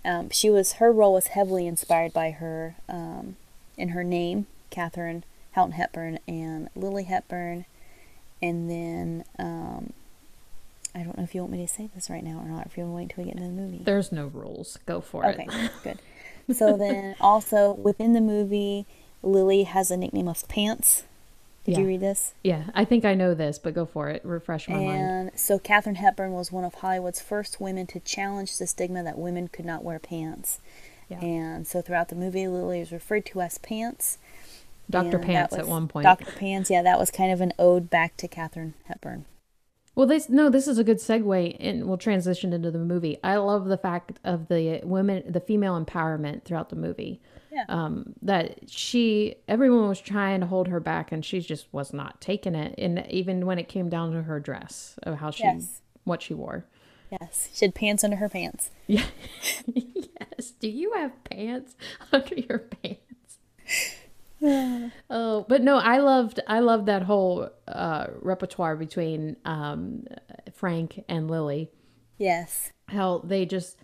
Um, 0.06 0.30
she 0.30 0.48
was 0.48 0.74
her 0.74 0.92
role 0.92 1.14
was 1.14 1.28
heavily 1.28 1.66
inspired 1.66 2.12
by 2.12 2.30
her 2.30 2.76
um, 2.88 3.36
in 3.76 3.88
her 3.90 4.04
name, 4.04 4.46
Katharine 4.70 5.24
Houghton 5.52 5.72
Hepburn 5.72 6.18
and 6.28 6.68
Lily 6.76 7.04
Hepburn, 7.04 7.64
and 8.40 8.70
then 8.70 9.24
um, 9.38 9.92
I 10.94 11.00
don't 11.02 11.18
know 11.18 11.24
if 11.24 11.34
you 11.34 11.40
want 11.42 11.52
me 11.52 11.66
to 11.66 11.68
say 11.72 11.90
this 11.94 12.08
right 12.08 12.22
now 12.24 12.38
or 12.38 12.48
not. 12.48 12.66
If 12.66 12.76
you 12.78 12.84
want 12.84 12.92
to 12.92 12.96
wait 12.96 13.02
until 13.02 13.24
we 13.24 13.30
get 13.30 13.36
into 13.42 13.54
the 13.54 13.62
movie. 13.62 13.82
There's 13.84 14.12
no 14.12 14.26
rules. 14.28 14.78
Go 14.86 15.00
for 15.00 15.26
Okay, 15.26 15.42
it. 15.42 15.48
Okay, 15.48 15.68
good. 16.48 16.56
So 16.56 16.76
then, 16.76 17.16
also 17.20 17.72
within 17.72 18.12
the 18.12 18.20
movie, 18.20 18.86
Lily 19.22 19.64
has 19.64 19.90
a 19.90 19.96
nickname 19.96 20.28
of 20.28 20.46
Pants. 20.48 21.02
Did 21.66 21.78
you 21.78 21.86
read 21.86 22.00
this? 22.00 22.32
Yeah, 22.44 22.64
I 22.74 22.84
think 22.84 23.04
I 23.04 23.14
know 23.14 23.34
this, 23.34 23.58
but 23.58 23.74
go 23.74 23.84
for 23.84 24.08
it. 24.08 24.24
Refresh 24.24 24.68
my 24.68 24.76
mind. 24.76 25.00
And 25.00 25.38
so 25.38 25.58
Katharine 25.58 25.96
Hepburn 25.96 26.32
was 26.32 26.52
one 26.52 26.64
of 26.64 26.74
Hollywood's 26.74 27.20
first 27.20 27.60
women 27.60 27.86
to 27.88 28.00
challenge 28.00 28.56
the 28.56 28.66
stigma 28.66 29.02
that 29.02 29.18
women 29.18 29.48
could 29.48 29.64
not 29.64 29.82
wear 29.82 29.98
pants. 29.98 30.60
Yeah. 31.08 31.20
And 31.20 31.66
so 31.66 31.82
throughout 31.82 32.08
the 32.08 32.14
movie, 32.14 32.46
Lily 32.48 32.80
is 32.80 32.92
referred 32.92 33.26
to 33.26 33.40
as 33.40 33.58
Pants. 33.58 34.18
Dr. 34.88 35.16
and 35.16 35.26
Pants 35.26 35.54
at 35.54 35.66
one 35.66 35.88
point. 35.88 36.04
Dr. 36.04 36.30
Pants, 36.32 36.70
yeah, 36.70 36.82
that 36.82 36.98
was 36.98 37.10
kind 37.10 37.32
of 37.32 37.40
an 37.40 37.52
ode 37.58 37.90
back 37.90 38.16
to 38.18 38.28
Katharine 38.28 38.74
Hepburn. 38.84 39.24
Well, 39.96 40.06
this 40.06 40.28
no, 40.28 40.50
this 40.50 40.68
is 40.68 40.76
a 40.78 40.84
good 40.84 40.98
segue, 40.98 41.56
and 41.58 41.86
we'll 41.86 41.96
transition 41.96 42.52
into 42.52 42.70
the 42.70 42.78
movie. 42.78 43.18
I 43.24 43.36
love 43.38 43.64
the 43.64 43.78
fact 43.78 44.20
of 44.24 44.46
the 44.48 44.80
women, 44.84 45.24
the 45.26 45.40
female 45.40 45.82
empowerment 45.82 46.44
throughout 46.44 46.68
the 46.68 46.76
movie. 46.76 47.20
Yeah. 47.50 47.64
Um, 47.70 48.12
that 48.20 48.70
she, 48.70 49.36
everyone 49.48 49.88
was 49.88 49.98
trying 49.98 50.40
to 50.40 50.46
hold 50.46 50.68
her 50.68 50.80
back, 50.80 51.10
and 51.12 51.24
she 51.24 51.40
just 51.40 51.66
was 51.72 51.94
not 51.94 52.20
taking 52.20 52.54
it. 52.54 52.74
And 52.76 53.06
even 53.08 53.46
when 53.46 53.58
it 53.58 53.68
came 53.68 53.88
down 53.88 54.12
to 54.12 54.22
her 54.24 54.38
dress, 54.38 54.98
of 55.04 55.16
how 55.16 55.30
she, 55.30 55.44
Yes. 55.44 55.80
what 56.04 56.20
she 56.20 56.34
wore. 56.34 56.66
Yes, 57.10 57.48
she 57.54 57.64
had 57.64 57.74
pants 57.74 58.04
under 58.04 58.16
her 58.16 58.28
pants. 58.28 58.70
Yeah. 58.86 59.06
yes. 59.66 60.50
Do 60.60 60.68
you 60.68 60.92
have 60.92 61.12
pants 61.24 61.74
under 62.12 62.34
your 62.34 62.58
pants? 62.58 63.38
oh, 65.10 65.44
but 65.48 65.62
no, 65.62 65.78
I 65.78 65.98
loved 65.98 66.40
I 66.46 66.60
loved 66.60 66.86
that 66.86 67.02
whole 67.02 67.50
uh, 67.66 68.06
repertoire 68.20 68.76
between 68.76 69.36
um, 69.44 70.06
Frank 70.54 71.04
and 71.08 71.30
Lily. 71.30 71.70
Yes. 72.18 72.72
How 72.88 73.20
they 73.24 73.44
just, 73.44 73.78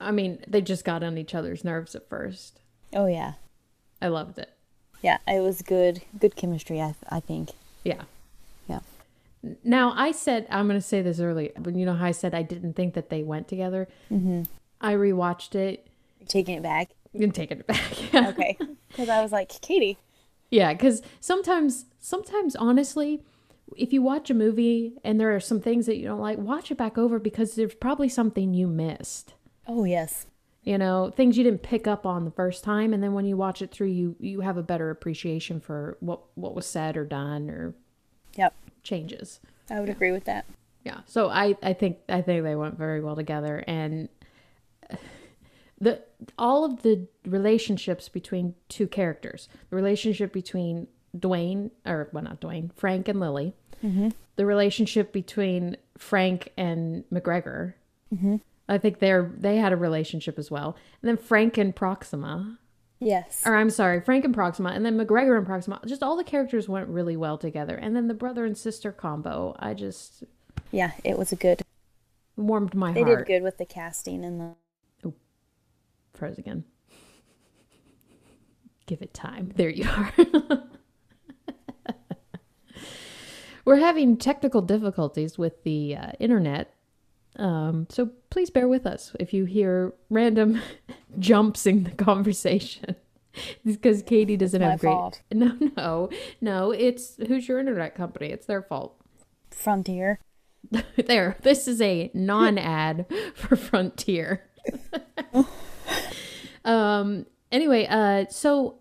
I 0.00 0.10
mean, 0.10 0.38
they 0.46 0.60
just 0.60 0.84
got 0.84 1.02
on 1.02 1.18
each 1.18 1.34
other's 1.34 1.64
nerves 1.64 1.94
at 1.94 2.08
first. 2.08 2.60
Oh 2.92 3.06
yeah. 3.06 3.34
I 4.00 4.08
loved 4.08 4.38
it. 4.38 4.50
Yeah, 5.02 5.18
it 5.26 5.40
was 5.40 5.62
good. 5.62 6.02
Good 6.18 6.36
chemistry. 6.36 6.80
I 6.80 6.94
I 7.08 7.20
think. 7.20 7.50
Yeah. 7.84 8.02
Yeah. 8.68 8.80
Now 9.64 9.92
I 9.96 10.12
said 10.12 10.46
I'm 10.50 10.66
going 10.66 10.80
to 10.80 10.86
say 10.86 11.02
this 11.02 11.20
early, 11.20 11.52
but 11.58 11.74
you 11.74 11.86
know 11.86 11.94
how 11.94 12.06
I 12.06 12.12
said 12.12 12.34
I 12.34 12.42
didn't 12.42 12.74
think 12.74 12.94
that 12.94 13.10
they 13.10 13.22
went 13.22 13.48
together. 13.48 13.88
Mm-hmm. 14.10 14.42
I 14.80 14.94
rewatched 14.94 15.54
it 15.54 15.86
taking 16.28 16.56
it 16.56 16.62
back. 16.62 16.90
And 17.20 17.34
taking 17.34 17.58
it 17.60 17.66
back. 17.66 18.12
Yeah. 18.12 18.28
Okay. 18.30 18.58
Because 18.88 19.08
I 19.08 19.22
was 19.22 19.32
like, 19.32 19.48
Katie. 19.60 19.98
Yeah, 20.50 20.72
because 20.72 21.02
sometimes, 21.20 21.86
sometimes 21.98 22.56
honestly, 22.56 23.22
if 23.76 23.92
you 23.92 24.00
watch 24.00 24.30
a 24.30 24.34
movie 24.34 24.94
and 25.04 25.20
there 25.20 25.34
are 25.34 25.40
some 25.40 25.60
things 25.60 25.86
that 25.86 25.96
you 25.96 26.06
don't 26.06 26.20
like, 26.20 26.38
watch 26.38 26.70
it 26.70 26.78
back 26.78 26.96
over 26.96 27.18
because 27.18 27.54
there's 27.56 27.74
probably 27.74 28.08
something 28.08 28.54
you 28.54 28.66
missed. 28.68 29.34
Oh 29.66 29.84
yes. 29.84 30.26
You 30.62 30.78
know, 30.78 31.12
things 31.14 31.36
you 31.36 31.44
didn't 31.44 31.62
pick 31.62 31.86
up 31.86 32.06
on 32.06 32.24
the 32.24 32.30
first 32.30 32.64
time, 32.64 32.92
and 32.92 33.02
then 33.02 33.12
when 33.12 33.24
you 33.24 33.36
watch 33.36 33.62
it 33.62 33.70
through, 33.70 33.88
you 33.88 34.16
you 34.18 34.40
have 34.40 34.56
a 34.56 34.62
better 34.62 34.90
appreciation 34.90 35.60
for 35.60 35.96
what 36.00 36.20
what 36.34 36.54
was 36.54 36.66
said 36.66 36.96
or 36.96 37.04
done 37.04 37.48
or 37.50 37.74
Yep. 38.36 38.52
changes. 38.82 39.40
I 39.70 39.78
would 39.80 39.88
agree 39.90 40.10
with 40.12 40.24
that. 40.24 40.44
Yeah. 40.84 41.00
So 41.06 41.28
I 41.28 41.56
I 41.62 41.72
think 41.72 41.98
I 42.08 42.20
think 42.22 42.42
they 42.44 42.56
went 42.56 42.76
very 42.78 43.00
well 43.00 43.14
together, 43.16 43.62
and 43.66 44.08
the 45.80 46.02
all 46.38 46.64
of 46.64 46.82
the 46.82 47.06
relationships 47.26 48.08
between 48.08 48.54
two 48.68 48.86
characters, 48.86 49.48
the 49.70 49.76
relationship 49.76 50.32
between 50.32 50.88
Dwayne 51.16 51.70
or 51.84 52.08
well 52.12 52.24
not 52.24 52.40
Dwayne, 52.40 52.70
Frank 52.74 53.08
and 53.08 53.20
Lily, 53.20 53.54
mm-hmm. 53.84 54.08
the 54.36 54.46
relationship 54.46 55.12
between 55.12 55.76
Frank 55.98 56.52
and 56.56 57.04
MacGregor. 57.10 57.76
Mm-hmm. 58.14 58.36
I 58.68 58.78
think 58.78 58.98
they're 58.98 59.32
they 59.36 59.56
had 59.56 59.72
a 59.72 59.76
relationship 59.76 60.38
as 60.38 60.50
well, 60.50 60.76
and 61.02 61.08
then 61.08 61.16
Frank 61.16 61.58
and 61.58 61.74
Proxima. 61.74 62.58
Yes. 62.98 63.42
Or 63.44 63.54
I'm 63.54 63.68
sorry, 63.68 64.00
Frank 64.00 64.24
and 64.24 64.32
Proxima, 64.32 64.70
and 64.70 64.84
then 64.84 64.96
MacGregor 64.96 65.36
and 65.36 65.46
Proxima. 65.46 65.80
Just 65.86 66.02
all 66.02 66.16
the 66.16 66.24
characters 66.24 66.66
went 66.68 66.88
really 66.88 67.16
well 67.16 67.36
together, 67.36 67.76
and 67.76 67.94
then 67.94 68.08
the 68.08 68.14
brother 68.14 68.46
and 68.46 68.56
sister 68.56 68.90
combo. 68.90 69.54
I 69.58 69.74
just 69.74 70.24
Yeah, 70.72 70.92
it 71.04 71.18
was 71.18 71.30
a 71.30 71.36
good. 71.36 71.62
warmed 72.36 72.74
my 72.74 72.92
They 72.92 73.02
heart. 73.02 73.10
They 73.10 73.16
did 73.16 73.26
good 73.26 73.44
with 73.44 73.58
the 73.58 73.66
casting 73.66 74.24
and 74.24 74.40
the. 74.40 74.54
Froze 76.16 76.38
again. 76.38 76.64
Give 78.86 79.02
it 79.02 79.12
time. 79.14 79.52
There 79.56 79.68
you 79.70 79.88
are. 79.88 80.12
We're 83.64 83.76
having 83.76 84.16
technical 84.16 84.62
difficulties 84.62 85.36
with 85.36 85.64
the 85.64 85.96
uh, 85.96 86.12
internet. 86.20 86.72
Um, 87.34 87.86
so 87.90 88.10
please 88.30 88.48
bear 88.48 88.68
with 88.68 88.86
us 88.86 89.12
if 89.18 89.34
you 89.34 89.44
hear 89.44 89.92
random 90.08 90.62
jumps 91.18 91.66
in 91.66 91.82
the 91.84 91.90
conversation. 91.90 92.94
It's 93.34 93.76
because 93.76 94.02
Katie 94.02 94.36
doesn't 94.36 94.62
have 94.62 94.80
great. 94.80 94.92
fault. 94.92 95.22
No, 95.34 95.56
no, 95.76 96.10
no. 96.40 96.70
It's 96.70 97.16
who's 97.26 97.48
your 97.48 97.58
internet 97.58 97.94
company? 97.94 98.28
It's 98.28 98.46
their 98.46 98.62
fault. 98.62 98.96
Frontier. 99.50 100.20
there. 100.96 101.36
This 101.42 101.66
is 101.68 101.82
a 101.82 102.10
non-ad 102.14 103.06
for 103.34 103.56
Frontier. 103.56 104.44
Um. 106.66 107.26
Anyway, 107.52 107.86
uh, 107.88 108.26
so 108.28 108.80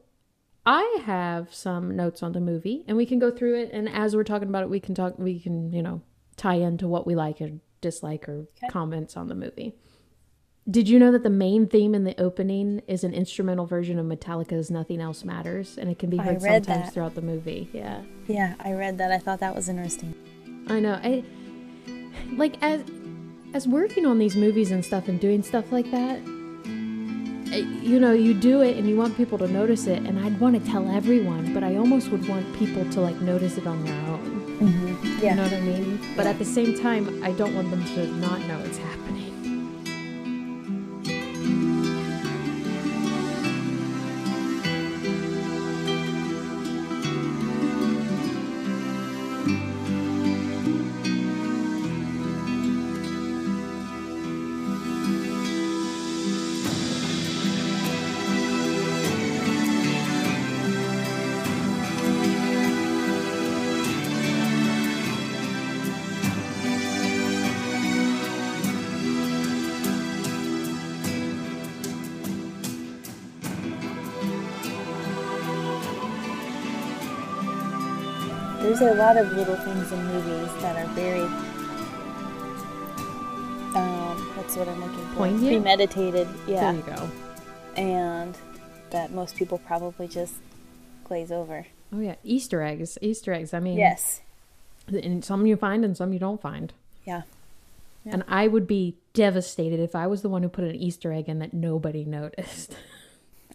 I 0.65 1.01
have 1.05 1.53
some 1.53 1.95
notes 1.95 2.23
on 2.23 2.31
the 2.31 2.41
movie, 2.41 2.83
and 2.88 2.97
we 2.97 3.05
can 3.05 3.19
go 3.19 3.29
through 3.31 3.59
it. 3.61 3.69
And 3.71 3.88
as 3.88 4.15
we're 4.15 4.23
talking 4.23 4.49
about 4.49 4.63
it, 4.63 4.69
we 4.69 4.79
can 4.79 4.95
talk. 4.95 5.17
We 5.19 5.39
can, 5.39 5.71
you 5.71 5.83
know, 5.83 6.01
tie 6.38 6.55
into 6.55 6.88
what 6.88 7.05
we 7.05 7.15
like 7.15 7.39
or 7.41 7.51
dislike 7.81 8.27
or 8.27 8.47
comments 8.71 9.15
on 9.15 9.27
the 9.27 9.36
movie. 9.36 9.75
Did 10.67 10.89
you 10.89 10.97
know 10.97 11.11
that 11.11 11.21
the 11.21 11.29
main 11.29 11.67
theme 11.67 11.93
in 11.93 12.05
the 12.05 12.19
opening 12.19 12.81
is 12.88 13.03
an 13.03 13.13
instrumental 13.13 13.67
version 13.67 13.99
of 13.99 14.07
Metallica's 14.07 14.71
"Nothing 14.71 14.99
Else 14.99 15.23
Matters," 15.23 15.77
and 15.77 15.91
it 15.91 15.99
can 15.99 16.09
be 16.09 16.17
heard 16.17 16.41
sometimes 16.41 16.65
that. 16.65 16.93
throughout 16.93 17.13
the 17.13 17.21
movie? 17.21 17.69
Yeah. 17.71 18.01
Yeah, 18.27 18.55
I 18.59 18.73
read 18.73 18.97
that. 18.97 19.11
I 19.11 19.19
thought 19.19 19.39
that 19.41 19.55
was 19.55 19.69
interesting. 19.69 20.15
I 20.67 20.79
know. 20.79 20.99
I 21.03 21.23
like 22.36 22.55
as 22.63 22.83
as 23.53 23.67
working 23.67 24.07
on 24.07 24.17
these 24.17 24.36
movies 24.36 24.71
and 24.71 24.83
stuff 24.83 25.07
and 25.07 25.19
doing 25.19 25.43
stuff 25.43 25.71
like 25.71 25.91
that. 25.91 26.19
Eh, 27.51 27.65
You 27.81 27.99
know, 27.99 28.13
you 28.13 28.33
do 28.33 28.61
it 28.61 28.77
and 28.77 28.87
you 28.87 28.95
want 28.95 29.15
people 29.17 29.37
to 29.37 29.47
notice 29.47 29.87
it, 29.87 29.99
and 30.03 30.19
I'd 30.19 30.39
want 30.39 30.61
to 30.61 30.71
tell 30.71 30.89
everyone, 30.89 31.53
but 31.53 31.63
I 31.63 31.75
almost 31.75 32.09
would 32.09 32.27
want 32.27 32.45
people 32.55 32.83
to 32.91 33.01
like 33.01 33.15
notice 33.21 33.57
it 33.57 33.67
on 33.67 33.83
their 33.85 34.01
own. 34.11 34.31
Yeah. 35.21 35.31
You 35.31 35.35
know 35.35 35.43
what 35.43 35.53
I 35.53 35.61
mean? 35.61 35.99
But 36.15 36.27
at 36.27 36.39
the 36.39 36.45
same 36.45 36.77
time, 36.79 37.23
I 37.23 37.31
don't 37.33 37.55
want 37.55 37.69
them 37.71 37.83
to 37.83 38.07
not 38.17 38.39
know 38.47 38.59
it's 38.59 38.77
happening. 38.77 39.05
There's 78.78 78.93
a 78.93 78.99
lot 78.99 79.15
of 79.15 79.32
little 79.32 79.55
things 79.55 79.89
in 79.89 80.05
movies 80.07 80.51
that 80.61 80.76
are 80.76 80.89
very. 80.95 81.21
Um, 83.73 84.17
what's 84.36 84.57
what 84.57 84.67
I'm 84.67 84.82
looking 84.82 85.05
for? 85.07 85.15
Poignant? 85.15 85.47
Premeditated. 85.47 86.28
Yeah. 86.45 86.73
There 86.73 86.82
you 86.82 86.95
go. 86.95 87.09
and 87.82 88.38
that 88.89 89.11
most 89.11 89.38
people 89.38 89.59
probably 89.59 90.09
just 90.09 90.34
glaze 91.05 91.32
over. 91.32 91.67
Oh 91.93 91.99
yeah, 92.01 92.15
Easter 92.23 92.61
eggs. 92.63 92.97
Easter 93.01 93.32
eggs. 93.34 93.53
I 93.53 93.61
mean, 93.61 93.78
Yes. 93.78 94.19
and 94.89 95.23
some 95.23 95.45
you 95.45 95.55
find 95.55 95.86
and 95.86 95.95
some 95.95 96.11
you 96.11 96.19
don't 96.19 96.41
find. 96.41 96.73
Yeah. 97.05 97.21
Yeah. 98.05 98.13
And 98.13 98.23
I 98.28 98.47
would 98.49 98.67
be 98.67 98.97
devastated 99.13 99.80
if 99.80 99.95
I 99.95 100.05
was 100.05 100.21
the 100.21 100.28
one 100.30 100.43
who 100.43 100.49
put 100.49 100.65
an 100.65 100.76
Easter 100.76 101.13
egg 101.13 101.30
in 101.30 101.39
that 101.39 101.53
nobody 101.53 102.03
noticed. 102.03 102.76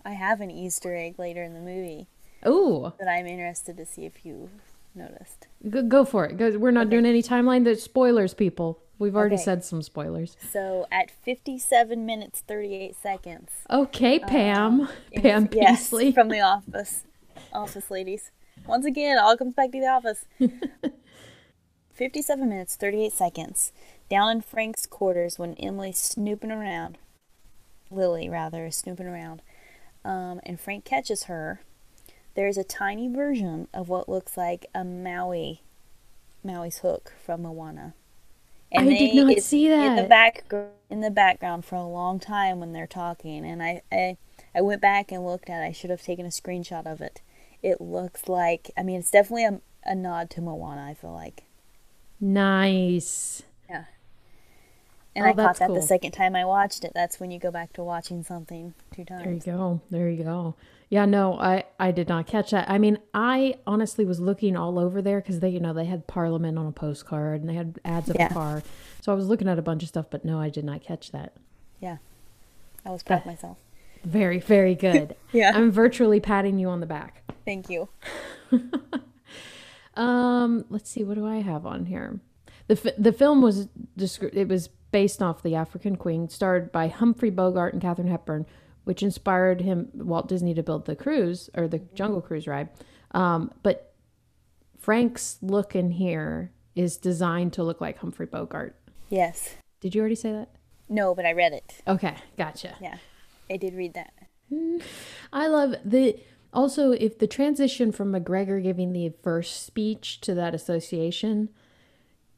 I 0.02 0.12
have 0.12 0.40
an 0.40 0.50
Easter 0.50 0.96
egg 0.96 1.18
later 1.18 1.42
in 1.42 1.52
the 1.52 1.60
movie 1.60 2.06
Oh, 2.42 2.94
that 2.98 3.06
I'm 3.06 3.26
interested 3.26 3.76
to 3.76 3.84
see 3.84 4.06
if 4.06 4.24
you 4.24 4.48
noticed. 4.94 5.46
go, 5.68 5.82
go 5.82 6.04
for 6.04 6.24
it. 6.26 6.36
Go, 6.36 6.58
we're 6.58 6.70
not 6.70 6.86
Okay. 6.86 6.90
doing 6.96 7.06
any 7.06 7.22
timeline. 7.22 7.64
There's 7.64 7.82
spoilers, 7.82 8.34
people. 8.34 8.80
We've 8.98 9.16
already 9.16 9.36
Okay. 9.36 9.44
said 9.44 9.64
some 9.64 9.80
spoilers. 9.82 10.36
So 10.52 10.86
at 10.92 11.10
57 11.10 12.04
minutes 12.04 12.42
38 12.46 12.94
seconds. 12.96 13.50
Okay, 13.70 14.18
Pam. 14.18 14.88
in- 15.12 15.22
Pam 15.22 15.48
yes, 15.52 15.90
Beesly. 15.90 16.12
from 16.12 16.28
the 16.28 16.40
office. 16.40 17.04
Office 17.52 17.90
ladies. 17.90 18.30
Once 18.66 18.84
again, 18.84 19.18
all 19.18 19.36
comes 19.38 19.54
back 19.54 19.72
to 19.72 19.80
the 19.80 19.86
office. 19.86 20.26
57 21.92 22.48
minutes 22.48 22.76
38 22.76 23.12
seconds. 23.12 23.72
Down 24.10 24.30
in 24.30 24.40
Frank's 24.40 24.86
quarters 24.86 25.38
when 25.38 25.54
Emily's 25.54 25.98
snooping 25.98 26.50
around. 26.50 26.98
Lily, 27.90 28.28
rather, 28.28 28.66
is 28.66 28.76
snooping 28.76 29.06
around. 29.06 29.42
Um, 30.04 30.40
and 30.44 30.58
Frank 30.60 30.84
catches 30.84 31.24
her. 31.24 31.60
There's 32.40 32.56
a 32.56 32.64
tiny 32.64 33.06
version 33.06 33.68
of 33.74 33.90
what 33.90 34.08
looks 34.08 34.34
like 34.34 34.64
a 34.74 34.82
Maui, 34.82 35.60
Maui's 36.42 36.78
hook 36.78 37.12
from 37.22 37.42
Moana. 37.42 37.92
And 38.72 38.88
I 38.88 38.94
did 38.96 39.14
not 39.14 39.38
see 39.42 39.66
in 39.66 39.94
the 39.94 40.02
that. 40.02 40.08
back 40.08 40.50
in 40.88 41.02
the 41.02 41.10
background 41.10 41.66
for 41.66 41.74
a 41.74 41.84
long 41.84 42.18
time 42.18 42.58
when 42.58 42.72
they're 42.72 42.86
talking, 42.86 43.44
and 43.44 43.62
I, 43.62 43.82
I 43.92 44.16
I 44.54 44.62
went 44.62 44.80
back 44.80 45.12
and 45.12 45.26
looked 45.26 45.50
at. 45.50 45.62
it. 45.62 45.66
I 45.66 45.72
should 45.72 45.90
have 45.90 46.00
taken 46.00 46.24
a 46.24 46.30
screenshot 46.30 46.86
of 46.86 47.02
it. 47.02 47.20
It 47.62 47.78
looks 47.78 48.26
like 48.26 48.70
I 48.74 48.82
mean 48.84 49.00
it's 49.00 49.10
definitely 49.10 49.44
a, 49.44 49.60
a 49.84 49.94
nod 49.94 50.30
to 50.30 50.40
Moana. 50.40 50.86
I 50.88 50.94
feel 50.94 51.12
like, 51.12 51.42
Nice. 52.20 53.42
yeah. 53.68 53.84
And 55.14 55.26
Oh, 55.26 55.28
I 55.28 55.32
caught 55.34 55.58
that 55.58 55.66
cool. 55.66 55.74
the 55.76 55.82
second 55.82 56.12
time 56.12 56.34
I 56.34 56.46
watched 56.46 56.84
it. 56.84 56.92
That's 56.94 57.20
when 57.20 57.30
you 57.30 57.38
go 57.38 57.50
back 57.50 57.74
to 57.74 57.82
watching 57.84 58.22
something 58.22 58.74
two 58.94 59.04
times. 59.04 59.24
There 59.24 59.32
you 59.34 59.40
go. 59.40 59.80
There 59.90 60.08
you 60.08 60.24
go. 60.24 60.54
Yeah, 60.90 61.04
no, 61.06 61.38
I 61.38 61.64
I 61.78 61.92
did 61.92 62.08
not 62.08 62.26
catch 62.26 62.50
that. 62.50 62.68
I 62.68 62.76
mean, 62.78 62.98
I 63.14 63.54
honestly 63.66 64.04
was 64.04 64.18
looking 64.20 64.56
all 64.56 64.76
over 64.78 65.00
there 65.00 65.20
because 65.20 65.38
they, 65.40 65.48
you 65.48 65.60
know, 65.60 65.72
they 65.72 65.84
had 65.86 66.06
Parliament 66.08 66.58
on 66.58 66.66
a 66.66 66.72
postcard 66.72 67.40
and 67.40 67.48
they 67.48 67.54
had 67.54 67.78
ads 67.84 68.10
of 68.10 68.16
Yeah. 68.18 68.26
a 68.26 68.32
car. 68.32 68.62
So 69.00 69.12
I 69.12 69.14
was 69.14 69.28
looking 69.28 69.48
at 69.48 69.58
a 69.58 69.62
bunch 69.62 69.82
of 69.84 69.88
stuff, 69.88 70.06
but 70.10 70.24
no, 70.24 70.40
I 70.40 70.48
did 70.50 70.64
not 70.64 70.82
catch 70.82 71.12
that. 71.12 71.34
Yeah, 71.80 71.98
I 72.84 72.90
was 72.90 73.02
proud 73.04 73.20
of 73.20 73.26
myself. 73.26 73.58
Very, 74.04 74.40
very 74.40 74.74
good. 74.74 75.14
Yeah. 75.32 75.52
I'm 75.54 75.70
virtually 75.70 76.18
patting 76.20 76.58
you 76.58 76.68
on 76.68 76.80
the 76.80 76.86
back. 76.86 77.22
Thank 77.44 77.70
you. 77.70 77.88
Um, 79.94 80.64
let's 80.70 80.88
see, 80.88 81.02
what 81.04 81.14
do 81.16 81.26
I 81.26 81.40
have 81.40 81.66
on 81.66 81.86
here? 81.86 82.20
The 82.68 82.76
fi- 82.76 82.92
the 82.96 83.12
film 83.12 83.42
was 83.42 83.66
descri- 83.98 84.34
it 84.34 84.48
was 84.48 84.68
based 84.92 85.20
off 85.20 85.42
The 85.42 85.56
African 85.56 85.96
Queen, 85.96 86.28
starred 86.28 86.70
by 86.70 86.86
Humphrey 86.88 87.30
Bogart 87.30 87.72
and 87.74 87.82
Katharine 87.82 88.08
Hepburn, 88.08 88.46
which 88.84 89.02
inspired 89.02 89.60
him 89.60 89.88
Walt 89.94 90.28
Disney 90.28 90.54
to 90.54 90.62
build 90.62 90.86
the 90.86 90.96
cruise 90.96 91.50
or 91.54 91.68
the 91.68 91.78
Jungle 91.94 92.20
Cruise 92.20 92.46
ride. 92.46 92.68
Um, 93.12 93.52
but 93.62 93.94
Frank's 94.78 95.38
look 95.42 95.74
in 95.74 95.90
here 95.90 96.52
is 96.74 96.96
designed 96.96 97.52
to 97.54 97.62
look 97.62 97.80
like 97.80 97.98
Humphrey 97.98 98.26
Bogart. 98.26 98.76
Yes. 99.08 99.56
Did 99.80 99.94
you 99.94 100.00
already 100.00 100.14
say 100.14 100.32
that? 100.32 100.48
No, 100.88 101.14
but 101.14 101.26
I 101.26 101.32
read 101.32 101.52
it. 101.52 101.74
Okay, 101.86 102.14
gotcha. 102.36 102.76
Yeah. 102.80 102.96
I 103.50 103.56
did 103.56 103.74
read 103.74 103.94
that. 103.94 104.12
I 105.32 105.46
love 105.46 105.74
the 105.84 106.18
also 106.52 106.92
if 106.92 107.18
the 107.18 107.26
transition 107.26 107.92
from 107.92 108.10
MacGregor 108.10 108.60
giving 108.60 108.92
the 108.92 109.12
first 109.22 109.64
speech 109.64 110.20
to 110.22 110.34
that 110.34 110.54
association 110.54 111.48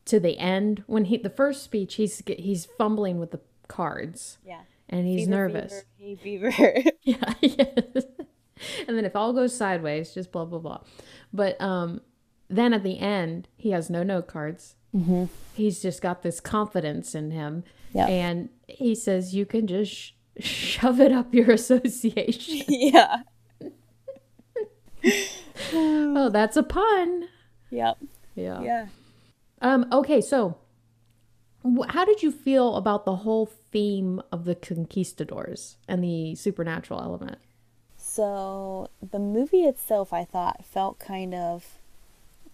to 0.05 0.21
the 0.21 0.39
end 0.39 0.85
when 0.87 1.07
he 1.07 1.17
the 1.17 1.31
first 1.31 1.63
speech 1.63 1.95
he's 1.95 2.23
he's 2.27 2.67
fumbling 2.67 3.19
with 3.19 3.31
the 3.31 3.41
cards 3.69 4.39
Yeah. 4.45 4.63
And 4.93 5.07
he's 5.07 5.27
Fever, 5.27 5.31
nervous. 5.31 5.83
Fever, 5.99 6.51
hey, 6.51 6.83
fever. 6.85 6.91
Yeah, 7.03 7.35
yes. 7.41 8.05
And 8.87 8.97
then 8.97 9.05
if 9.05 9.17
all 9.17 9.33
goes 9.33 9.55
sideways, 9.57 10.15
just 10.15 10.31
blah 10.31 10.45
blah 10.45 10.61
blah. 10.61 10.81
But 11.33 11.61
um, 11.61 12.01
then 12.49 12.73
at 12.73 12.85
the 12.85 12.99
end, 13.01 13.49
he 13.57 13.71
has 13.71 13.91
no 13.91 14.03
note 14.05 14.29
cards. 14.29 14.77
Mm-hmm. 14.95 15.25
He's 15.55 15.81
just 15.83 16.01
got 16.03 16.23
this 16.23 16.39
confidence 16.39 17.15
in 17.15 17.31
him, 17.31 17.65
Yeah. 17.93 18.07
and 18.07 18.51
he 18.69 18.95
says, 18.95 19.35
"You 19.35 19.47
can 19.47 19.67
just 19.67 19.91
sh- 19.91 20.13
shove 20.39 21.01
it 21.01 21.11
up 21.11 21.35
your 21.35 21.51
association." 21.51 22.63
yeah. 22.69 23.23
oh, 25.73 26.31
that's 26.31 26.57
a 26.57 26.63
pun. 26.63 27.29
Yep. 27.71 27.99
Yeah. 28.35 28.61
Yeah. 28.63 28.87
Um. 29.61 29.87
Okay. 29.93 30.21
So, 30.21 30.57
how 31.89 32.05
did 32.05 32.23
you 32.23 32.33
feel 32.33 32.77
about 32.77 33.05
the 33.05 33.17
whole 33.17 33.47
theme 33.47 34.21
of 34.33 34.45
the 34.45 34.55
conquistadors 34.55 35.77
and 35.89 36.03
the 36.03 36.35
supernatural 36.35 37.01
element? 37.01 37.39
So 37.97 38.89
the 39.01 39.19
movie 39.19 39.63
itself, 39.65 40.13
I 40.13 40.25
thought, 40.25 40.65
felt 40.65 40.99
kind 40.99 41.35
of 41.35 41.79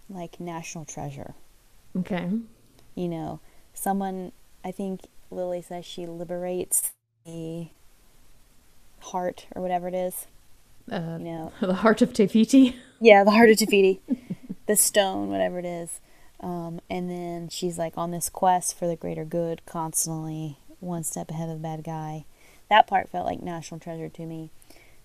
like 0.09 0.39
National 0.41 0.85
Treasure. 0.85 1.35
Okay. 1.97 2.29
You 2.95 3.09
know, 3.09 3.41
someone, 3.75 4.33
I 4.65 4.71
think 4.71 5.03
Lily 5.31 5.63
says 5.63 5.85
she 5.85 6.07
liberates 6.07 6.93
the 7.25 7.69
heart 9.01 9.47
or 9.55 9.63
whatever 9.63 9.89
it 9.89 9.95
is. 9.95 10.27
Uh, 10.91 11.17
You 11.19 11.25
know, 11.25 11.53
the 11.61 11.75
heart 11.75 12.03
of 12.03 12.13
Te 12.13 12.27
Fiti. 12.27 12.77
yeah, 13.01 13.25
the 13.25 13.31
heart 13.33 13.51
of 13.51 13.57
Te 13.59 13.67
Fiti, 13.67 14.01
the 14.67 14.77
stone, 14.77 15.29
whatever 15.31 15.59
it 15.59 15.65
is. 15.65 16.01
Um, 16.41 16.80
and 16.89 17.11
then 17.11 17.49
she's 17.49 17.78
like 17.78 17.99
on 17.99 18.11
this 18.11 18.28
quest 18.28 18.78
for 18.78 18.86
the 18.86 18.97
greater 18.97 19.24
good, 19.24 19.62
constantly 19.66 20.59
one 20.80 21.03
step 21.03 21.30
ahead 21.30 21.49
of 21.49 21.57
the 21.57 21.62
bad 21.62 21.82
guy. 21.84 22.24
That 22.70 22.86
part 22.86 23.09
felt 23.09 23.26
like 23.26 23.43
National 23.43 23.80
Treasure 23.80 24.09
to 24.11 24.26
me. 24.26 24.51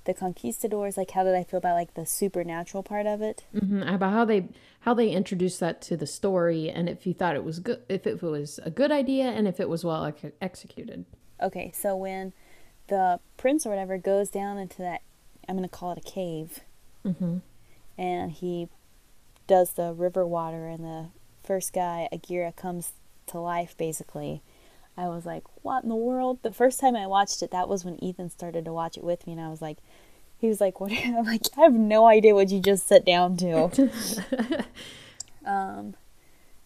The 0.06 0.14
conquistadors, 0.14 0.98
like, 0.98 1.12
how 1.12 1.24
did 1.24 1.34
I 1.34 1.44
feel 1.46 1.60
about 1.60 1.76
like 1.76 1.94
the 1.94 2.06
supernatural 2.06 2.84
part 2.84 3.06
of 3.08 3.22
it? 3.22 3.46
hmm 3.58 3.82
About 3.82 4.12
how 4.12 4.26
they 4.26 4.50
how 4.82 4.94
they 4.94 5.10
introduced 5.12 5.62
that 5.62 5.82
to 5.84 5.96
the 5.96 6.06
story, 6.06 6.70
and 6.70 6.90
if 6.90 7.08
you 7.08 7.14
thought 7.14 7.36
it 7.36 7.44
was 7.46 7.60
good, 7.60 7.82
if 7.88 8.06
it 8.06 8.22
was 8.22 8.60
a 8.64 8.70
good 8.70 8.92
idea, 8.92 9.24
and 9.26 9.48
if 9.48 9.62
it 9.62 9.70
was 9.70 9.86
well 9.86 10.04
ex- 10.06 10.26
executed. 10.42 11.06
Okay, 11.42 11.72
so 11.74 11.96
when 11.96 12.34
the 12.90 13.22
prince 13.38 13.66
or 13.66 13.70
whatever 13.70 13.98
goes 13.98 14.30
down 14.30 14.58
into 14.58 14.80
that, 14.82 15.02
I'm 15.48 15.56
going 15.56 15.68
to 15.68 15.74
call 15.74 15.94
it 15.94 15.98
a 15.98 16.02
cave, 16.02 16.60
Mm-hmm. 17.06 17.38
and 17.98 18.32
he 18.34 18.68
does 19.48 19.72
the 19.74 19.94
river 19.94 20.28
water, 20.28 20.68
and 20.68 20.84
the 20.84 21.06
first 21.44 21.74
guy, 21.74 22.08
Aguirre, 22.12 22.54
comes 22.56 22.94
to 23.28 23.40
life 23.40 23.76
basically. 23.78 24.42
I 24.96 25.08
was 25.08 25.26
like, 25.26 25.44
what 25.64 25.84
in 25.84 25.90
the 25.90 25.96
world? 25.96 26.40
The 26.44 26.52
first 26.54 26.80
time 26.80 26.96
I 26.96 27.08
watched 27.08 27.42
it, 27.42 27.50
that 27.52 27.68
was 27.68 27.84
when 27.84 28.02
Ethan 28.04 28.30
started 28.30 28.64
to 28.66 28.74
watch 28.74 28.96
it 28.96 29.04
with 29.04 29.26
me, 29.26 29.34
and 29.34 29.42
I 29.42 29.50
was 29.50 29.60
like, 29.62 29.78
he 30.38 30.48
was 30.48 30.62
like, 30.62 30.80
what? 30.80 30.92
I'm 31.06 31.26
like, 31.26 31.42
I 31.58 31.62
have 31.62 31.74
no 31.74 32.06
idea 32.06 32.36
what 32.36 32.50
you 32.52 32.60
just 32.60 32.88
sat 32.88 33.04
down 33.06 33.36
to. 33.38 33.72
um, 35.46 35.96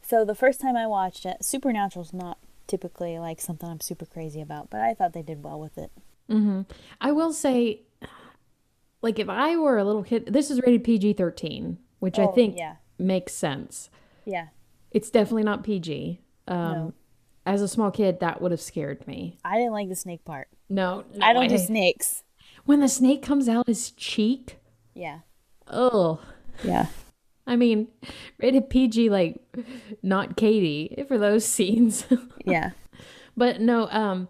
so 0.01 0.25
the 0.25 0.35
first 0.35 0.59
time 0.61 0.75
I 0.75 0.87
watched 0.87 1.25
it, 1.25 1.43
Supernatural's 1.43 2.13
not 2.13 2.37
typically 2.67 3.17
like 3.17 3.39
something 3.39 3.69
I'm 3.69 3.79
super 3.79 4.05
crazy 4.05 4.41
about, 4.41 4.69
but 4.69 4.81
I 4.81 4.93
thought 4.93 5.13
they 5.13 5.21
did 5.21 5.43
well 5.43 5.59
with 5.59 5.77
it. 5.77 5.91
Mm-hmm. 6.29 6.61
I 6.99 7.11
will 7.13 7.31
say, 7.31 7.81
like, 9.01 9.19
if 9.19 9.29
I 9.29 9.55
were 9.55 9.77
a 9.77 9.85
little 9.85 10.03
kid, 10.03 10.25
this 10.33 10.51
is 10.51 10.59
rated 10.61 10.83
PG 10.83 11.13
thirteen, 11.13 11.77
which 11.99 12.19
I 12.19 12.23
Oh, 12.23 12.31
think 12.33 12.57
yeah. 12.57 12.75
makes 12.99 13.33
sense. 13.33 13.89
Yeah. 14.25 14.47
It's 14.97 15.11
definitely 15.11 15.43
not 15.43 15.63
PG. 15.63 16.19
Um, 16.47 16.57
No. 16.73 16.93
As 17.45 17.61
a 17.61 17.67
small 17.67 17.91
kid, 17.91 18.19
that 18.19 18.41
would 18.41 18.49
have 18.51 18.59
scared 18.59 19.07
me. 19.07 19.37
I 19.45 19.57
didn't 19.57 19.71
like 19.71 19.89
the 19.89 19.95
snake 19.95 20.25
part. 20.25 20.47
No, 20.69 21.05
no 21.13 21.25
I 21.25 21.33
don't 21.33 21.47
do 21.47 21.57
snakes. 21.59 22.23
When 22.65 22.79
the 22.79 22.89
snake 22.89 23.21
comes 23.21 23.47
out 23.47 23.67
his 23.67 23.91
cheek, 23.91 24.57
Yeah. 24.95 25.19
oh, 25.67 26.19
Yeah. 26.63 26.87
I 27.45 27.55
mean, 27.55 27.87
rated 28.39 28.69
PG, 28.71 29.09
like, 29.09 29.37
not 30.01 30.35
Katie 30.35 31.05
for 31.07 31.17
those 31.19 31.45
scenes. 31.55 32.05
Yeah. 32.43 32.71
But 33.37 33.61
no, 33.61 33.87
um, 33.91 34.27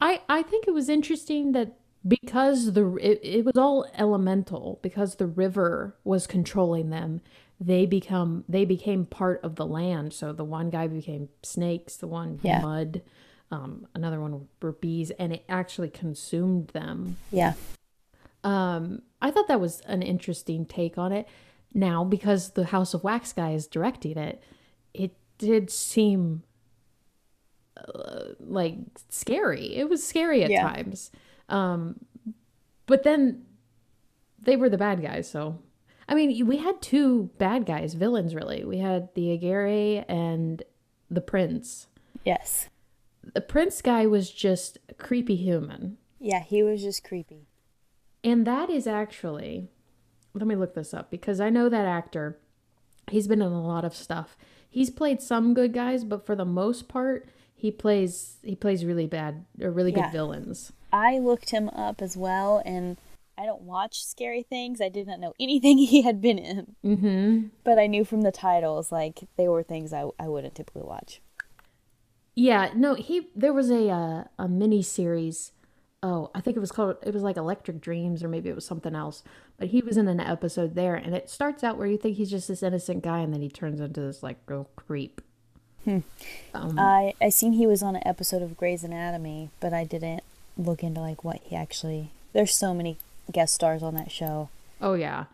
I 0.00 0.22
I 0.28 0.42
think 0.42 0.66
it 0.66 0.72
was 0.72 0.88
interesting 0.88 1.52
that 1.52 1.76
because 2.08 2.72
the 2.72 2.94
it, 2.96 3.20
it 3.22 3.44
was 3.44 3.56
all 3.56 3.86
elemental 3.96 4.80
because 4.82 5.16
the 5.16 5.26
river 5.26 5.94
was 6.02 6.26
controlling 6.26 6.90
them, 6.90 7.20
they 7.60 7.86
become 7.86 8.44
they 8.48 8.64
became 8.64 9.06
part 9.06 9.40
of 9.42 9.56
the 9.56 9.66
land. 9.66 10.12
So 10.12 10.32
the 10.32 10.44
one 10.44 10.70
guy 10.70 10.86
became 10.86 11.28
snakes, 11.42 11.96
the 11.96 12.06
one 12.06 12.38
Yeah. 12.42 12.60
mud, 12.60 13.02
um, 13.50 13.86
another 13.94 14.20
one 14.20 14.48
were 14.60 14.72
bees, 14.72 15.10
and 15.12 15.32
it 15.32 15.44
actually 15.48 15.88
consumed 15.90 16.68
them. 16.68 17.16
Yeah. 17.30 17.54
Um, 18.44 19.02
I 19.22 19.30
thought 19.30 19.48
that 19.48 19.60
was 19.60 19.80
an 19.82 20.02
interesting 20.02 20.66
take 20.66 20.98
on 20.98 21.12
it. 21.12 21.26
Now, 21.74 22.04
because 22.04 22.50
the 22.50 22.66
House 22.66 22.94
of 22.94 23.02
Wax 23.04 23.32
guy 23.32 23.52
is 23.52 23.66
directing 23.66 24.16
it, 24.16 24.42
it 24.94 25.16
did 25.38 25.70
seem 25.70 26.42
uh, 27.76 28.32
like 28.40 28.76
scary. 29.10 29.74
It 29.74 29.88
was 29.88 30.06
scary 30.06 30.42
at 30.44 30.50
Yeah. 30.50 30.68
times. 30.68 31.10
Um, 31.48 32.00
but 32.86 33.02
then 33.02 33.44
they 34.40 34.56
were 34.56 34.68
the 34.68 34.78
bad 34.78 35.02
guys, 35.02 35.28
so 35.28 35.58
I 36.08 36.14
mean, 36.14 36.46
we 36.46 36.58
had 36.58 36.80
two 36.80 37.30
bad 37.38 37.66
guys, 37.66 37.94
villains 37.94 38.34
really. 38.34 38.64
We 38.64 38.78
had 38.78 39.08
the 39.14 39.32
Aguirre 39.32 40.04
and 40.08 40.62
the 41.10 41.20
Prince. 41.20 41.88
Yes. 42.24 42.68
The 43.34 43.40
Prince 43.40 43.82
guy 43.82 44.06
was 44.06 44.30
just 44.30 44.78
a 44.88 44.94
creepy 44.94 45.34
human. 45.36 45.98
Yeah, 46.20 46.40
he 46.42 46.62
was 46.62 46.82
just 46.82 47.02
creepy. 47.02 47.48
And 48.22 48.46
that 48.46 48.70
is 48.70 48.86
actually, 48.86 49.68
let 50.34 50.46
me 50.46 50.54
look 50.54 50.74
this 50.74 50.94
up 50.94 51.10
because 51.10 51.40
I 51.40 51.50
know 51.50 51.68
that 51.68 51.86
actor. 51.86 52.38
He's 53.10 53.28
been 53.28 53.42
in 53.42 53.52
a 53.52 53.66
lot 53.66 53.84
of 53.84 53.94
stuff. 53.94 54.36
He's 54.68 54.90
played 54.90 55.20
some 55.22 55.54
good 55.54 55.72
guys, 55.72 56.04
but 56.04 56.24
for 56.26 56.34
the 56.36 56.44
most 56.44 56.88
part, 56.88 57.28
he 57.54 57.70
plays 57.70 58.36
he 58.42 58.54
plays 58.54 58.84
really 58.84 59.06
bad 59.06 59.44
or 59.60 59.70
really 59.70 59.92
Yeah. 59.92 60.02
good 60.06 60.12
villains. 60.12 60.72
I 60.92 61.18
looked 61.18 61.50
him 61.50 61.68
up 61.70 62.02
as 62.02 62.16
well, 62.16 62.62
and 62.66 62.96
I 63.38 63.44
don't 63.46 63.62
watch 63.62 64.04
scary 64.04 64.42
things. 64.42 64.80
I 64.80 64.88
did 64.88 65.06
not 65.06 65.20
know 65.20 65.34
anything 65.38 65.78
he 65.94 66.02
had 66.02 66.20
been 66.20 66.38
in, 66.38 66.76
Mm-hmm. 66.84 67.46
but 67.64 67.78
I 67.78 67.86
knew 67.86 68.04
from 68.04 68.22
the 68.22 68.32
titles 68.32 68.90
like 68.92 69.20
they 69.36 69.48
were 69.48 69.62
things 69.62 69.92
I, 69.92 70.06
I 70.18 70.28
wouldn't 70.28 70.54
typically 70.54 70.82
watch. 70.82 71.20
Yeah, 72.34 72.70
no, 72.74 72.94
he 72.94 73.28
there 73.34 73.52
was 73.52 73.70
a 73.70 73.88
uh, 73.88 74.24
a 74.38 74.48
mini 74.48 74.82
series. 74.82 75.52
Oh, 76.02 76.30
I 76.34 76.40
think 76.40 76.56
it 76.56 76.60
was 76.60 76.70
called 76.70 76.96
it 77.02 77.14
was 77.14 77.22
like 77.22 77.36
Electric 77.38 77.80
Dreams 77.80 78.22
or 78.22 78.28
maybe 78.28 78.48
it 78.50 78.54
was 78.54 78.66
something 78.66 78.94
else. 78.94 79.22
But 79.58 79.68
he 79.68 79.80
was 79.80 79.96
in 79.96 80.06
an 80.06 80.20
episode 80.20 80.74
there 80.74 80.94
and 80.94 81.14
it 81.14 81.30
starts 81.30 81.64
out 81.64 81.78
where 81.78 81.86
you 81.86 81.96
think 81.96 82.16
he's 82.16 82.30
just 82.30 82.48
this 82.48 82.62
innocent 82.62 83.02
guy 83.02 83.20
and 83.20 83.32
then 83.32 83.40
he 83.40 83.48
turns 83.48 83.80
into 83.80 84.00
this 84.02 84.22
like 84.22 84.36
real 84.46 84.68
creep. 84.76 85.20
Um, 85.86 86.78
I 86.78 87.14
I 87.20 87.28
seen 87.30 87.52
he 87.52 87.66
was 87.66 87.82
on 87.82 87.96
an 87.96 88.02
episode 88.06 88.42
of 88.42 88.56
Grey's 88.56 88.82
Anatomy, 88.84 89.50
but 89.60 89.72
I 89.72 89.84
didn't 89.84 90.22
look 90.58 90.82
into 90.82 91.00
like 91.00 91.24
what 91.24 91.40
he 91.44 91.56
actually. 91.56 92.10
There's 92.32 92.54
so 92.54 92.74
many 92.74 92.98
guest 93.32 93.54
stars 93.54 93.82
on 93.82 93.94
that 93.94 94.10
show. 94.10 94.48
Oh 94.80 94.94
yeah. 94.94 95.24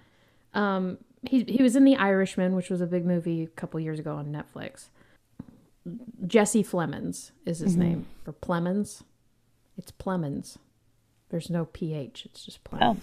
Um 0.54 0.98
he 1.22 1.44
he 1.44 1.62
was 1.62 1.76
in 1.76 1.84
The 1.84 1.96
Irishman, 1.96 2.54
which 2.56 2.70
was 2.70 2.80
a 2.80 2.86
big 2.86 3.04
movie 3.06 3.42
a 3.44 3.46
couple 3.48 3.78
years 3.80 3.98
ago 3.98 4.14
on 4.16 4.26
Netflix. 4.26 4.86
Jesse 6.26 6.62
Plemons 6.62 7.32
is 7.44 7.58
his 7.58 7.76
name. 7.76 8.06
Or 8.26 8.32
Plemons. 8.32 9.02
It's 9.76 9.90
Plemons. 9.90 10.56
There's 11.30 11.50
no 11.50 11.64
PH. 11.64 12.26
It's 12.26 12.44
just 12.44 12.62
Plemons. 12.64 12.80
Oh. 12.82 12.96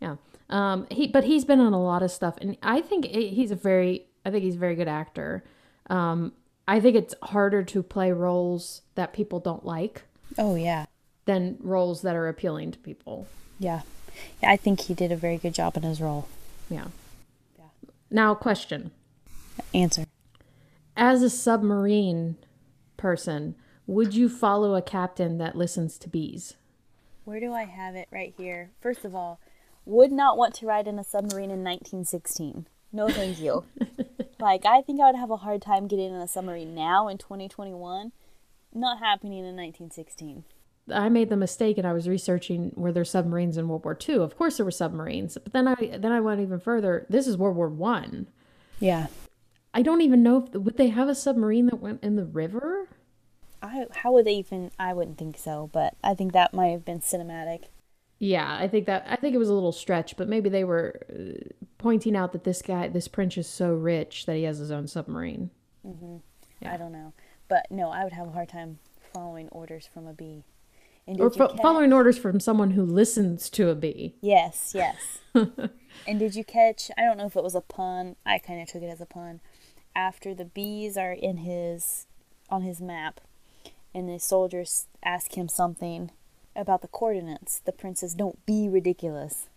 Yeah. 0.00 0.16
Um 0.50 0.86
he 0.90 1.06
but 1.06 1.24
he's 1.24 1.44
been 1.44 1.60
on 1.60 1.72
a 1.72 1.82
lot 1.82 2.02
of 2.02 2.10
stuff 2.10 2.36
and 2.40 2.56
I 2.62 2.80
think 2.80 3.06
he's 3.06 3.50
a 3.50 3.56
very 3.56 4.06
I 4.24 4.30
think 4.30 4.44
he's 4.44 4.54
a 4.56 4.58
very 4.58 4.74
good 4.76 4.88
actor. 4.88 5.42
Um 5.88 6.32
I 6.68 6.78
think 6.78 6.94
it's 6.96 7.14
harder 7.22 7.64
to 7.64 7.82
play 7.82 8.12
roles 8.12 8.82
that 8.94 9.12
people 9.12 9.40
don't 9.40 9.64
like 9.66 10.02
Oh 10.38 10.54
yeah, 10.54 10.86
than 11.26 11.56
roles 11.60 12.02
that 12.02 12.14
are 12.16 12.28
appealing 12.28 12.70
to 12.72 12.78
people. 12.78 13.26
yeah, 13.58 13.82
yeah. 14.42 14.50
I 14.50 14.56
think 14.56 14.82
he 14.82 14.94
did 14.94 15.12
a 15.12 15.16
very 15.16 15.38
good 15.38 15.54
job 15.54 15.76
in 15.76 15.82
his 15.82 16.00
role. 16.00 16.28
Yeah. 16.68 16.86
Yeah. 17.58 17.64
Now 18.10 18.34
question. 18.34 18.90
Answer. 19.74 20.06
as 20.96 21.22
a 21.22 21.30
submarine 21.30 22.36
person, 22.96 23.54
Would 23.86 24.14
you 24.14 24.28
follow 24.28 24.74
a 24.74 24.82
captain 24.82 25.38
that 25.38 25.56
listens 25.56 25.98
to 25.98 26.08
bees? 26.08 26.54
Where 27.24 27.40
do 27.40 27.52
I 27.52 27.64
have 27.64 27.94
it 27.94 28.08
right 28.10 28.34
here? 28.36 28.70
First 28.80 29.04
of 29.04 29.14
all, 29.14 29.40
would 29.84 30.12
not 30.12 30.36
want 30.36 30.54
to 30.54 30.66
ride 30.66 30.86
in 30.86 30.98
a 30.98 31.04
submarine 31.04 31.50
in 31.50 31.64
1916. 31.64 32.66
No, 32.92 33.08
thank 33.08 33.40
you. 33.40 33.64
like, 34.40 34.64
I 34.64 34.82
think 34.82 35.00
I 35.00 35.06
would 35.06 35.18
have 35.18 35.30
a 35.30 35.38
hard 35.38 35.62
time 35.62 35.88
getting 35.88 36.14
in 36.14 36.20
a 36.20 36.28
submarine 36.28 36.74
now 36.74 37.08
in 37.08 37.18
2021. 37.18 38.12
Not 38.74 38.98
happening 38.98 39.38
in 39.38 39.56
1916. 39.56 40.44
I 40.90 41.08
made 41.08 41.28
the 41.28 41.36
mistake 41.36 41.78
and 41.78 41.86
I 41.86 41.92
was 41.92 42.08
researching 42.08 42.72
were 42.74 42.92
there 42.92 43.04
submarines 43.04 43.56
in 43.56 43.68
World 43.68 43.84
War 43.84 43.96
II. 44.08 44.16
Of 44.16 44.36
course 44.36 44.56
there 44.56 44.64
were 44.64 44.70
submarines, 44.70 45.38
but 45.42 45.52
then 45.52 45.68
I 45.68 45.74
then 45.98 46.12
I 46.12 46.20
went 46.20 46.40
even 46.40 46.58
further. 46.58 47.06
This 47.08 47.26
is 47.26 47.36
World 47.36 47.56
War 47.56 47.68
One. 47.68 48.28
Yeah. 48.80 49.06
I 49.74 49.82
don't 49.82 50.02
even 50.02 50.22
know 50.22 50.44
if 50.44 50.54
would 50.54 50.76
they 50.76 50.88
have 50.88 51.08
a 51.08 51.14
submarine 51.14 51.66
that 51.66 51.80
went 51.80 52.02
in 52.02 52.16
the 52.16 52.24
river. 52.24 52.88
I 53.62 53.86
how 53.94 54.12
would 54.12 54.26
they 54.26 54.34
even? 54.34 54.70
I 54.78 54.92
wouldn't 54.92 55.18
think 55.18 55.38
so, 55.38 55.70
but 55.72 55.94
I 56.02 56.14
think 56.14 56.32
that 56.32 56.52
might 56.52 56.68
have 56.68 56.84
been 56.84 57.00
cinematic. 57.00 57.66
Yeah, 58.18 58.56
I 58.60 58.68
think 58.68 58.86
that 58.86 59.06
I 59.08 59.16
think 59.16 59.34
it 59.34 59.38
was 59.38 59.48
a 59.48 59.54
little 59.54 59.72
stretch, 59.72 60.16
but 60.16 60.28
maybe 60.28 60.48
they 60.48 60.64
were 60.64 61.00
uh, 61.10 61.50
pointing 61.78 62.16
out 62.16 62.32
that 62.32 62.44
this 62.44 62.60
guy, 62.60 62.88
this 62.88 63.08
prince, 63.08 63.36
is 63.36 63.46
so 63.46 63.72
rich 63.72 64.26
that 64.26 64.36
he 64.36 64.42
has 64.42 64.58
his 64.58 64.70
own 64.70 64.86
submarine. 64.88 65.50
Yeah. 66.60 66.74
I 66.74 66.76
don't 66.76 66.92
know, 66.92 67.12
but 67.48 67.66
no, 67.70 67.90
I 67.90 68.04
would 68.04 68.12
have 68.12 68.28
a 68.28 68.32
hard 68.32 68.48
time 68.48 68.78
following 69.12 69.48
orders 69.48 69.88
from 69.92 70.06
a 70.06 70.12
bee. 70.12 70.44
And 71.06 71.20
Or 71.20 71.30
fo- 71.30 71.56
following 71.56 71.92
orders 71.92 72.16
from 72.16 72.38
someone 72.38 72.72
who 72.72 72.84
listens 72.84 73.50
to 73.50 73.68
a 73.70 73.74
bee. 73.74 74.14
Yes, 74.20 74.72
yes. 74.74 75.18
and 75.34 76.18
did 76.18 76.34
you 76.36 76.44
catch? 76.44 76.90
I 76.96 77.02
don't 77.02 77.16
know 77.16 77.26
if 77.26 77.36
it 77.36 77.42
was 77.42 77.54
a 77.54 77.60
pun. 77.60 78.16
I 78.24 78.38
kind 78.38 78.62
of 78.62 78.68
took 78.68 78.82
it 78.82 78.86
as 78.86 79.00
a 79.00 79.06
pun. 79.06 79.40
After 79.96 80.34
the 80.34 80.44
bees 80.44 80.96
are 80.96 81.12
in 81.12 81.38
his 81.38 82.06
on 82.48 82.62
his 82.62 82.80
map, 82.80 83.20
and 83.94 84.08
the 84.08 84.18
soldiers 84.18 84.86
ask 85.02 85.36
him 85.36 85.48
something 85.48 86.10
about 86.54 86.82
the 86.82 86.88
coordinates, 86.88 87.58
the 87.58 87.72
prince 87.72 88.00
says, 88.00 88.14
"Don't 88.14 88.44
be 88.46 88.68
ridiculous." 88.68 89.48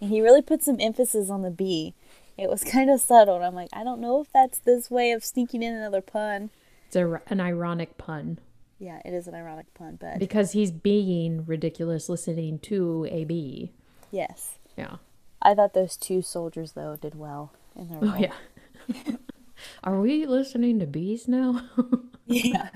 And 0.00 0.10
he 0.10 0.20
really 0.20 0.42
put 0.42 0.62
some 0.62 0.76
emphasis 0.80 1.30
on 1.30 1.42
the 1.42 1.50
bee. 1.50 1.94
It 2.36 2.48
was 2.48 2.62
kind 2.64 2.88
of 2.90 3.00
subtle, 3.00 3.36
and 3.36 3.44
I'm 3.44 3.54
like, 3.54 3.68
I 3.72 3.84
don't 3.84 4.00
know 4.00 4.20
if 4.20 4.32
that's 4.32 4.58
this 4.58 4.90
way 4.90 5.12
of 5.12 5.24
sneaking 5.24 5.62
in 5.62 5.74
another 5.74 6.00
pun. 6.00 6.50
It's 6.86 6.96
a, 6.96 7.20
an 7.26 7.40
ironic 7.40 7.98
pun 7.98 8.38
Yeah, 8.80 9.00
it 9.04 9.12
is 9.12 9.28
an 9.28 9.34
ironic 9.34 9.72
pun, 9.74 9.98
but 10.00 10.18
because 10.18 10.52
he's 10.52 10.70
being 10.72 11.44
ridiculous 11.44 12.08
listening 12.08 12.58
to 12.60 13.06
a 13.10 13.24
bee. 13.24 13.72
yes, 14.10 14.58
Yeah. 14.76 14.96
I 15.42 15.54
thought 15.54 15.72
those 15.74 15.96
two 15.96 16.20
soldiers 16.22 16.72
though 16.72 16.96
did 16.96 17.14
well 17.14 17.52
in 17.76 17.88
their 17.88 17.98
role. 18.00 18.12
Oh 18.14 18.18
yeah. 18.18 19.16
Are 19.84 20.00
we 20.00 20.24
listening 20.26 20.78
to 20.80 20.86
bees 20.86 21.28
now? 21.28 21.62
yeah. 22.26 22.70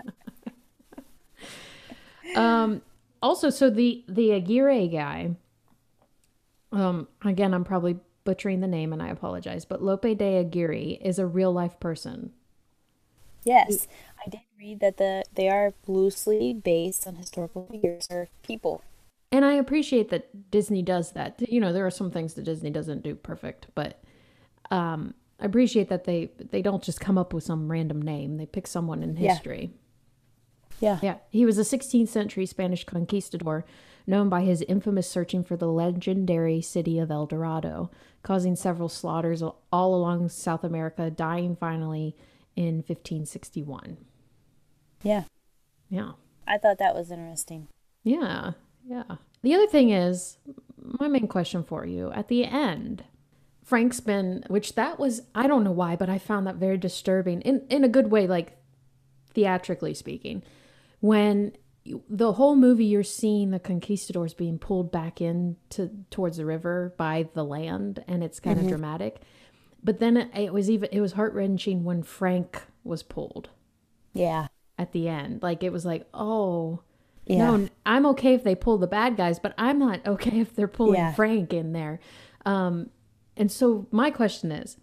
um 2.37 2.83
also 3.23 3.51
so 3.51 3.71
the 3.71 4.05
the 4.09 4.33
Aguirre 4.33 4.89
guy 4.89 5.31
um 6.73 7.07
again 7.25 7.55
I'm 7.55 7.65
probably 7.65 7.99
butchering 8.25 8.61
the 8.61 8.67
name 8.67 8.93
and 8.93 9.03
I 9.03 9.09
apologize, 9.09 9.65
but 9.65 9.83
Lope 9.83 10.03
de 10.17 10.39
Aguirre 10.39 10.99
is 11.03 11.19
a 11.19 11.27
real 11.27 11.53
life 11.53 11.79
person. 11.79 12.33
Yes, 13.45 13.87
That 14.73 14.97
the 14.97 15.25
they 15.35 15.49
are 15.51 15.75
loosely 15.87 16.55
based 16.55 17.07
on 17.07 17.17
historical 17.17 17.67
figures 17.71 18.09
or 18.11 18.29
people. 18.43 18.83
And 19.31 19.45
I 19.45 19.55
appreciate 19.55 20.09
that 20.11 20.51
Disney 20.51 20.81
does 20.81 21.13
that. 21.13 21.43
You 21.47 21.61
know, 21.61 21.73
there 21.73 21.85
are 21.85 21.91
some 21.91 22.11
things 22.11 22.35
that 22.35 22.45
Disney 22.45 22.71
doesn't 22.71 23.03
do 23.03 23.15
perfect, 23.17 23.67
but 23.75 24.01
um, 24.71 25.13
I 25.41 25.47
appreciate 25.47 25.89
that 25.89 26.05
they 26.05 26.31
they 26.39 26.63
don't 26.63 26.83
just 26.83 27.01
come 27.01 27.19
up 27.19 27.35
with 27.35 27.45
some 27.45 27.71
random 27.71 28.01
name. 28.01 28.39
They 28.39 28.47
pick 28.47 28.67
someone 28.67 29.03
in 29.03 29.17
Yeah. 29.17 29.35
history. 29.35 29.73
Yeah. 30.81 30.99
Yeah, 31.03 31.17
he 31.31 31.45
was 31.45 31.59
a 31.59 31.65
16th 31.65 32.09
century 32.09 32.47
Spanish 32.47 32.85
conquistador 32.85 33.65
known 34.07 34.29
by 34.29 34.43
his 34.43 34.61
infamous 34.63 35.09
searching 35.09 35.43
for 35.43 35.57
the 35.57 35.69
legendary 35.69 36.61
city 36.61 36.99
of 36.99 37.11
El 37.11 37.27
Dorado, 37.27 37.91
causing 38.23 38.55
several 38.55 38.89
slaughters 38.89 39.43
all 39.43 39.95
along 39.95 40.29
South 40.29 40.63
America, 40.63 41.11
dying 41.11 41.57
finally 41.57 42.15
in 42.55 42.77
1561. 42.77 43.97
Yeah. 45.05 45.25
Yeah. 45.89 46.13
I 46.47 46.59
thought 46.59 46.79
that 46.79 46.95
was 46.95 47.11
interesting. 47.11 47.69
Yeah, 48.03 48.53
yeah. 48.85 49.17
The 49.43 49.55
other 49.55 49.67
thing 49.67 49.91
is, 49.91 50.39
my 50.83 51.09
main 51.09 51.29
question 51.29 51.63
for 51.63 51.87
you 51.87 52.11
at 52.13 52.29
the 52.29 52.45
end, 52.45 53.05
Frank's 53.63 54.01
been, 54.01 54.45
which 54.49 54.75
that 54.75 54.99
was, 54.99 55.23
I 55.35 55.47
don't 55.47 55.65
know 55.65 55.73
why, 55.73 55.97
but 55.97 56.11
I 56.11 56.19
found 56.19 56.47
that 56.47 56.57
very 56.57 56.77
disturbing 56.77 57.41
in, 57.43 57.65
in 57.71 57.85
a 57.85 57.89
good 57.89 58.11
way, 58.11 58.27
like 58.27 58.59
theatrically 59.33 59.95
speaking. 59.95 60.43
When 61.01 61.53
you, 61.83 62.03
the 62.09 62.35
whole 62.35 62.57
movie 62.57 62.85
you're 62.85 63.03
seeing 63.03 63.51
the 63.51 63.59
conquistadors 63.59 64.35
being 64.35 64.59
pulled 64.59 64.91
back 64.91 65.21
in 65.21 65.57
to 65.71 65.91
towards 66.11 66.37
the 66.39 66.47
river 66.47 66.95
by 66.97 67.29
the 67.35 67.45
land, 67.45 68.05
and 68.07 68.25
it's 68.25 68.41
kind 68.41 68.59
of 68.59 68.65
mm-hmm. 68.65 68.71
dramatic. 68.71 69.21
But 69.83 69.99
then 69.99 70.17
it, 70.17 70.31
it 70.35 70.53
was 70.53 70.69
even, 70.69 70.89
it 70.93 71.01
was 71.01 71.13
heart 71.13 71.35
wrenching 71.35 71.85
when 71.85 72.03
Frank 72.03 72.63
was 72.85 73.03
pulled 73.03 73.51
Yeah. 74.15 74.47
At 74.79 74.93
the 74.93 75.09
end. 75.09 75.43
Like 75.43 75.63
it 75.63 75.73
was 75.73 75.85
like, 75.85 76.07
oh, 76.15 76.81
Yeah. 77.27 77.57
no, 77.57 77.69
I'm 77.87 78.07
okay 78.07 78.35
if 78.35 78.45
they 78.45 78.55
pull 78.55 78.79
the 78.79 78.87
bad 78.87 79.17
guys, 79.17 79.39
but 79.39 79.55
I'm 79.59 79.79
not 79.79 80.07
okay 80.07 80.41
if 80.41 80.55
they're 80.55 80.69
pulling 80.69 80.95
Yeah. 81.01 81.13
Frank 81.15 81.53
in 81.53 81.73
there. 81.73 82.01
Um, 82.45 82.91
and 83.37 83.51
so 83.51 83.87
my 83.91 84.11
question 84.11 84.53
is, 84.53 84.77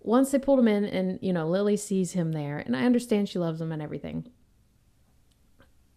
once 0.00 0.30
they 0.30 0.38
pulled 0.38 0.58
him 0.58 0.68
in, 0.68 0.84
and 0.84 1.18
you 1.22 1.32
know 1.32 1.48
Lily 1.48 1.76
sees 1.78 2.12
him 2.12 2.32
there, 2.32 2.58
and 2.58 2.76
I 2.76 2.84
understand 2.84 3.28
she 3.28 3.38
loves 3.38 3.60
him 3.60 3.72
and 3.72 3.80
everything. 3.80 4.26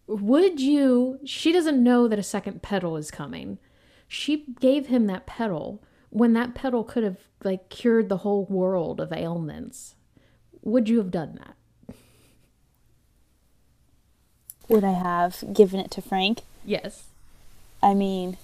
Would 0.08 0.62
you? 0.62 1.20
She 1.26 1.52
doesn't 1.52 1.84
know 1.84 2.08
that 2.08 2.18
a 2.20 2.24
second 2.24 2.62
pedal 2.62 2.96
is 2.96 3.12
coming. 3.12 3.58
She 4.08 4.46
gave 4.62 4.88
him 4.88 5.08
that 5.08 5.26
pedal 5.28 5.84
when 6.10 6.32
that 6.34 6.56
pedal 6.56 6.86
could 6.86 7.04
have 7.04 7.18
like 7.44 7.68
cured 7.70 8.08
the 8.08 8.18
whole 8.18 8.46
world 8.46 9.02
of 9.02 9.12
ailments. 9.12 9.96
Would 10.62 10.88
you 10.88 10.98
have 11.00 11.12
done 11.12 11.36
that? 11.44 11.57
Would 14.70 14.84
I 14.84 14.94
have 14.94 15.44
given 15.54 15.80
it 15.80 15.92
to 15.92 16.02
Frank? 16.02 16.42
Yes. 16.66 17.06
I 17.82 17.94
mean, 17.94 18.38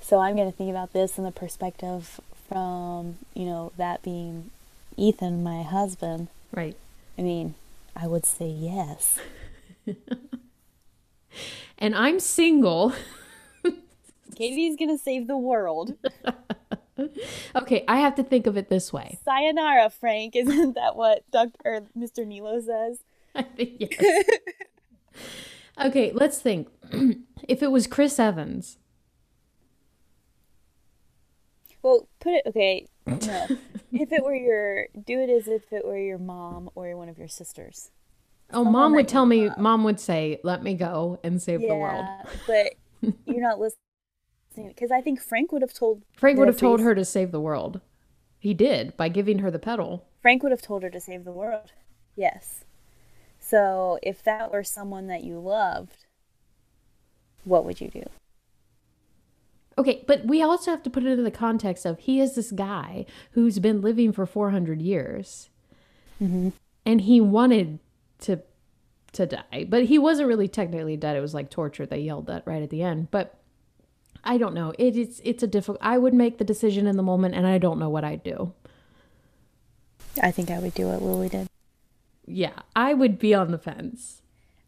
so 0.00 0.20
I'm 0.20 0.36
going 0.36 0.50
to 0.50 0.56
think 0.56 0.70
about 0.70 0.92
this 0.92 1.18
in 1.18 1.24
the 1.24 1.30
perspective 1.30 2.20
from, 2.48 3.18
you 3.34 3.44
know, 3.44 3.72
that 3.76 4.02
being 4.02 4.50
Ethan, 4.96 5.42
my 5.42 5.62
husband. 5.62 6.28
Right. 6.52 6.76
I 7.18 7.22
mean, 7.22 7.54
I 7.96 8.06
would 8.06 8.26
say 8.26 8.48
yes. 8.48 9.18
And 11.78 11.94
I'm 11.94 12.20
single. 12.20 12.94
Katie's 14.36 14.76
going 14.76 14.96
to 14.96 15.02
save 15.02 15.26
the 15.26 15.36
world. 15.36 15.94
Okay, 17.56 17.84
I 17.88 17.96
have 17.96 18.14
to 18.16 18.22
think 18.22 18.46
of 18.46 18.56
it 18.56 18.68
this 18.68 18.92
way. 18.92 19.18
Sayonara, 19.24 19.90
Frank. 19.90 20.36
Isn't 20.36 20.74
that 20.74 20.94
what 20.94 21.28
Dr. 21.32 21.58
or 21.64 21.80
Mr. 21.98 22.24
Nilo 22.24 22.60
says? 22.60 23.00
I 23.34 23.42
think 23.56 23.76
yes. 23.80 24.24
okay, 25.84 26.12
let's 26.12 26.38
think. 26.40 26.68
if 27.48 27.62
it 27.62 27.70
was 27.70 27.86
Chris 27.86 28.18
Evans, 28.18 28.78
Well, 31.82 32.08
put 32.20 32.32
it 32.34 32.42
okay. 32.46 32.86
No, 33.06 33.46
if 33.92 34.10
it 34.10 34.24
were 34.24 34.34
your, 34.34 34.86
do 35.06 35.20
it 35.20 35.28
as 35.28 35.46
if 35.48 35.70
it 35.72 35.84
were 35.84 35.98
your 35.98 36.16
mom 36.18 36.70
or 36.74 36.96
one 36.96 37.10
of 37.10 37.18
your 37.18 37.28
sisters. 37.28 37.90
oh, 38.52 38.64
mom 38.64 38.94
would 38.94 39.08
tell 39.08 39.26
me, 39.26 39.50
mom 39.58 39.84
would 39.84 40.00
say, 40.00 40.40
"Let 40.42 40.62
me 40.62 40.74
go 40.74 41.20
and 41.22 41.42
save 41.42 41.60
the 41.60 41.74
world." 41.74 42.06
but 42.46 42.72
you're 43.26 43.42
not 43.42 43.58
listening 43.60 44.68
because 44.68 44.90
I 44.90 45.02
think 45.02 45.20
Frank 45.20 45.52
would 45.52 45.60
have 45.62 45.74
told 45.74 46.02
Frank 46.16 46.38
would 46.38 46.48
have 46.48 46.56
told 46.56 46.80
her 46.80 46.94
to 46.94 47.04
save 47.04 47.32
the 47.32 47.40
world. 47.40 47.80
He 48.38 48.54
did 48.54 48.96
by 48.96 49.08
giving 49.08 49.40
her 49.40 49.50
the 49.50 49.58
pedal. 49.58 50.06
Frank 50.22 50.42
would 50.42 50.52
have 50.52 50.62
told 50.62 50.82
her 50.82 50.90
to 50.90 51.00
save 51.00 51.24
the 51.24 51.32
world. 51.32 51.72
Yes. 52.16 52.64
So 53.46 53.98
if 54.02 54.22
that 54.22 54.50
were 54.50 54.64
someone 54.64 55.06
that 55.08 55.22
you 55.22 55.38
loved, 55.38 56.06
what 57.44 57.66
would 57.66 57.78
you 57.78 57.88
do? 57.88 58.04
Okay, 59.76 60.02
but 60.06 60.24
we 60.24 60.42
also 60.42 60.70
have 60.70 60.82
to 60.84 60.90
put 60.90 61.04
it 61.04 61.18
in 61.18 61.24
the 61.24 61.30
context 61.30 61.84
of 61.84 61.98
he 61.98 62.20
is 62.20 62.34
this 62.34 62.52
guy 62.52 63.04
who's 63.32 63.58
been 63.58 63.82
living 63.82 64.12
for 64.12 64.24
400 64.24 64.80
years. 64.80 65.50
Mm-hmm. 66.22 66.50
And 66.86 67.02
he 67.02 67.20
wanted 67.20 67.80
to 68.20 68.40
to 69.12 69.26
die, 69.26 69.66
but 69.68 69.84
he 69.84 69.98
wasn't 69.98 70.26
really 70.26 70.48
technically 70.48 70.96
dead. 70.96 71.16
It 71.16 71.20
was 71.20 71.34
like 71.34 71.50
torture. 71.50 71.86
They 71.86 72.00
yelled 72.00 72.26
that 72.26 72.42
right 72.46 72.62
at 72.62 72.70
the 72.70 72.82
end. 72.82 73.10
But 73.10 73.38
I 74.24 74.38
don't 74.38 74.54
know. 74.54 74.72
It 74.78 74.96
is 74.96 75.20
it's 75.22 75.42
a 75.42 75.46
difficult 75.46 75.78
I 75.82 75.98
would 75.98 76.14
make 76.14 76.38
the 76.38 76.44
decision 76.44 76.86
in 76.86 76.96
the 76.96 77.02
moment 77.02 77.34
and 77.34 77.46
I 77.46 77.58
don't 77.58 77.78
know 77.78 77.90
what 77.90 78.04
I'd 78.04 78.24
do. 78.24 78.54
I 80.22 80.30
think 80.30 80.50
I 80.50 80.58
would 80.58 80.74
do 80.74 80.88
what 80.88 81.02
Lily 81.02 81.28
did. 81.28 81.48
Yeah, 82.26 82.60
I 82.74 82.94
would 82.94 83.18
be 83.18 83.34
on 83.34 83.50
the 83.50 83.58
fence. 83.58 84.22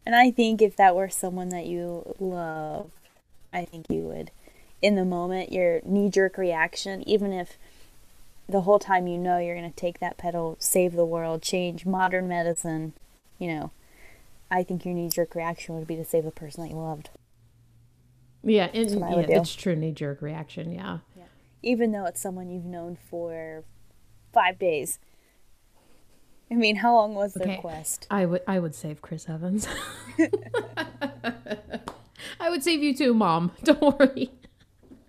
And 0.04 0.14
I 0.14 0.30
think 0.30 0.62
if 0.62 0.76
that 0.76 0.94
were 0.94 1.08
someone 1.08 1.48
that 1.48 1.66
you 1.66 2.14
loved, 2.20 2.92
I 3.52 3.64
think 3.64 3.86
you 3.90 4.02
would. 4.02 4.30
In 4.82 4.94
the 4.94 5.04
moment, 5.04 5.52
your 5.52 5.80
knee 5.84 6.10
jerk 6.10 6.38
reaction, 6.38 7.06
even 7.08 7.32
if 7.32 7.58
the 8.48 8.60
whole 8.62 8.78
time 8.78 9.06
you 9.06 9.18
know 9.18 9.38
you're 9.38 9.56
going 9.56 9.68
to 9.68 9.74
take 9.74 9.98
that 9.98 10.18
pedal, 10.18 10.56
save 10.60 10.92
the 10.92 11.04
world, 11.04 11.42
change 11.42 11.84
modern 11.86 12.28
medicine, 12.28 12.92
you 13.38 13.48
know, 13.48 13.70
I 14.50 14.62
think 14.62 14.84
your 14.84 14.94
knee 14.94 15.08
jerk 15.08 15.34
reaction 15.34 15.76
would 15.76 15.88
be 15.88 15.96
to 15.96 16.04
save 16.04 16.24
the 16.24 16.30
person 16.30 16.62
that 16.62 16.70
you 16.70 16.76
loved. 16.76 17.10
Yeah, 18.44 18.68
and, 18.72 18.90
yeah 18.90 19.40
it's 19.40 19.54
true 19.54 19.74
knee 19.74 19.90
jerk 19.90 20.22
reaction. 20.22 20.70
Yeah. 20.70 20.98
Even 21.62 21.90
though 21.90 22.04
it's 22.04 22.20
someone 22.20 22.48
you've 22.48 22.64
known 22.64 22.96
for 23.10 23.64
five 24.32 24.58
days. 24.58 25.00
I 26.50 26.54
mean, 26.54 26.76
how 26.76 26.94
long 26.94 27.14
was 27.14 27.34
their 27.34 27.48
Okay. 27.48 27.56
quest? 27.60 28.06
I 28.10 28.24
would 28.26 28.42
I 28.46 28.58
would 28.58 28.74
save 28.74 29.02
Chris 29.02 29.28
Evans. 29.28 29.66
I 32.40 32.50
would 32.50 32.62
save 32.62 32.82
you 32.82 32.94
too, 32.94 33.14
Mom. 33.14 33.52
Don't 33.64 33.98
worry. 33.98 34.30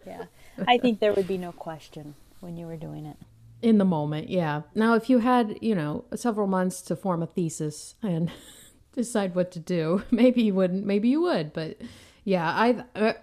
Yeah. 0.05 0.25
I 0.67 0.77
think 0.77 0.99
there 0.99 1.13
would 1.13 1.27
be 1.27 1.37
no 1.37 1.51
question 1.51 2.15
when 2.39 2.57
you 2.57 2.65
were 2.65 2.77
doing 2.77 3.05
it. 3.05 3.17
In 3.61 3.77
the 3.77 3.85
moment, 3.85 4.29
yeah. 4.29 4.61
Now, 4.75 4.93
if 4.95 5.09
you 5.09 5.19
had, 5.19 5.57
you 5.61 5.73
know, 5.75 6.05
several 6.15 6.47
months 6.47 6.81
to 6.83 6.95
form 6.95 7.23
a 7.23 7.27
thesis 7.27 7.95
and 8.03 8.31
decide 8.93 9.35
what 9.35 9.51
to 9.51 9.59
do, 9.59 10.03
maybe 10.11 10.43
you 10.43 10.53
wouldn't. 10.53 10.85
Maybe 10.85 11.09
you 11.09 11.21
would. 11.21 11.53
But 11.53 11.77
yeah, 12.23 12.47
I, 12.51 12.83
uh, 12.95 13.13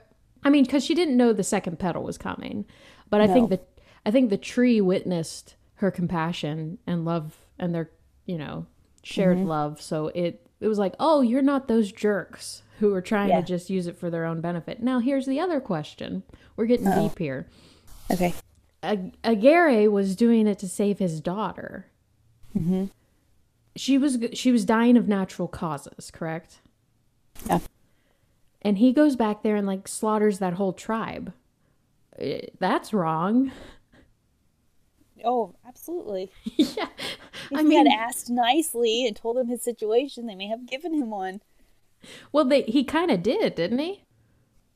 I 0.43 0.51
mean, 0.51 0.65
because 0.65 0.85
she 0.85 0.95
didn't 0.95 1.17
know 1.17 1.33
the 1.33 1.45
second 1.45 1.79
petal 1.79 2.03
was 2.03 2.19
coming. 2.19 2.65
But 3.11 3.21
I 3.21 3.27
think 3.27 3.51
No. 3.51 3.57
that 3.57 3.69
I 4.07 4.11
think 4.11 4.31
the 4.31 4.37
tree 4.37 4.81
witnessed 4.81 5.57
her 5.77 5.91
compassion 5.91 6.79
and 6.87 7.05
love 7.05 7.39
and 7.59 7.75
their, 7.75 7.91
you 8.27 8.39
know, 8.39 8.67
shared 9.03 9.39
Mm-hmm. 9.39 9.47
love. 9.49 9.81
So 9.83 10.09
it 10.09 10.47
it 10.61 10.69
was 10.69 10.79
like, 10.79 10.95
oh, 10.99 11.21
you're 11.21 11.43
not 11.43 11.69
those 11.69 11.93
jerks 11.93 12.63
who 12.81 12.93
are 12.95 13.03
trying 13.03 13.29
Yeah. 13.31 13.41
to 13.41 13.47
just 13.47 13.71
use 13.71 13.87
it 13.87 13.97
for 13.99 14.11
their 14.11 14.25
own 14.25 14.41
benefit. 14.41 14.83
Now, 14.83 14.99
here's 14.99 15.27
the 15.27 15.39
other 15.41 15.61
question. 15.61 16.23
We're 16.57 16.67
getting 16.67 16.91
deep 16.91 17.19
here. 17.19 17.47
Okay. 18.11 18.35
Ag- 18.83 19.15
Aguirre 19.25 19.89
was 19.89 20.17
doing 20.17 20.47
it 20.47 20.59
to 20.61 20.69
save 20.69 20.99
his 20.99 21.21
daughter. 21.21 21.87
Mm-hmm. 22.57 22.87
She 23.77 23.99
was 23.99 24.19
she 24.33 24.53
was 24.53 24.65
dying 24.65 24.97
of 24.97 25.09
natural 25.09 25.49
causes, 25.49 26.11
correct? 26.11 26.61
Yeah. 27.47 27.59
And 28.63 28.79
he 28.79 28.93
goes 28.93 29.17
back 29.17 29.43
there 29.43 29.57
and 29.57 29.67
like 29.67 29.89
slaughters 29.89 30.39
that 30.39 30.55
whole 30.55 30.73
tribe. 30.73 31.33
Eh, 32.19 32.47
That's 32.61 32.93
wrong. 32.95 33.51
Oh, 35.25 35.55
absolutely. 35.67 36.31
yeah. 36.57 36.89
If 37.51 37.59
I 37.59 37.63
he 37.63 37.69
mean, 37.69 37.87
had 37.87 37.87
asked 37.89 38.31
nicely 38.31 39.07
and 39.07 39.17
told 39.17 39.37
him 39.39 39.49
his 39.49 39.63
situation, 39.63 40.27
they 40.27 40.35
may 40.35 40.49
have 40.49 40.67
given 40.67 40.95
him 40.95 41.11
one. 41.11 41.41
well, 42.33 42.45
they 42.45 42.63
he 42.63 42.85
kind 42.85 43.11
of 43.11 43.23
did, 43.23 43.55
didn't 43.55 43.79
he? 43.79 44.03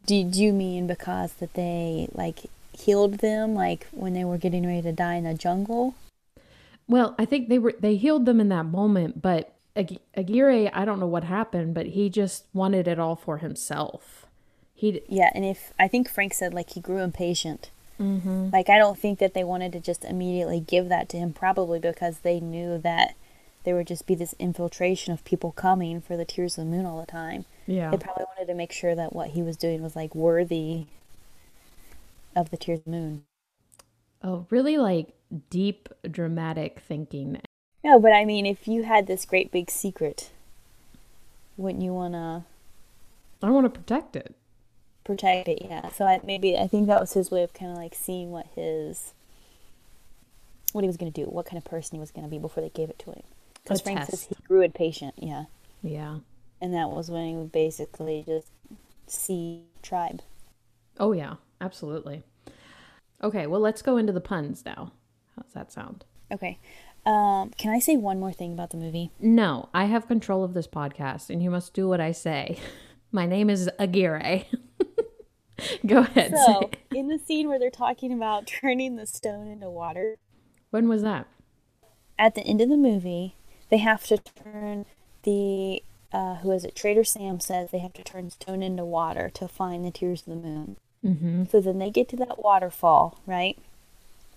Did 0.07 0.37
you 0.37 0.53
mean 0.53 0.87
because 0.87 1.35
that 1.35 1.55
they 1.55 2.09
like 2.13 2.47
healed 2.73 3.19
them, 3.19 3.55
like 3.55 3.87
when 3.91 4.15
they 4.15 4.25
were 4.25 4.39
getting 4.39 4.67
ready 4.67 4.83
to 4.83 4.93
die 4.93 5.15
in 5.17 5.25
the 5.25 5.35
jungle? 5.35 5.95
Well, 6.89 7.15
I 7.19 7.25
think 7.25 7.49
they 7.49 7.59
were 7.59 7.75
they 7.79 7.97
healed 7.97 8.25
them 8.27 8.41
in 8.41 8.49
that 8.49 8.65
moment, 8.67 9.21
but 9.23 9.53
Ag- 9.77 10.01
Aguirre, 10.17 10.71
I 10.73 10.85
don't 10.85 11.01
know 11.01 11.07
what 11.07 11.25
happened, 11.25 11.75
but 11.75 11.87
he 11.89 12.09
just 12.09 12.47
wanted 12.55 12.89
it 12.89 12.99
all 12.99 13.17
for 13.17 13.39
himself. 13.39 14.27
He 14.75 15.03
Yeah, 15.09 15.31
and 15.35 15.45
if 15.45 15.73
I 15.79 15.89
think 15.89 16.09
Frank 16.09 16.33
said 16.35 16.55
like 16.55 16.71
he 16.71 16.81
grew 16.81 16.99
impatient. 16.99 17.71
Mm-hmm. 18.01 18.51
Like 18.53 18.69
I 18.69 18.79
don't 18.79 18.99
think 18.99 19.19
that 19.19 19.35
they 19.35 19.45
wanted 19.45 19.73
to 19.73 19.81
just 19.81 20.05
immediately 20.05 20.61
give 20.61 20.89
that 20.89 21.09
to 21.11 21.17
him, 21.17 21.33
probably 21.33 21.79
because 21.79 22.19
they 22.19 22.41
knew 22.41 22.79
that 22.79 23.15
there 23.65 23.75
would 23.75 23.87
just 23.87 24.07
be 24.07 24.15
this 24.15 24.35
infiltration 24.39 25.13
of 25.13 25.25
people 25.25 25.53
coming 25.53 26.01
for 26.01 26.17
the 26.17 26.25
Tears 26.25 26.57
of 26.57 26.65
the 26.65 26.71
Moon 26.71 26.87
all 26.87 27.01
the 27.01 27.11
time. 27.11 27.45
yeah. 27.67 27.91
They 27.91 27.99
probably 27.99 28.25
wanted 28.25 28.51
to 28.51 28.57
make 28.57 28.73
sure 28.73 28.95
that 28.95 29.13
what 29.13 29.31
he 29.31 29.43
was 29.43 29.57
doing 29.57 29.83
was 29.83 29.97
like 29.97 30.15
worthy 30.15 30.87
of 32.35 32.51
the 32.51 32.57
Tears 32.57 32.79
of 32.79 32.85
the 32.85 32.91
Moon. 32.93 33.25
Oh, 34.23 34.47
really 34.51 34.79
like 34.79 35.09
deep 35.51 35.89
dramatic 36.09 36.81
thinking. 36.81 37.41
No, 37.85 37.99
but 38.01 38.13
I 38.13 38.25
mean, 38.25 38.47
if 38.47 38.67
you 38.67 38.85
had 38.85 39.07
this 39.07 39.25
great 39.25 39.51
big 39.51 39.71
secret, 39.71 40.31
wouldn't 41.57 41.83
you 41.83 41.93
want 41.93 42.15
to 42.15 42.45
I 43.47 43.51
want 43.51 43.65
to 43.65 43.71
protect 43.71 44.17
it. 44.17 44.35
Protect 45.09 45.49
it? 45.49 45.59
Yeah. 45.65 45.89
So 45.91 46.05
I, 46.05 46.21
maybe 46.25 46.57
I 46.57 46.69
think 46.69 46.87
that 46.87 47.01
was 47.01 47.15
his 47.15 47.31
way 47.31 47.43
of 47.43 47.53
kind 47.55 47.73
of 47.73 47.77
like 47.79 47.95
seeing 47.95 48.31
what 48.31 48.47
his 48.55 49.15
what 50.73 50.83
he 50.85 50.87
was 50.87 50.97
going 50.99 51.11
to 51.11 51.25
do, 51.25 51.27
what 51.29 51.47
kind 51.47 51.57
of 51.57 51.65
person 51.65 51.97
he 51.97 52.01
was 52.01 52.11
going 52.11 52.25
to 52.27 52.31
be 52.31 52.39
before 52.39 52.63
they 52.63 52.69
gave 52.69 52.91
it 52.91 52.99
to 53.01 53.11
him. 53.11 53.23
Because 53.65 53.81
Frank 53.81 54.05
says 54.05 54.25
he 54.25 54.37
grew 54.47 54.61
impatient, 54.61 55.15
yeah, 55.17 55.45
Yeah. 55.83 56.19
and 56.61 56.73
that 56.75 56.91
was 56.91 57.11
when 57.11 57.27
he 57.27 57.35
would 57.35 57.53
basically 57.53 58.23
just 58.27 58.49
see 59.07 59.63
tribe. 59.83 60.21
Oh 61.01 61.13
yeah, 61.13 61.35
absolutely. 61.61 62.23
Okay, 63.23 63.47
well 63.47 63.61
let's 63.61 63.83
go 63.83 63.97
into 63.97 64.13
the 64.13 64.21
puns 64.21 64.65
now. 64.65 64.93
How's 65.37 65.53
that 65.55 65.73
sound? 65.73 66.05
Okay. 66.31 66.59
Um, 67.07 67.51
can 67.57 67.73
I 67.73 67.79
say 67.79 67.97
one 67.97 68.21
more 68.21 68.33
thing 68.33 68.53
about 68.53 68.71
the 68.71 68.77
movie? 68.77 69.11
No, 69.19 69.71
I 69.73 69.87
have 69.87 70.07
control 70.07 70.45
of 70.45 70.53
this 70.53 70.67
podcast 70.67 71.31
and 71.31 71.43
you 71.43 71.51
must 71.51 71.73
do 71.73 71.89
what 71.89 72.01
I 72.01 72.13
say. 72.13 72.59
My 73.13 73.25
name 73.25 73.49
is 73.49 73.71
Aguirre. 73.79 74.47
go 75.87 75.99
ahead. 75.99 76.35
So, 76.47 76.71
in 76.95 77.09
the 77.09 77.19
scene 77.19 77.49
where 77.49 77.59
they're 77.59 77.71
talking 77.71 78.13
about 78.13 78.47
turning 78.61 78.97
the 78.97 79.07
stone 79.07 79.49
into 79.49 79.71
water, 79.71 80.17
When 80.71 80.89
was 80.89 81.03
that? 81.03 81.27
at 82.19 82.35
the 82.35 82.43
end 82.43 82.61
of 82.61 82.69
the 82.69 82.77
movie, 82.77 83.35
they 83.71 83.77
have 83.79 84.05
to 84.07 84.19
turn 84.19 84.85
the 85.23 85.83
uh, 86.13 86.37
who 86.37 86.51
is 86.53 86.65
it? 86.65 86.75
Trader 86.75 87.05
Sam 87.05 87.39
says 87.39 87.71
they 87.71 87.79
have 87.81 87.93
to 87.93 88.03
turn 88.03 88.31
stone 88.31 88.63
into 88.63 88.85
water 88.85 89.31
to 89.35 89.47
find 89.47 89.85
the 89.85 89.91
tears 89.91 90.23
of 90.23 90.29
the 90.29 90.49
moon. 90.49 90.77
Mm-hmm. 91.05 91.45
So 91.51 91.61
then 91.61 91.79
they 91.79 91.91
get 91.91 92.09
to 92.09 92.17
that 92.17 92.43
waterfall, 92.43 93.21
right? 93.27 93.59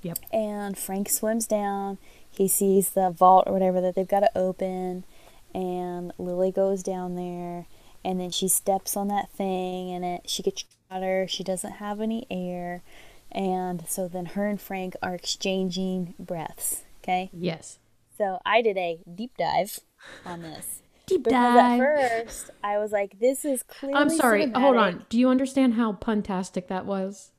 Yep. 0.03 0.19
And 0.34 0.77
Frank 0.77 1.09
swims 1.09 1.47
down. 1.47 1.97
He 2.29 2.47
sees 2.47 2.89
the 2.89 3.09
vault 3.09 3.45
or 3.47 3.53
whatever 3.53 3.79
that 3.82 3.95
they've 3.95 4.07
got 4.07 4.21
to 4.21 4.38
open, 4.38 5.05
and 5.53 6.11
Lily 6.17 6.51
goes 6.51 6.82
down 6.84 7.15
there, 7.15 7.67
and 8.03 8.19
then 8.19 8.32
she 8.32 8.47
steps 8.47 8.95
on 8.97 9.07
that 9.09 9.29
thing, 9.32 9.91
and 9.91 10.03
it 10.03 10.29
she 10.29 10.43
gets 10.43 10.63
water. 10.91 11.27
She 11.27 11.43
doesn't 11.43 11.73
have 11.73 12.01
any 12.01 12.25
air, 12.29 12.83
and 13.31 13.83
so 13.87 14.07
then 14.07 14.27
her 14.27 14.47
and 14.47 14.59
Frank 14.59 14.95
are 15.01 15.15
exchanging 15.15 16.13
breaths. 16.19 16.83
Okay. 17.03 17.29
Yes. 17.33 17.79
So 18.17 18.39
I 18.45 18.61
did 18.61 18.77
a 18.77 18.99
deep 19.13 19.35
dive 19.37 19.79
on 20.25 20.41
this. 20.41 20.81
Deep 21.07 21.23
Because 21.23 21.33
at 21.33 21.55
dive. 21.55 21.79
first 21.79 22.49
I 22.63 22.77
was 22.77 22.91
like, 22.91 23.19
this 23.19 23.43
is 23.43 23.63
clearly. 23.63 23.97
I'm 23.97 24.09
sorry. 24.09 24.49
Hold 24.51 24.77
on. 24.77 25.05
Do 25.09 25.17
you 25.19 25.29
understand 25.29 25.73
how 25.73 25.93
puntastic 25.93 26.67
that 26.67 26.85
was? 26.85 27.31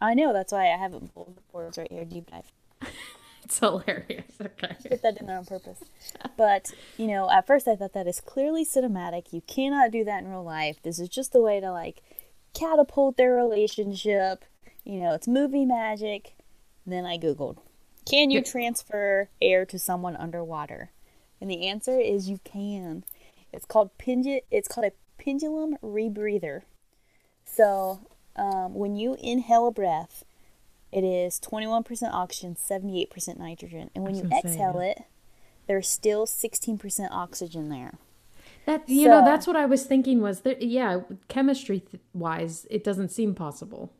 I 0.00 0.14
know, 0.14 0.32
that's 0.32 0.52
why 0.52 0.66
I 0.72 0.76
have 0.76 0.94
it 0.94 1.12
bold 1.14 1.40
words 1.52 1.76
right 1.78 1.90
here, 1.90 2.04
deep 2.04 2.30
dive. 2.30 2.52
It's 3.44 3.60
hilarious. 3.60 4.26
Okay. 4.38 4.76
Put 4.90 5.00
that 5.00 5.16
in 5.18 5.26
there 5.26 5.38
on 5.38 5.46
purpose. 5.46 5.78
But, 6.36 6.70
you 6.98 7.06
know, 7.06 7.30
at 7.30 7.46
first 7.46 7.66
I 7.66 7.76
thought 7.76 7.94
that 7.94 8.06
is 8.06 8.20
clearly 8.20 8.62
cinematic. 8.62 9.32
You 9.32 9.40
cannot 9.46 9.90
do 9.90 10.04
that 10.04 10.22
in 10.22 10.28
real 10.28 10.44
life. 10.44 10.76
This 10.82 10.98
is 10.98 11.08
just 11.08 11.34
a 11.34 11.40
way 11.40 11.58
to 11.58 11.72
like 11.72 12.02
catapult 12.54 13.16
their 13.16 13.34
relationship. 13.34 14.44
You 14.84 15.00
know, 15.00 15.14
it's 15.14 15.28
movie 15.28 15.64
magic. 15.64 16.34
Then 16.86 17.04
I 17.04 17.18
Googled, 17.18 17.58
can 18.06 18.30
you 18.30 18.42
transfer 18.42 19.28
air 19.42 19.66
to 19.66 19.78
someone 19.78 20.16
underwater? 20.16 20.90
And 21.40 21.50
the 21.50 21.66
answer 21.66 22.00
is 22.00 22.30
you 22.30 22.40
can. 22.44 23.04
It's 23.52 23.66
called 23.66 23.90
pendu- 23.98 24.42
it's 24.50 24.68
called 24.68 24.86
a 24.86 25.22
pendulum 25.22 25.76
rebreather. 25.82 26.62
So 27.44 28.00
um, 28.36 28.74
when 28.74 28.96
you 28.96 29.16
inhale 29.20 29.68
a 29.68 29.70
breath, 29.70 30.24
it 30.90 31.04
is 31.04 31.38
21% 31.40 32.10
oxygen, 32.12 32.54
78% 32.54 33.38
nitrogen. 33.38 33.90
And 33.94 34.04
when 34.04 34.14
was 34.14 34.22
you 34.22 34.28
gonna 34.28 34.38
exhale 34.38 34.80
it, 34.80 35.02
there's 35.66 35.88
still 35.88 36.26
16% 36.26 37.08
oxygen 37.10 37.68
there. 37.68 37.98
That 38.68 38.86
you 38.86 39.08
know, 39.08 39.24
that's 39.24 39.46
what 39.46 39.56
I 39.56 39.64
was 39.64 39.84
thinking 39.84 40.20
was 40.20 40.42
that 40.42 40.60
yeah, 40.60 41.00
chemistry 41.28 41.80
th- 41.80 42.02
wise, 42.12 42.66
it 42.70 42.84
doesn't 42.84 43.08
seem 43.08 43.34
possible. 43.34 43.90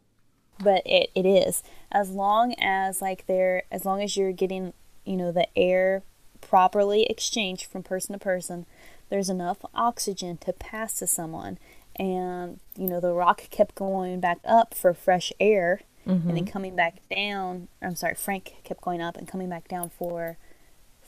But 0.62 0.82
it, 0.84 1.10
it 1.14 1.24
is. 1.24 1.62
As 1.90 2.10
long 2.10 2.54
as 2.60 3.00
like 3.00 3.26
there 3.26 3.62
as 3.72 3.86
long 3.86 4.02
as 4.02 4.14
you're 4.14 4.30
getting, 4.30 4.74
you 5.06 5.16
know, 5.16 5.32
the 5.32 5.48
air 5.56 6.02
properly 6.42 7.04
exchanged 7.04 7.64
from 7.64 7.82
person 7.82 8.12
to 8.12 8.18
person, 8.18 8.66
there's 9.08 9.30
enough 9.30 9.64
oxygen 9.74 10.36
to 10.36 10.52
pass 10.52 10.98
to 10.98 11.06
someone. 11.06 11.58
And, 11.96 12.60
you 12.76 12.88
know, 12.88 13.00
the 13.00 13.14
rock 13.14 13.48
kept 13.48 13.74
going 13.74 14.20
back 14.20 14.38
up 14.44 14.74
for 14.74 14.92
fresh 14.92 15.32
air 15.40 15.80
and 16.04 16.28
then 16.28 16.36
mm-hmm. 16.36 16.52
coming 16.52 16.76
back 16.76 17.00
down. 17.10 17.68
I'm 17.80 17.96
sorry, 17.96 18.16
Frank 18.16 18.56
kept 18.64 18.82
going 18.82 19.00
up 19.00 19.16
and 19.16 19.26
coming 19.26 19.48
back 19.48 19.66
down 19.66 19.88
for 19.88 20.36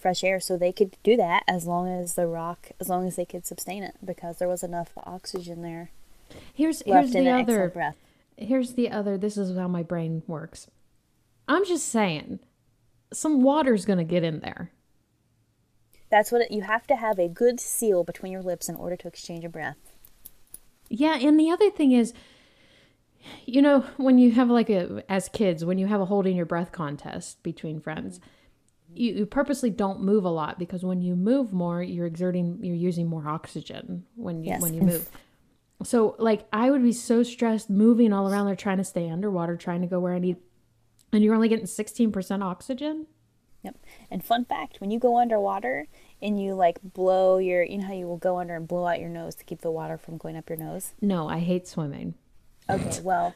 fresh 0.01 0.25
air 0.25 0.41
so 0.41 0.57
they 0.57 0.73
could 0.73 0.97
do 1.03 1.17
that 1.17 1.43
as 1.47 1.67
long 1.67 1.89
as 1.89 2.15
the 2.15 2.27
rock 2.27 2.71
as 2.81 2.89
long 2.89 3.07
as 3.07 3.17
they 3.17 3.25
could 3.25 3.47
sustain 3.47 3.83
it 3.83 3.95
because 4.05 4.39
there 4.39 4.49
was 4.49 4.63
enough 4.63 4.91
oxygen 5.05 5.63
there 5.63 5.91
Here's 6.55 6.83
here's 6.83 7.13
the 7.13 7.29
other 7.29 7.69
breath. 7.69 7.97
here's 8.37 8.75
the 8.75 8.91
other 8.91 9.17
this 9.19 9.37
is 9.37 9.57
how 9.57 9.69
my 9.69 9.83
brain 9.83 10.23
works. 10.27 10.69
I'm 11.49 11.65
just 11.65 11.89
saying 11.89 12.41
some 13.13 13.43
water's 13.43 13.85
going 13.85 13.99
to 13.99 14.05
get 14.05 14.23
in 14.23 14.41
there. 14.41 14.71
That's 16.11 16.33
what 16.33 16.43
it, 16.43 16.51
you 16.51 16.63
have 16.63 16.87
to 16.89 16.97
have 16.97 17.19
a 17.19 17.29
good 17.29 17.61
seal 17.61 18.05
between 18.05 18.33
your 18.33 18.43
lips 18.43 18.69
in 18.69 18.77
order 18.77 18.97
to 18.97 19.09
exchange 19.09 19.45
a 19.45 19.49
breath. 19.49 19.79
Yeah, 20.89 21.19
and 21.21 21.39
the 21.39 21.51
other 21.51 21.71
thing 21.71 21.93
is 21.93 22.13
you 23.45 23.61
know, 23.61 23.81
when 23.97 24.19
you 24.19 24.33
have 24.33 24.49
like 24.49 24.71
a 24.71 25.05
as 25.09 25.29
kids, 25.29 25.65
when 25.65 25.79
you 25.79 25.87
have 25.87 26.01
a 26.01 26.07
holding 26.07 26.37
your 26.37 26.47
breath 26.47 26.73
contest 26.73 27.43
between 27.43 27.81
friends, 27.81 28.19
mm. 28.19 28.23
You, 28.95 29.13
you 29.15 29.27
purposely 29.27 29.71
don't 29.71 30.03
move 30.03 30.25
a 30.25 30.31
lot 30.31 30.59
because 30.59 30.85
when 30.85 31.01
you 31.01 31.15
move 31.17 31.53
more, 31.53 31.83
you're 31.83 32.07
exerting, 32.07 32.59
you're 32.63 32.75
using 32.75 33.07
more 33.09 33.27
oxygen 33.29 34.05
when 34.17 34.43
you 34.43 34.51
Yes. 34.51 34.63
when 34.63 34.75
you 34.75 34.83
move. 34.83 35.09
So 35.83 36.15
like 36.19 36.47
I 36.53 36.71
would 36.71 36.83
be 36.83 36.93
so 36.93 37.23
stressed 37.23 37.71
moving 37.71 38.13
all 38.13 38.31
around 38.31 38.47
there 38.47 38.57
trying 38.57 38.79
to 38.79 38.85
stay 38.85 39.09
underwater, 39.09 39.57
trying 39.57 39.81
to 39.81 39.87
go 39.87 39.99
where 40.01 40.13
I 40.15 40.19
need, 40.19 40.37
and 41.13 41.25
you're 41.25 41.35
only 41.35 41.49
getting 41.49 41.67
sixteen 41.67 42.13
percent 42.13 42.43
oxygen. 42.43 43.07
Yep. 43.63 43.77
And 44.11 44.25
fun 44.25 44.45
fact, 44.47 44.81
when 44.81 44.91
you 44.91 44.99
go 44.99 45.19
underwater 45.19 45.87
and 46.23 46.43
you 46.43 46.55
like 46.55 46.79
blow 46.83 47.37
your, 47.39 47.63
you 47.63 47.79
know 47.79 47.87
how 47.87 47.93
you 47.93 48.07
will 48.07 48.17
go 48.17 48.39
under 48.39 48.55
and 48.57 48.67
blow 48.67 48.87
out 48.87 49.01
your 49.01 49.11
nose 49.11 49.35
to 49.37 49.45
keep 49.45 49.61
the 49.61 49.71
water 49.71 49.99
from 49.99 50.17
going 50.17 50.37
up 50.37 50.49
your 50.49 50.57
nose? 50.59 50.95
No, 51.03 51.29
I 51.29 51.39
hate 51.41 51.69
swimming. 51.69 52.15
Okay, 52.71 53.01
well, 53.03 53.35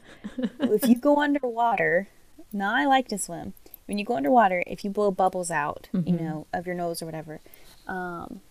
if 0.59 0.87
you 0.87 0.95
go 0.99 1.17
underwater, 1.21 2.07
now 2.53 2.73
I 2.75 2.85
like 2.85 3.07
to 3.09 3.17
swim. 3.19 3.53
When 3.85 3.97
you 3.99 4.05
go 4.05 4.15
underwater, 4.15 4.63
if 4.65 4.83
you 4.83 4.89
blow 4.89 5.11
bubbles 5.11 5.51
out, 5.51 5.89
you 5.93 6.13
know, 6.13 6.47
of 6.53 6.65
your 6.65 6.75
nose 6.75 7.01
or 7.01 7.05
whatever, 7.05 7.39
um, 7.87 8.41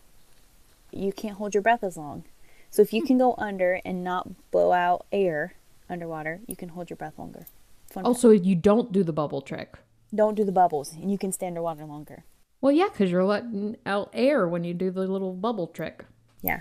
you 0.93 1.12
can't 1.12 1.37
hold 1.37 1.55
your 1.55 1.62
breath 1.62 1.82
as 1.82 1.97
long. 1.97 2.24
So 2.70 2.82
if 2.82 2.93
you 2.93 3.03
can 3.03 3.18
go 3.18 3.35
under 3.37 3.80
and 3.85 4.05
not 4.05 4.51
blow 4.51 4.72
out 4.72 5.07
air 5.12 5.55
underwater, 5.89 6.41
you 6.47 6.57
can 6.57 6.70
hold 6.70 6.91
your 6.91 6.97
breath 6.97 7.18
longer. 7.18 7.47
Fun 7.91 8.03
fact. 8.03 8.07
Also, 8.07 8.30
you 8.30 8.55
don't 8.55 8.93
do 8.93 9.03
the 9.03 9.12
bubble 9.12 9.41
trick. 9.41 9.74
Don't 10.14 10.35
do 10.35 10.45
the 10.45 10.53
bubbles, 10.53 10.93
and 10.93 11.11
you 11.11 11.18
can 11.18 11.32
stay 11.32 11.49
underwater 11.49 11.85
longer. 11.85 12.24
Well, 12.61 12.72
yeah, 12.72 12.89
because 12.91 13.11
you're 13.11 13.24
letting 13.24 13.76
out 13.85 14.11
air 14.12 14.49
when 14.49 14.64
you 14.64 14.72
do 14.72 14.91
the 14.91 15.07
little 15.07 15.32
bubble 15.32 15.66
trick. 15.66 16.05
Yeah. 16.43 16.61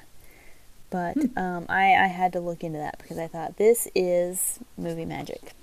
But 0.89 1.17
um, 1.37 1.65
I, 1.69 1.93
I 1.93 2.07
had 2.07 2.33
to 2.33 2.39
look 2.39 2.63
into 2.63 2.79
that 2.79 2.97
because 2.99 3.17
I 3.17 3.27
thought 3.27 3.57
this 3.57 3.87
is 3.95 4.59
movie 4.77 5.05
magic. 5.05 5.53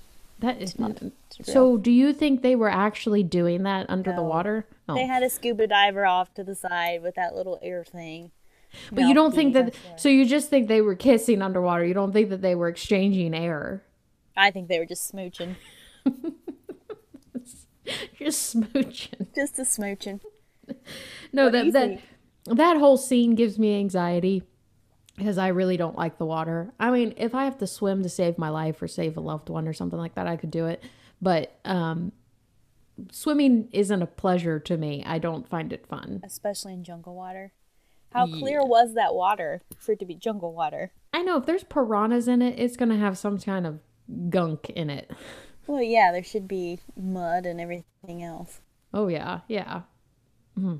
That 0.41 0.61
is 0.61 0.77
not- 0.77 1.01
so. 1.43 1.77
Do 1.77 1.91
you 1.91 2.13
think 2.13 2.41
they 2.41 2.55
were 2.55 2.69
actually 2.69 3.23
doing 3.23 3.63
that 3.63 3.85
under 3.89 4.11
the 4.13 4.21
water? 4.23 4.65
Oh. 4.89 4.95
They 4.95 5.05
had 5.05 5.23
a 5.23 5.29
scuba 5.29 5.67
diver 5.67 6.05
off 6.05 6.33
to 6.33 6.43
the 6.43 6.55
side 6.55 7.01
with 7.01 7.15
that 7.15 7.33
little 7.35 7.57
air 7.61 7.83
thing. 7.83 8.31
but 8.91 9.03
you 9.05 9.13
don't 9.13 9.33
think 9.33 9.53
that. 9.53 9.73
So 9.97 10.09
you 10.09 10.25
just 10.25 10.49
think 10.49 10.67
they 10.67 10.81
were 10.81 10.95
kissing 10.95 11.41
underwater. 11.41 11.85
You 11.85 11.93
don't 11.93 12.11
think 12.11 12.29
that 12.29 12.41
they 12.41 12.55
were 12.55 12.67
exchanging 12.67 13.33
air. 13.33 13.83
I 14.35 14.49
think 14.51 14.67
they 14.67 14.79
were 14.79 14.85
just 14.85 15.11
smooching. 15.13 15.55
Just 18.17 18.55
smooching. 18.55 19.33
Just 19.35 19.57
a 19.59 19.63
smooching. 19.63 20.21
No, 21.33 21.45
What 21.45 21.51
that 21.53 21.73
that 21.73 21.99
that 22.55 22.77
whole 22.77 22.95
scene 22.97 23.35
gives 23.35 23.57
me 23.59 23.77
anxiety 23.79 24.43
because 25.21 25.37
I 25.37 25.49
really 25.49 25.77
don't 25.77 25.95
like 25.95 26.17
the 26.17 26.25
water. 26.25 26.73
I 26.79 26.89
mean, 26.89 27.13
if 27.15 27.35
I 27.35 27.45
have 27.45 27.59
to 27.59 27.67
swim 27.67 28.01
to 28.01 28.09
save 28.09 28.39
my 28.39 28.49
life 28.49 28.81
or 28.81 28.87
save 28.87 29.17
a 29.17 29.19
loved 29.19 29.49
one 29.49 29.67
or 29.67 29.73
something 29.73 29.99
like 29.99 30.15
that, 30.15 30.25
I 30.25 30.35
could 30.35 30.49
do 30.49 30.65
it. 30.65 30.83
But 31.21 31.59
um, 31.63 32.11
swimming 33.11 33.69
isn't 33.71 34.01
a 34.01 34.07
pleasure 34.07 34.59
to 34.61 34.77
me. 34.77 35.03
I 35.05 35.19
don't 35.19 35.47
find 35.47 35.71
it 35.71 35.85
fun. 35.85 36.21
Especially 36.23 36.73
in 36.73 36.83
jungle 36.83 37.13
water. 37.13 37.53
How 38.11 38.25
clear 38.25 38.63
was 38.65 38.95
that 38.95 39.13
water 39.13 39.61
for 39.77 39.91
it 39.91 39.99
to 39.99 40.05
be 40.05 40.15
jungle 40.15 40.53
water? 40.53 40.91
I 41.13 41.21
know 41.21 41.37
if 41.37 41.45
there's 41.45 41.63
piranhas 41.63 42.27
in 42.27 42.41
it, 42.41 42.59
it's 42.59 42.75
gonna 42.75 42.97
have 42.97 43.15
some 43.15 43.37
kind 43.37 43.67
of 43.67 43.79
gunk 44.29 44.71
in 44.71 44.89
it. 44.89 45.11
Well, 45.67 45.83
yeah, 45.83 46.11
there 46.11 46.23
should 46.23 46.47
be 46.47 46.79
mud 46.97 47.45
and 47.45 47.61
everything 47.61 48.23
else. 48.23 48.59
Oh 48.93 49.07
yeah, 49.07 49.41
yeah. 49.47 49.83
hmm 50.55 50.77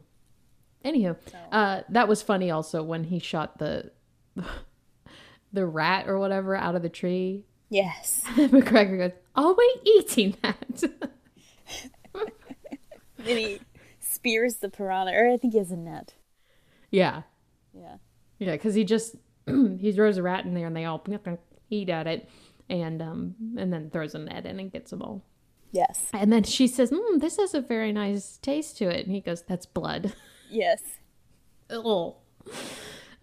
Anywho, 0.84 1.16
uh, 1.52 1.84
that 1.88 2.08
was 2.10 2.24
funny 2.24 2.50
also 2.50 2.82
when 2.82 3.06
he 3.06 3.20
shot 3.20 3.60
the 3.60 3.92
the 5.54 5.66
rat 5.66 6.08
or 6.08 6.18
whatever 6.20 6.56
out 6.56 6.76
of 6.76 6.82
the 6.82 6.90
tree. 6.90 7.46
Yes. 7.70 8.24
MacGregor 8.38 8.98
goes, 8.98 9.12
"Are 9.36 9.54
we 9.54 9.76
eating 9.84 10.36
that?" 10.42 10.84
then 13.18 13.38
he 13.38 13.60
spears 14.00 14.56
the 14.58 14.70
piranha, 14.70 15.14
or 15.14 15.30
I 15.30 15.38
think 15.38 15.54
he 15.54 15.60
has 15.60 15.72
a 15.72 15.78
net. 15.78 16.14
yeah, 16.90 17.22
Yeah. 17.74 17.96
yeah, 18.40 18.52
because 18.54 18.74
he 18.76 18.84
just 18.84 19.16
he 19.46 19.92
throws 19.92 20.18
a 20.18 20.24
rat 20.24 20.46
in 20.46 20.54
there 20.54 20.68
and 20.68 20.76
they 20.76 20.86
all 20.86 21.02
eat 21.70 21.90
at 21.90 22.08
it, 22.08 22.30
and 22.70 23.02
um 23.02 23.36
and 23.58 23.72
then 23.72 23.90
throws 23.90 24.16
a 24.16 24.20
net 24.20 24.46
in 24.46 24.60
and 24.60 24.72
gets 24.72 24.92
them 24.92 25.02
all. 25.02 25.24
Yes. 25.72 26.10
And 26.14 26.34
then 26.34 26.44
she 26.44 26.68
says, 26.68 26.92
mm, 26.92 27.20
"This 27.22 27.38
has 27.38 27.54
a 27.54 27.62
very 27.62 27.92
nice 27.94 28.38
taste 28.42 28.78
to 28.80 28.90
it," 28.90 29.06
and 29.06 29.16
he 29.16 29.22
goes, 29.22 29.44
"That's 29.44 29.66
blood." 29.66 30.14
Yes. 30.50 30.82
Oh, 31.70 32.18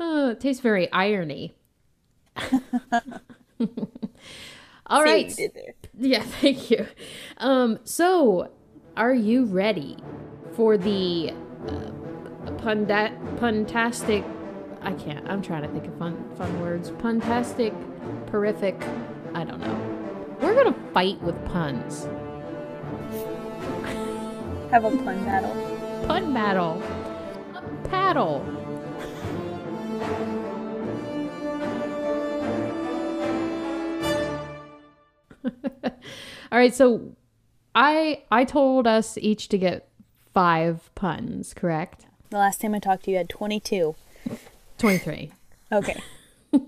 oh 0.00 0.30
it 0.30 0.40
tastes 0.40 0.62
very 0.62 0.90
irony. 0.92 1.54
All 4.90 5.02
See 5.02 5.04
right. 5.04 5.26
what 5.26 5.38
you 5.38 5.48
did 5.48 5.54
there. 5.54 5.74
Yeah, 5.98 6.22
thank 6.40 6.70
you. 6.70 6.86
Um, 7.38 7.78
so, 7.84 8.50
are 8.96 9.14
you 9.14 9.44
ready 9.44 9.96
for 10.54 10.78
the 10.78 11.32
uh, 11.66 11.90
punda- 12.56 13.18
puntastic? 13.36 14.24
I 14.80 14.92
can't. 14.92 15.28
I'm 15.28 15.42
trying 15.42 15.62
to 15.62 15.68
think 15.68 15.86
of 15.86 15.98
fun 15.98 16.24
fun 16.36 16.60
words. 16.60 16.90
Puntastic, 16.92 17.74
horrific. 18.30 18.80
I 19.34 19.44
don't 19.44 19.60
know. 19.60 20.36
We're 20.40 20.54
gonna 20.54 20.76
fight 20.94 21.20
with 21.22 21.36
puns. 21.46 22.08
Have 24.70 24.84
a 24.84 24.90
pun 24.90 25.24
battle. 25.24 26.04
Pun 26.06 26.32
battle. 26.32 26.82
A 27.54 27.88
paddle. 27.88 28.44
All 36.52 36.58
right, 36.58 36.74
so 36.74 37.14
I 37.74 38.22
I 38.30 38.44
told 38.44 38.86
us 38.86 39.16
each 39.18 39.48
to 39.48 39.58
get 39.58 39.88
five 40.34 40.90
puns, 40.94 41.54
correct? 41.54 42.06
The 42.30 42.38
last 42.38 42.60
time 42.60 42.74
I 42.74 42.78
talked 42.78 43.04
to 43.04 43.10
you, 43.10 43.14
you 43.14 43.18
had 43.18 43.28
22. 43.28 43.94
23. 44.78 45.32
Okay. 45.72 46.00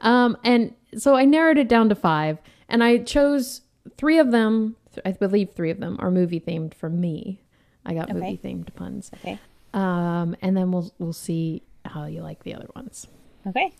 Um, 0.00 0.36
and 0.44 0.74
so 0.96 1.16
I 1.16 1.24
narrowed 1.24 1.58
it 1.58 1.68
down 1.68 1.88
to 1.88 1.94
five, 1.94 2.38
and 2.68 2.84
I 2.84 2.98
chose 2.98 3.62
three 3.96 4.18
of 4.18 4.30
them. 4.30 4.76
I 5.04 5.12
believe 5.12 5.50
three 5.50 5.70
of 5.70 5.80
them 5.80 5.96
are 5.98 6.10
movie 6.10 6.40
themed 6.40 6.74
for 6.74 6.88
me. 6.88 7.40
I 7.84 7.94
got 7.94 8.04
Okay. 8.10 8.12
movie 8.12 8.40
themed 8.42 8.72
puns. 8.76 9.10
Okay. 9.14 9.38
Um, 9.74 10.36
and 10.40 10.56
then 10.56 10.70
we'll 10.70 10.92
we'll 10.98 11.12
see 11.12 11.62
how 11.84 12.04
you 12.04 12.20
like 12.22 12.44
the 12.44 12.54
other 12.54 12.68
ones. 12.76 13.06
Okay. 13.46 13.72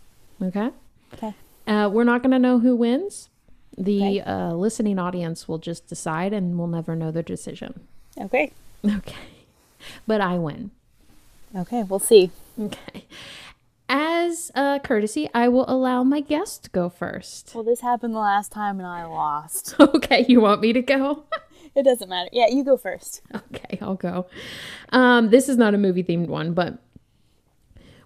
Okay. 0.42 0.70
Okay. 1.14 1.34
Uh, 1.66 1.88
we're 1.92 2.04
not 2.04 2.22
going 2.22 2.32
to 2.32 2.38
know 2.40 2.58
who 2.58 2.74
wins. 2.74 3.28
The 3.78 4.22
uh, 4.22 4.52
listening 4.54 4.98
audience 4.98 5.46
will 5.46 5.58
just 5.58 5.86
decide, 5.86 6.32
and 6.32 6.58
we'll 6.58 6.66
never 6.66 6.96
know 6.96 7.10
the 7.10 7.22
decision. 7.22 7.86
Okay. 8.18 8.52
Okay. 8.84 9.16
But 10.06 10.20
I 10.20 10.36
win. 10.38 10.72
Okay. 11.54 11.84
We'll 11.84 12.00
see. 12.00 12.30
Okay. 12.60 13.04
As 13.88 14.50
a 14.54 14.80
courtesy, 14.84 15.30
I 15.32 15.48
will 15.48 15.64
allow 15.68 16.02
my 16.04 16.20
guest 16.20 16.64
to 16.64 16.70
go 16.70 16.90
first. 16.90 17.52
Well, 17.54 17.64
this 17.64 17.80
happened 17.80 18.14
the 18.14 18.18
last 18.18 18.52
time 18.52 18.78
and 18.78 18.86
I 18.86 19.04
lost. 19.04 19.76
Okay, 19.80 20.26
you 20.28 20.40
want 20.40 20.60
me 20.60 20.72
to 20.72 20.82
go? 20.82 21.24
It 21.74 21.84
doesn't 21.84 22.08
matter. 22.08 22.28
Yeah, 22.32 22.46
you 22.48 22.64
go 22.64 22.76
first. 22.76 23.20
Okay, 23.32 23.78
I'll 23.80 23.94
go. 23.94 24.26
Um, 24.88 25.30
this 25.30 25.48
is 25.48 25.56
not 25.56 25.74
a 25.74 25.78
movie 25.78 26.02
themed 26.02 26.26
one, 26.26 26.52
but 26.52 26.78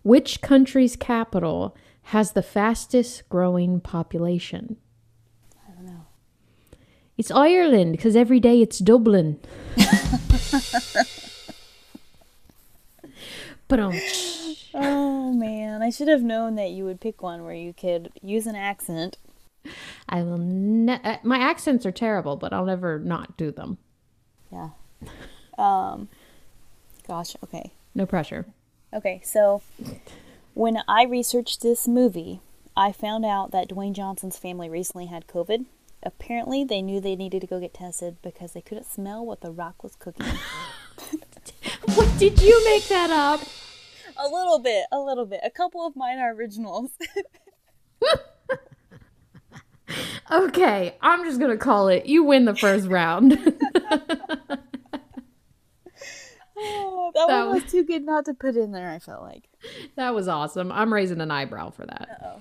which 0.02 0.42
country's 0.42 0.94
capital 0.94 1.74
has 2.06 2.32
the 2.32 2.42
fastest 2.42 3.26
growing 3.30 3.80
population? 3.80 4.76
I 7.18 7.22
don't 7.22 7.30
know. 7.30 7.52
It's 7.52 7.72
Ireland 7.72 7.92
because 7.92 8.16
every 8.16 8.40
day 8.40 8.60
it's 8.62 8.78
Dublin. 8.78 9.38
but 13.68 13.80
um, 13.80 13.92
Oh 14.74 15.32
man, 15.32 15.82
I 15.82 15.90
should 15.90 16.08
have 16.08 16.22
known 16.22 16.54
that 16.56 16.70
you 16.70 16.84
would 16.84 17.00
pick 17.00 17.22
one 17.22 17.44
where 17.44 17.54
you 17.54 17.72
could 17.74 18.10
use 18.22 18.46
an 18.46 18.56
accent. 18.56 19.18
I 20.08 20.22
will. 20.22 20.38
Ne- 20.38 21.00
uh, 21.04 21.18
my 21.22 21.38
accents 21.38 21.86
are 21.86 21.92
terrible, 21.92 22.36
but 22.36 22.52
I'll 22.52 22.64
never 22.64 22.98
not 22.98 23.36
do 23.36 23.50
them. 23.50 23.78
Yeah. 24.50 24.70
Um. 25.58 26.08
Gosh. 27.06 27.36
Okay. 27.44 27.72
No 27.94 28.06
pressure. 28.06 28.46
Okay. 28.94 29.20
So, 29.24 29.62
when 30.54 30.78
I 30.88 31.04
researched 31.04 31.60
this 31.62 31.86
movie, 31.86 32.40
I 32.76 32.92
found 32.92 33.24
out 33.24 33.50
that 33.52 33.68
Dwayne 33.68 33.92
Johnson's 33.92 34.38
family 34.38 34.68
recently 34.68 35.06
had 35.06 35.26
COVID. 35.26 35.66
Apparently, 36.02 36.64
they 36.64 36.82
knew 36.82 37.00
they 37.00 37.16
needed 37.16 37.40
to 37.42 37.46
go 37.46 37.60
get 37.60 37.74
tested 37.74 38.16
because 38.22 38.52
they 38.52 38.60
couldn't 38.60 38.86
smell 38.86 39.24
what 39.24 39.40
The 39.40 39.50
Rock 39.50 39.82
was 39.82 39.94
cooking. 39.96 40.26
What 41.94 42.08
did 42.18 42.40
you 42.40 42.64
make 42.64 42.86
that 42.88 43.10
up? 43.10 43.40
a 44.16 44.28
little 44.28 44.58
bit, 44.60 44.84
a 44.92 44.98
little 44.98 45.26
bit. 45.26 45.40
A 45.44 45.50
couple 45.50 45.84
of 45.86 45.96
mine 45.96 46.18
are 46.18 46.32
originals. 46.32 46.90
Okay, 50.30 50.96
I'm 51.02 51.24
just 51.24 51.38
gonna 51.38 51.58
call 51.58 51.88
it. 51.88 52.06
You 52.06 52.24
win 52.24 52.46
the 52.46 52.54
first 52.54 52.86
round. 52.88 53.32
Oh, 56.64 57.10
that, 57.14 57.26
That 57.26 57.46
one 57.46 57.54
was 57.60 57.70
too 57.72 57.82
good 57.84 58.04
not 58.04 58.24
to 58.26 58.34
put 58.34 58.56
in 58.56 58.70
there. 58.70 58.88
I 58.88 59.00
felt 59.00 59.22
like. 59.22 59.48
that 59.96 60.14
was 60.14 60.28
awesome. 60.28 60.70
I'm 60.70 60.94
raising 60.94 61.20
an 61.20 61.30
eyebrow 61.30 61.70
for 61.70 61.84
that. 61.86 62.40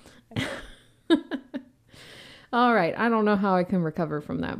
All 2.53 2.73
right, 2.73 2.93
I 2.97 3.09
don't 3.09 3.25
know 3.25 3.35
how 3.35 3.55
I 3.55 3.63
can 3.63 3.81
recover 3.81 4.21
from 4.21 4.41
that. 4.41 4.59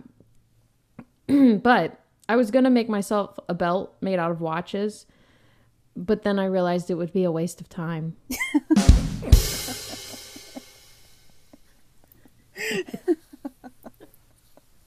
but 1.61 1.99
I 2.29 2.35
was 2.35 2.51
gonna 2.51 2.69
make 2.69 2.89
myself 2.89 3.37
a 3.49 3.53
belt 3.53 3.95
made 4.01 4.19
out 4.19 4.31
of 4.31 4.41
watches, 4.41 5.05
but 5.95 6.23
then 6.23 6.39
I 6.39 6.45
realized 6.45 6.89
it 6.89 6.95
would 6.95 7.13
be 7.13 7.23
a 7.23 7.31
waste 7.31 7.59
of 7.61 7.69
time. 7.69 8.15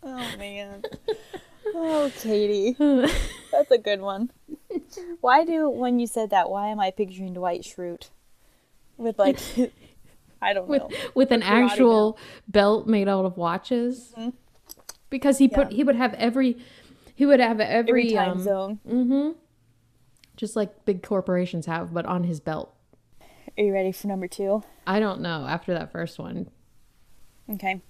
Oh 0.07 0.37
man. 0.39 0.83
Oh, 1.75 2.13
Katie. 2.21 2.77
That's 2.79 3.71
a 3.71 3.79
good 3.79 4.01
one. 4.01 4.31
Why 5.21 5.45
do 5.45 5.69
when 5.71 5.99
you 5.99 6.07
said 6.07 6.31
that, 6.31 6.51
why 6.51 6.69
am 6.69 6.79
I 6.79 6.91
picturing 6.91 7.33
Dwight 7.35 7.63
Schrute? 7.63 8.11
With 8.97 9.19
like 9.19 9.39
I 10.45 10.53
don't 10.53 10.69
with 10.69 10.83
know. 10.83 10.91
with 11.15 11.31
an 11.33 11.43
actual 11.43 12.19
belt 12.49 12.87
made 12.87 13.09
out 13.09 13.25
of 13.25 13.37
watches. 13.37 14.15
Because 15.11 15.39
he 15.39 15.49
put 15.49 15.71
Yeah. 15.71 15.77
he 15.77 15.85
would 15.85 15.97
have 15.97 16.15
every 16.15 16.59
he 17.15 17.25
would 17.27 17.41
have 17.41 17.61
every, 17.61 18.09
Every 18.09 18.13
time 18.15 18.33
um, 18.33 18.43
zone. 18.43 19.35
just 20.37 20.57
like 20.57 20.85
big 20.85 21.03
corporations 21.03 21.67
have, 21.67 21.95
but 21.95 22.05
on 22.07 22.25
his 22.25 22.41
belt. 22.41 22.75
Are 23.57 23.63
you 23.63 23.73
ready 23.73 23.93
for 23.93 24.09
number 24.09 24.27
two? 24.27 24.65
I 24.87 24.99
don't 24.99 25.21
know 25.21 25.47
after 25.47 25.73
that 25.75 25.93
first 25.93 26.19
one. 26.19 26.51
Okay. 27.49 27.81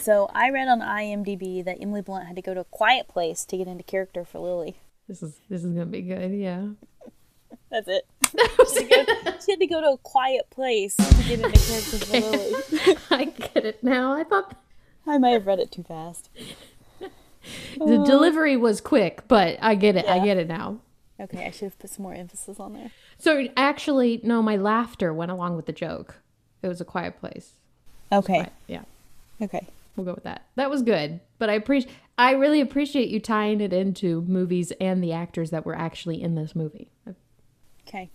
So 0.00 0.30
I 0.32 0.50
read 0.50 0.68
on 0.68 0.80
IMDb 0.80 1.64
that 1.64 1.78
Emily 1.80 2.00
Blunt 2.02 2.26
had 2.28 2.36
to 2.36 2.42
go 2.42 2.54
to 2.54 2.60
a 2.60 2.64
quiet 2.64 3.08
place 3.08 3.44
to 3.46 3.56
get 3.56 3.66
into 3.66 3.82
character 3.82 4.24
for 4.24 4.38
Lily. 4.38 4.76
This 5.08 5.20
is 5.22 5.40
this 5.48 5.64
is 5.64 5.72
gonna 5.72 5.86
be 5.86 6.02
good. 6.02 6.32
Yeah. 6.32 6.68
That's 7.70 7.88
it. 7.88 8.04
she, 8.74 8.88
had 8.88 9.06
to 9.06 9.16
go, 9.24 9.32
she 9.44 9.52
had 9.52 9.60
to 9.60 9.66
go 9.66 9.80
to 9.80 9.88
a 9.88 9.98
quiet 9.98 10.48
place 10.50 10.96
to 10.96 11.02
get 11.24 11.40
into 11.40 11.50
character 11.50 11.98
for 11.98 12.20
Lily. 12.20 12.96
I 13.10 13.24
get 13.24 13.64
it 13.64 13.82
now. 13.84 14.12
I 14.14 14.24
thought 14.24 14.56
I 15.06 15.18
might 15.18 15.30
have 15.30 15.46
read 15.46 15.58
it 15.58 15.70
too 15.72 15.82
fast. 15.82 16.30
the 17.00 18.00
uh, 18.00 18.04
delivery 18.04 18.56
was 18.56 18.80
quick, 18.80 19.22
but 19.28 19.58
I 19.60 19.74
get 19.74 19.96
it. 19.96 20.06
I 20.06 20.24
get 20.24 20.36
it 20.36 20.48
now. 20.48 20.80
Okay, 21.18 21.44
I 21.44 21.50
should 21.50 21.64
have 21.64 21.78
put 21.78 21.90
some 21.90 22.02
more 22.04 22.14
emphasis 22.14 22.58
on 22.58 22.72
there. 22.72 22.90
So 23.18 23.48
actually, 23.56 24.20
no, 24.24 24.40
my 24.40 24.56
laughter 24.56 25.12
went 25.12 25.30
along 25.30 25.56
with 25.56 25.66
the 25.66 25.72
joke. 25.72 26.16
It 26.62 26.68
was 26.68 26.80
a 26.80 26.84
quiet 26.84 27.20
place. 27.20 27.54
Okay. 28.12 28.42
But, 28.44 28.52
yeah, 28.66 28.82
Okay. 29.42 29.66
we'll 29.96 30.06
go 30.06 30.14
with 30.14 30.24
that. 30.24 30.46
That 30.56 30.70
was 30.70 30.82
good, 30.82 31.20
but 31.38 31.50
I 31.50 31.54
appreciate. 31.54 31.92
I 32.16 32.32
really 32.32 32.60
appreciate 32.60 33.08
you 33.08 33.18
tying 33.20 33.60
it 33.62 33.72
into 33.72 34.22
movies 34.22 34.72
and 34.80 35.02
the 35.02 35.12
actors 35.12 35.50
that 35.50 35.64
were 35.64 35.74
actually 35.76 36.20
in 36.22 36.34
this 36.34 36.54
movie. 36.54 36.90
Okay. 37.88 38.10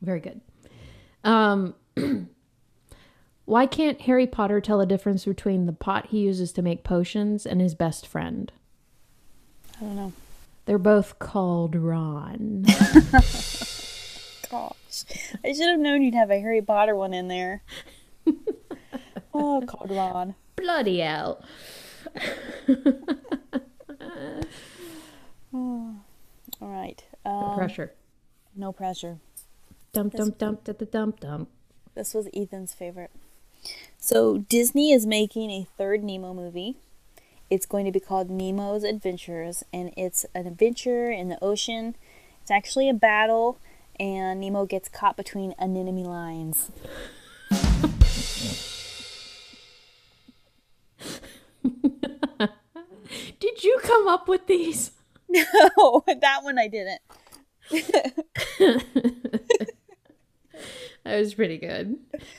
Very 0.00 0.20
good. 0.20 0.40
Um, 1.24 1.74
why 3.44 3.66
can't 3.66 4.00
Harry 4.02 4.26
Potter 4.26 4.60
tell 4.60 4.78
the 4.78 4.86
difference 4.86 5.24
between 5.24 5.66
the 5.66 5.72
pot 5.72 6.06
he 6.08 6.18
uses 6.20 6.52
to 6.52 6.62
make 6.62 6.84
potions 6.84 7.46
and 7.46 7.60
his 7.60 7.74
best 7.74 8.06
friend? 8.06 8.52
I 9.78 9.80
don't 9.84 9.96
know. 9.96 10.12
They're 10.66 10.78
both 10.78 11.18
called 11.18 11.76
Ron. 11.76 12.62
Gosh. 14.50 15.04
I 15.44 15.52
should 15.52 15.68
have 15.68 15.80
known 15.80 16.02
you'd 16.02 16.14
have 16.14 16.30
a 16.30 16.40
Harry 16.40 16.62
Potter 16.62 16.96
one 16.96 17.14
in 17.14 17.28
there. 17.28 17.62
oh, 19.34 19.62
called 19.66 19.90
Ron. 19.90 20.34
Bloody 20.56 21.00
hell. 21.00 21.44
All 26.60 26.68
right. 26.68 27.04
Um, 27.24 27.56
Pressure. 27.56 27.92
no 28.54 28.72
pressure. 28.72 29.18
Dump, 29.96 30.12
dump, 30.12 30.36
dump, 30.36 30.62
dump, 30.62 30.78
dump, 30.78 30.90
dump, 30.90 31.20
dump. 31.20 31.48
This 31.94 32.12
was 32.12 32.28
Ethan's 32.34 32.74
favorite. 32.74 33.10
So 33.96 34.36
Disney 34.36 34.92
is 34.92 35.06
making 35.06 35.50
a 35.50 35.66
third 35.78 36.04
Nemo 36.04 36.34
movie. 36.34 36.76
It's 37.48 37.64
going 37.64 37.86
to 37.86 37.92
be 37.92 37.98
called 37.98 38.28
Nemo's 38.28 38.84
Adventures, 38.84 39.64
and 39.72 39.94
it's 39.96 40.26
an 40.34 40.46
adventure 40.46 41.10
in 41.10 41.30
the 41.30 41.42
ocean. 41.42 41.96
It's 42.42 42.50
actually 42.50 42.90
a 42.90 42.92
battle, 42.92 43.58
and 43.98 44.38
Nemo 44.38 44.66
gets 44.66 44.90
caught 44.90 45.16
between 45.16 45.54
anemone 45.58 46.04
lines. 46.04 46.70
Did 53.40 53.64
you 53.64 53.80
come 53.82 54.08
up 54.08 54.28
with 54.28 54.46
these? 54.46 54.90
No, 55.28 56.04
that 56.06 56.44
one 56.44 56.56
I 56.56 56.68
didn't. 56.68 57.00
That 61.06 61.20
was 61.20 61.34
pretty 61.34 61.56
good. 61.58 61.96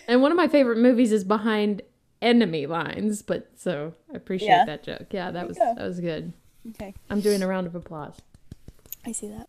And 0.09 0.22
one 0.22 0.30
of 0.32 0.36
my 0.36 0.49
favorite 0.49 0.78
movies 0.78 1.13
is 1.13 1.24
Behind 1.24 1.82
Enemy 2.22 2.65
Lines, 2.65 3.22
but 3.22 3.49
so 3.55 3.93
I 4.13 4.18
appreciate 4.18 4.49
Yeah. 4.49 4.65
that 4.65 4.84
joke. 4.84 5.07
Yeah, 5.11 5.32
that 5.32 5.47
was 5.47 5.57
go. 5.57 5.74
that 5.76 5.84
was 5.88 6.01
good. 6.01 6.34
Okay, 6.72 6.93
I'm 7.09 7.22
doing 7.22 7.41
a 7.41 7.47
round 7.47 7.65
of 7.65 7.76
applause. 7.76 8.15
I 9.05 9.13
see 9.13 9.30
that. 9.30 9.47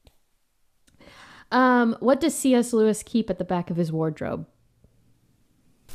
Um, 1.51 1.97
what 1.99 2.21
does 2.21 2.35
C.S. 2.37 2.73
Lewis 2.73 3.03
keep 3.03 3.29
at 3.29 3.39
the 3.39 3.45
back 3.45 3.71
of 3.71 3.77
his 3.77 3.91
wardrobe? 3.91 4.47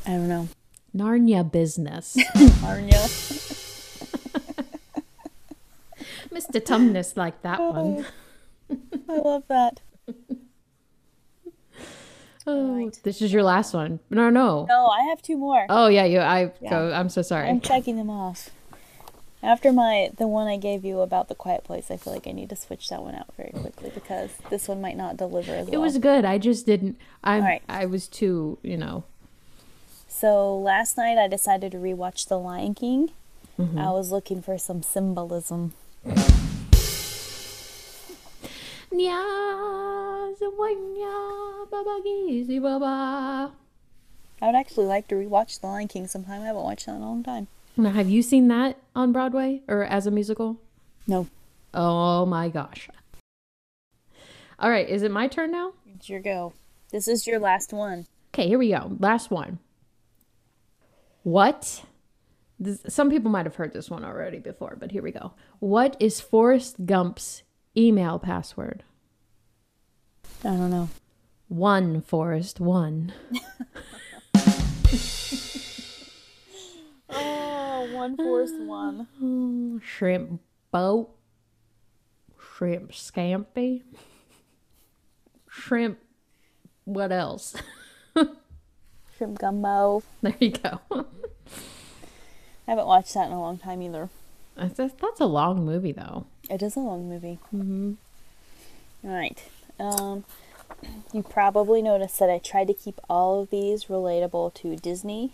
I 0.04 0.10
don't 0.10 0.28
know. 0.28 0.48
Narnia 0.94 1.50
business. 1.50 2.16
Narnia. 2.34 2.92
Mr. 6.30 6.60
Tumnus 6.60 7.16
like 7.16 7.40
that 7.42 7.58
one. 7.60 8.04
I 9.08 9.16
love 9.18 9.44
that. 9.48 9.80
Oh, 12.46 12.76
right. 12.76 12.98
this 13.04 13.22
is 13.22 13.32
your 13.32 13.42
last 13.42 13.72
one. 13.72 14.00
No, 14.10 14.28
no. 14.30 14.66
No, 14.68 14.86
I 14.86 15.02
have 15.04 15.22
two 15.22 15.36
more. 15.36 15.64
Oh 15.68 15.88
yeah, 15.88 16.04
you. 16.04 16.18
I 16.20 16.52
Yeah. 16.60 16.70
go. 16.70 16.92
I'm 16.92 17.08
so 17.08 17.22
sorry. 17.22 17.48
I'm 17.48 17.60
checking 17.60 17.96
them 17.96 18.10
off. 18.10 18.50
After 19.42 19.72
my 19.72 20.10
the 20.16 20.26
one 20.26 20.46
I 20.46 20.56
gave 20.56 20.84
you 20.84 21.00
about 21.00 21.28
the 21.28 21.34
quiet 21.34 21.64
place, 21.64 21.90
I 21.90 21.96
feel 21.96 22.12
like 22.12 22.26
I 22.26 22.32
need 22.32 22.48
to 22.50 22.56
switch 22.56 22.88
that 22.90 23.02
one 23.02 23.14
out 23.14 23.26
very 23.36 23.50
quickly 23.50 23.90
because 23.94 24.30
this 24.50 24.68
one 24.68 24.80
might 24.80 24.96
not 24.96 25.16
deliver 25.16 25.52
as 25.52 25.66
well. 25.66 25.74
It 25.74 25.78
was 25.78 25.98
good. 25.98 26.24
I 26.24 26.38
just 26.38 26.66
didn't. 26.66 26.96
I. 27.22 27.36
Alright. 27.36 27.62
I 27.68 27.86
was 27.86 28.08
too. 28.08 28.58
You 28.62 28.76
know. 28.76 29.04
So 30.08 30.56
last 30.56 30.96
night 30.96 31.18
I 31.18 31.28
decided 31.28 31.72
to 31.72 31.78
rewatch 31.78 32.28
The 32.28 32.38
Lion 32.38 32.74
King. 32.74 33.10
Mm-hmm. 33.58 33.78
I 33.78 33.90
was 33.90 34.10
looking 34.10 34.42
for 34.42 34.58
some 34.58 34.82
symbolism. 34.82 35.72
Nya, 38.94 39.20
zawanya, 40.38 41.68
baba 41.70 41.98
gizi 42.04 42.60
baba. 42.60 43.52
I 44.40 44.46
would 44.46 44.54
actually 44.54 44.86
like 44.86 45.08
to 45.08 45.16
rewatch 45.16 45.60
The 45.60 45.66
Lion 45.66 45.88
King 45.88 46.06
sometime. 46.06 46.42
I 46.42 46.46
haven't 46.46 46.62
watched 46.62 46.86
that 46.86 46.94
in 46.96 47.02
a 47.02 47.06
long 47.06 47.22
time. 47.24 47.48
Now, 47.76 47.90
have 47.90 48.08
you 48.08 48.22
seen 48.22 48.46
that 48.48 48.78
on 48.94 49.10
Broadway 49.12 49.62
or 49.66 49.82
as 49.84 50.06
a 50.06 50.10
musical? 50.12 50.58
No, 51.08 51.26
Oh 51.74 52.24
my 52.24 52.48
gosh. 52.48 52.88
All 54.60 54.70
right, 54.70 54.88
is 54.88 55.02
it 55.02 55.10
my 55.10 55.26
turn 55.26 55.50
now? 55.50 55.72
it's 55.92 56.08
your 56.08 56.20
go. 56.20 56.52
This 56.92 57.08
is 57.08 57.26
your 57.26 57.40
last 57.40 57.72
one. 57.72 58.06
Okay, 58.32 58.46
here 58.46 58.58
we 58.58 58.70
go. 58.70 58.96
Last 59.00 59.30
one. 59.30 59.58
What? 61.24 61.82
This, 62.60 62.80
some 62.88 63.10
people 63.10 63.30
might 63.30 63.46
have 63.46 63.56
heard 63.56 63.72
this 63.72 63.90
one 63.90 64.04
already 64.04 64.38
before, 64.38 64.76
but 64.78 64.92
here 64.92 65.02
we 65.02 65.10
go. 65.10 65.32
What 65.58 65.96
is 65.98 66.20
Forrest 66.20 66.86
Gump's 66.86 67.42
email 67.76 68.18
password? 68.18 68.82
I 70.44 70.48
don't 70.48 70.70
know. 70.70 70.88
One, 71.48 72.00
Forrest, 72.00 72.60
one. 72.60 73.12
Oh, 77.16 77.88
one 77.92 78.16
forced 78.16 78.58
one. 78.60 79.80
Shrimp 79.84 80.40
boat. 80.70 81.10
Shrimp 82.38 82.92
scampi. 82.92 83.82
Shrimp. 85.48 85.98
What 86.84 87.12
else? 87.12 87.54
Shrimp 89.16 89.38
gumbo. 89.38 90.02
There 90.22 90.34
you 90.40 90.50
go. 90.50 90.80
I 90.90 91.04
haven't 92.66 92.86
watched 92.86 93.14
that 93.14 93.26
in 93.26 93.32
a 93.32 93.40
long 93.40 93.58
time 93.58 93.82
either. 93.82 94.08
That's, 94.56 94.74
that's 94.76 95.20
a 95.20 95.26
long 95.26 95.64
movie, 95.64 95.92
though. 95.92 96.26
It 96.48 96.62
is 96.62 96.76
a 96.76 96.80
long 96.80 97.08
movie. 97.08 97.38
Mm-hmm. 97.54 97.94
right. 99.02 99.42
Um, 99.80 100.24
you 101.12 101.22
probably 101.22 101.82
noticed 101.82 102.18
that 102.18 102.30
I 102.30 102.38
tried 102.38 102.68
to 102.68 102.74
keep 102.74 103.00
all 103.08 103.42
of 103.42 103.50
these 103.50 103.86
relatable 103.86 104.54
to 104.54 104.76
Disney 104.76 105.32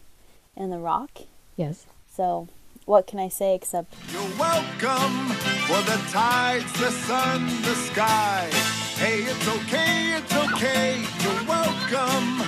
and 0.56 0.72
The 0.72 0.78
Rock. 0.78 1.22
Yes. 1.56 1.86
So, 2.10 2.48
what 2.86 3.06
can 3.06 3.18
I 3.18 3.28
say 3.28 3.54
except 3.54 3.94
You're 4.12 4.22
welcome 4.38 5.28
for 5.66 5.82
the 5.82 6.00
tides, 6.10 6.72
the 6.74 6.90
sun, 6.90 7.46
the 7.62 7.74
sky. 7.74 8.48
Hey, 8.96 9.22
it's 9.22 9.48
okay, 9.48 10.16
it's 10.16 10.34
okay. 10.34 11.02
You're 11.22 11.44
welcome. 11.48 12.42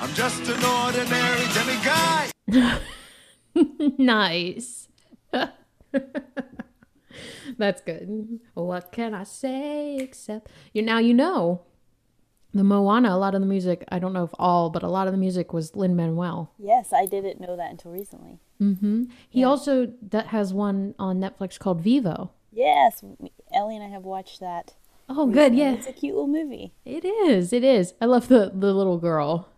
I'm 0.00 0.12
just 0.14 0.42
an 0.48 0.64
ordinary 0.64 1.46
demiguy. 1.56 2.80
nice. 3.98 4.85
That's 7.58 7.80
good. 7.80 8.40
What 8.54 8.92
can 8.92 9.14
I 9.14 9.24
say 9.24 9.96
except 9.98 10.50
you 10.74 10.82
now 10.82 10.98
you 10.98 11.14
know 11.14 11.62
the 12.52 12.64
Moana, 12.64 13.10
a 13.14 13.16
lot 13.18 13.34
of 13.34 13.40
the 13.42 13.46
music, 13.46 13.84
I 13.90 13.98
don't 13.98 14.12
know 14.14 14.24
if 14.24 14.30
all, 14.38 14.70
but 14.70 14.82
a 14.82 14.88
lot 14.88 15.06
of 15.08 15.12
the 15.12 15.18
music 15.18 15.52
was 15.52 15.76
Lin 15.76 15.94
Manuel. 15.94 16.52
yes, 16.58 16.92
I 16.92 17.04
didn't 17.06 17.38
know 17.40 17.54
that 17.56 17.70
until 17.70 17.90
recently. 17.92 18.40
He 19.28 19.44
also 19.44 19.92
that 20.10 20.28
has 20.28 20.52
one 20.54 20.94
on 20.98 21.18
Netflix 21.20 21.58
called 21.58 21.80
Vivo. 21.80 22.32
Yes, 22.52 23.02
Ellie 23.54 23.76
and 23.76 23.84
I 23.84 23.88
have 23.88 24.04
watched 24.04 24.40
that. 24.40 24.74
Oh, 25.08 25.26
good. 25.26 25.52
recently. 25.52 25.58
Yeah, 25.60 25.72
It's 25.72 25.86
a 25.86 25.92
cute 25.92 26.14
little 26.14 26.26
movie. 26.28 26.72
it 26.84 27.04
is. 27.04 27.52
It 27.52 27.62
is. 27.64 27.94
I 28.00 28.06
love 28.06 28.28
the 28.28 28.50
the 28.54 28.72
little 28.74 28.98
girl 28.98 29.48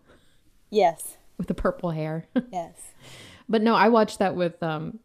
Yes. 0.71 1.17
with 1.39 1.47
the 1.49 1.55
purple 1.55 1.91
hair. 1.93 2.27
Yes. 2.53 2.75
but 3.49 3.63
no, 3.63 3.75
I 3.75 3.89
watched 3.89 4.19
that 4.19 4.35
with 4.37 4.63
um 4.63 4.99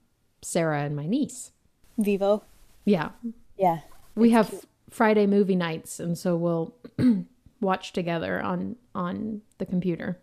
Sarah 0.44 0.82
and 0.84 0.96
my 0.96 1.06
niece. 1.08 1.52
Vivo. 1.98 2.44
Yeah, 2.86 3.10
Yeah. 3.58 3.80
we 4.16 4.32
have 4.32 4.66
Friday 4.90 5.26
movie 5.26 5.56
nights, 5.56 6.00
and 6.00 6.18
so 6.18 6.36
we'll 6.36 6.74
watch 7.62 7.94
together 7.94 8.42
on 8.42 8.76
on 8.94 9.42
the 9.58 9.66
computer. 9.66 10.20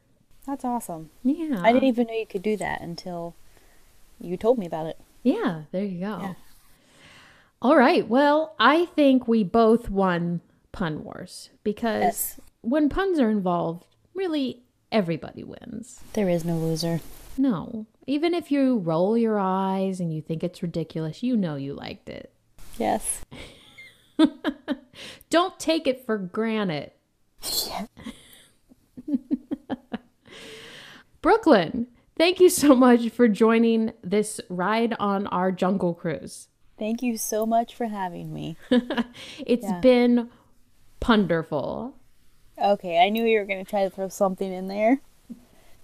That's 0.46 0.64
awesome. 0.64 1.10
Yeah, 1.22 1.60
I 1.62 1.72
didn't 1.72 1.88
even 1.88 2.06
know 2.06 2.14
you 2.14 2.26
could 2.26 2.42
do 2.42 2.56
that 2.56 2.80
until 2.80 3.34
you 4.20 4.36
told 4.36 4.58
me 4.58 4.66
about 4.66 4.86
it. 4.86 4.98
Yeah, 5.22 5.62
there 5.72 5.84
you 5.84 6.00
go. 6.00 6.18
Yeah. 6.20 6.34
All 7.62 7.76
right. 7.76 8.08
Well, 8.08 8.54
I 8.58 8.86
think 8.86 9.28
we 9.28 9.44
both 9.44 9.90
won 9.90 10.40
pun 10.72 11.04
wars 11.04 11.50
because 11.62 12.02
Yes. 12.02 12.40
when 12.62 12.88
puns 12.88 13.18
are 13.18 13.30
involved, 13.30 13.86
really 14.14 14.62
everybody 14.92 15.44
wins. 15.44 16.00
There 16.14 16.28
is 16.28 16.44
no 16.44 16.56
loser. 16.56 17.00
No, 17.38 17.86
even 18.06 18.34
if 18.34 18.50
you 18.50 18.78
roll 18.78 19.16
your 19.16 19.38
eyes 19.38 20.00
and 20.00 20.12
you 20.12 20.20
think 20.20 20.42
it's 20.44 20.62
ridiculous, 20.62 21.22
you 21.22 21.36
know 21.36 21.56
you 21.56 21.74
liked 21.74 22.08
it. 22.08 22.32
Yes. 22.78 23.24
Don't 25.30 25.58
take 25.58 25.86
it 25.86 26.04
for 26.04 26.18
granted. 26.18 26.90
Brooklyn, 31.22 31.86
thank 32.16 32.40
you 32.40 32.48
so 32.48 32.74
much 32.74 33.10
for 33.10 33.28
joining 33.28 33.92
this 34.02 34.40
ride 34.48 34.94
on 34.98 35.26
our 35.28 35.52
jungle 35.52 35.94
cruise. 35.94 36.48
Thank 36.78 37.02
you 37.02 37.16
so 37.18 37.44
much 37.44 37.74
for 37.74 37.86
having 37.86 38.32
me. 38.32 38.56
It's 39.46 39.64
Yeah. 39.66 39.80
been 39.80 40.30
punderful. 40.98 41.94
Okay, 42.60 42.98
I 43.02 43.08
knew 43.08 43.24
you 43.24 43.38
were 43.38 43.46
going 43.46 43.64
to 43.64 43.68
try 43.68 43.84
to 43.84 43.90
throw 43.90 44.08
something 44.08 44.52
in 44.52 44.68
there. 44.68 45.00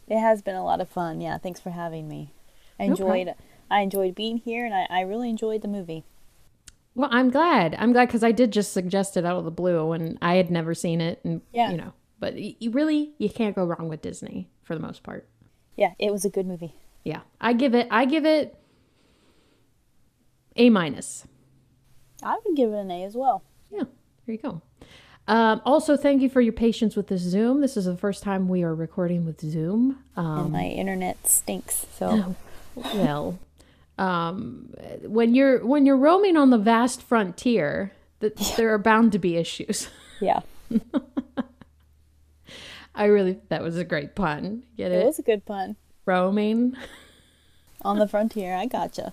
It 0.09 0.21
has 0.21 0.43
been 0.43 0.55
a 0.55 0.65
lot 0.65 0.81
of 0.81 0.89
fun. 0.89 1.21
Yeah, 1.21 1.39
thanks 1.39 1.59
for 1.61 1.71
having 1.71 2.09
me. 2.09 2.33
I 2.79 2.87
No 2.87 2.93
enjoyed 2.93 3.35
I 3.71 3.81
enjoyed 3.81 4.15
being 4.15 4.37
here 4.39 4.65
and 4.65 4.75
I, 4.75 4.87
I 4.91 5.01
really 5.01 5.29
enjoyed 5.29 5.63
the 5.63 5.69
movie. 5.69 6.05
Well, 6.95 7.09
I'm 7.11 7.31
glad. 7.31 7.75
I'm 7.79 7.93
glad 7.93 8.07
because 8.07 8.23
I 8.23 8.31
did 8.33 8.53
just 8.53 8.73
suggest 8.73 9.17
it 9.17 9.25
out 9.25 9.37
of 9.37 9.45
the 9.45 9.51
blue 9.51 9.93
and 9.93 10.17
I 10.23 10.37
had 10.37 10.51
never 10.51 10.75
seen 10.75 11.01
it. 11.01 11.21
And, 11.25 11.41
Yeah. 11.53 11.71
you 11.71 11.77
know, 11.77 11.93
but 12.21 12.37
you 12.37 12.71
really, 12.71 13.13
you 13.19 13.29
can't 13.29 13.57
go 13.57 13.65
wrong 13.65 13.89
with 13.89 14.01
Disney 14.03 14.49
for 14.63 14.75
the 14.75 14.81
most 14.81 15.03
part. 15.03 15.29
Yeah, 15.77 15.93
it 15.99 16.13
was 16.13 16.25
a 16.25 16.31
good 16.31 16.47
movie. 16.47 16.75
Yeah. 17.05 17.21
I 17.41 17.53
give 17.53 17.75
it, 17.75 17.89
I 17.91 18.05
give 18.05 18.25
it 18.25 18.57
A 20.57 20.71
minus. 20.71 21.27
I 22.23 22.39
would 22.47 22.57
give 22.57 22.73
it 22.73 22.77
an 22.77 22.91
A 22.91 23.03
as 23.03 23.15
well. 23.17 23.43
Yeah. 23.71 23.85
There 24.27 24.35
you 24.35 24.39
go. 24.39 24.63
Um, 25.29 25.61
also, 25.65 25.97
thank 25.97 26.23
you 26.23 26.29
for 26.29 26.41
your 26.41 26.53
patience 26.53 26.95
with 26.95 27.09
this 27.09 27.21
Zoom. 27.23 27.61
This 27.61 27.77
is 27.77 27.87
the 27.87 27.97
first 27.97 28.23
time 28.23 28.49
we 28.49 28.63
are 28.63 28.75
recording 28.75 29.27
with 29.27 29.41
Zoom. 29.41 29.99
Um, 30.17 30.39
And 30.39 30.53
my 30.53 30.65
internet 30.67 31.27
stinks. 31.27 31.87
So 31.99 32.37
well, 32.75 33.39
um, 33.99 34.73
when 35.03 35.35
you're 35.35 35.65
when 35.67 35.85
you're 35.85 35.97
roaming 35.97 36.37
on 36.37 36.51
the 36.51 36.59
vast 36.59 37.03
frontier, 37.03 37.91
that 38.21 38.37
there 38.57 38.73
are 38.73 38.79
bound 38.79 39.13
to 39.13 39.19
be 39.19 39.37
issues. 39.37 39.89
yeah, 40.21 40.41
I 42.95 43.07
really 43.07 43.39
that 43.49 43.63
was 43.63 43.77
a 43.77 43.85
great 43.85 44.15
pun. 44.15 44.63
Get 44.77 44.93
it 44.93 45.01
it? 45.03 45.07
was 45.07 45.19
a 45.19 45.23
good 45.23 45.45
pun. 45.45 45.77
Roaming. 46.05 46.77
On 47.83 47.99
the 47.99 48.07
frontier, 48.09 48.55
I 48.55 48.67
gotcha. 48.67 49.13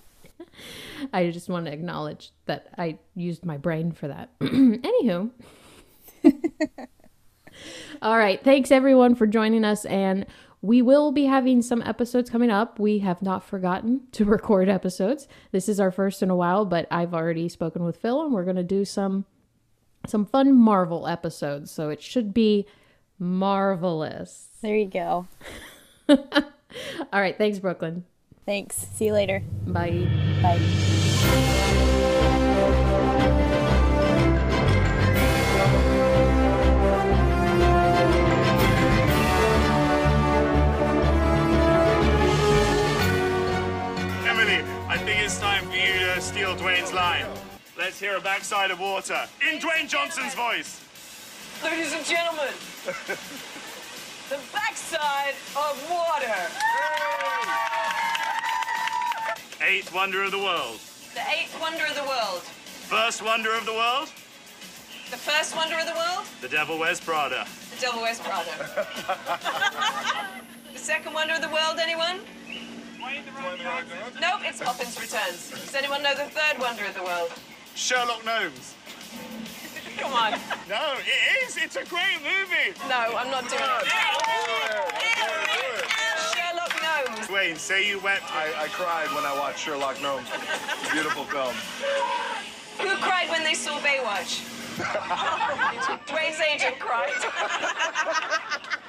I 1.11 1.31
just 1.31 1.49
want 1.49 1.65
to 1.65 1.73
acknowledge 1.73 2.31
that 2.45 2.67
I 2.77 2.97
used 3.15 3.43
my 3.45 3.57
brain 3.57 3.91
for 3.91 4.07
that. 4.07 4.29
Anywho. 4.39 5.31
All 8.01 8.17
right. 8.17 8.43
Thanks 8.43 8.71
everyone 8.71 9.15
for 9.15 9.27
joining 9.27 9.63
us 9.63 9.85
and 9.85 10.25
we 10.61 10.81
will 10.81 11.11
be 11.11 11.25
having 11.25 11.61
some 11.61 11.81
episodes 11.81 12.29
coming 12.29 12.49
up. 12.49 12.79
We 12.79 12.99
have 12.99 13.21
not 13.21 13.43
forgotten 13.43 14.07
to 14.13 14.25
record 14.25 14.69
episodes. 14.69 15.27
This 15.51 15.67
is 15.67 15.79
our 15.79 15.91
first 15.91 16.23
in 16.23 16.29
a 16.29 16.35
while, 16.35 16.65
but 16.65 16.87
I've 16.89 17.13
already 17.13 17.49
spoken 17.49 17.83
with 17.83 17.97
Phil 17.97 18.23
and 18.23 18.33
we're 18.33 18.45
going 18.45 18.55
to 18.55 18.63
do 18.63 18.85
some 18.85 19.25
some 20.05 20.25
fun 20.25 20.53
Marvel 20.53 21.07
episodes. 21.07 21.71
So 21.71 21.89
it 21.89 22.01
should 22.01 22.33
be 22.33 22.65
marvelous. 23.19 24.49
There 24.61 24.75
you 24.75 24.87
go. 24.87 25.27
All 26.09 27.21
right, 27.21 27.37
thanks 27.37 27.59
Brooklyn. 27.59 28.05
Thanks. 28.45 28.75
See 28.75 29.05
you 29.05 29.13
later. 29.13 29.43
Bye. 29.65 30.07
Bye. 30.41 31.99
Dwayne's 46.83 46.93
line. 46.93 47.25
Let's 47.77 47.97
hear 47.97 48.17
a 48.17 48.21
backside 48.21 48.69
of 48.69 48.79
water 48.79 49.17
in 49.49 49.59
Dwayne 49.59 49.87
Johnson's 49.87 50.35
voice. 50.35 50.81
Ladies 51.63 51.93
and 51.93 52.05
gentlemen, 52.05 52.49
the 54.29 54.37
backside 54.51 55.33
of 55.55 55.89
water. 55.89 56.35
Eighth 59.65 59.93
wonder 59.93 60.23
of 60.23 60.31
the 60.31 60.37
world. 60.37 60.79
The 61.13 61.21
eighth 61.31 61.57
wonder 61.61 61.85
of 61.85 61.95
the 61.95 62.03
world. 62.03 62.41
First 62.41 63.23
wonder 63.23 63.53
of 63.55 63.65
the 63.65 63.73
world, 63.73 64.09
The 65.09 65.17
first 65.17 65.55
wonder 65.55 65.79
of 65.79 65.85
the 65.85 65.93
world, 65.93 66.25
the 66.41 66.49
devil 66.49 66.77
wears 66.77 66.99
Prada. 66.99 67.47
the 67.73 67.81
Devil 67.81 68.01
Wears 68.01 68.19
Prada. 68.19 68.51
the 70.73 70.79
second 70.79 71.13
wonder 71.13 71.33
of 71.35 71.41
the 71.41 71.47
world, 71.49 71.77
anyone? 71.79 72.19
Nope, 73.03 74.41
it's 74.43 74.61
Poppins 74.61 74.99
Returns. 74.99 75.49
Does 75.51 75.75
anyone 75.75 76.01
know 76.01 76.15
the 76.15 76.25
third 76.25 76.59
wonder 76.59 76.85
of 76.85 76.93
the 76.95 77.03
world? 77.03 77.31
Sherlock 77.75 78.23
Gnomes. 78.23 78.75
Come 79.97 80.13
on. 80.13 80.39
No, 80.69 80.95
it 80.99 81.47
is. 81.47 81.57
It's 81.57 81.75
a 81.75 81.85
great 81.85 82.19
movie. 82.23 82.73
No, 82.87 83.15
I'm 83.15 83.29
not 83.29 83.49
doing 83.49 83.61
it. 83.61 83.87
Sherlock 86.33 86.73
Gnomes. 86.81 87.29
Wayne, 87.29 87.55
say 87.57 87.87
you 87.87 87.99
wept. 87.99 88.23
I, 88.31 88.53
I 88.63 88.67
cried 88.69 89.13
when 89.13 89.25
I 89.25 89.37
watched 89.37 89.59
Sherlock 89.59 90.01
Gnomes. 90.01 90.27
Beautiful 90.91 91.25
film. 91.25 91.53
Who 92.79 92.95
cried 93.01 93.29
when 93.29 93.43
they 93.43 93.53
saw 93.53 93.79
Baywatch? 93.79 94.49
Dwayne's 96.07 96.39
agent 96.39 96.79
cried. 96.79 97.11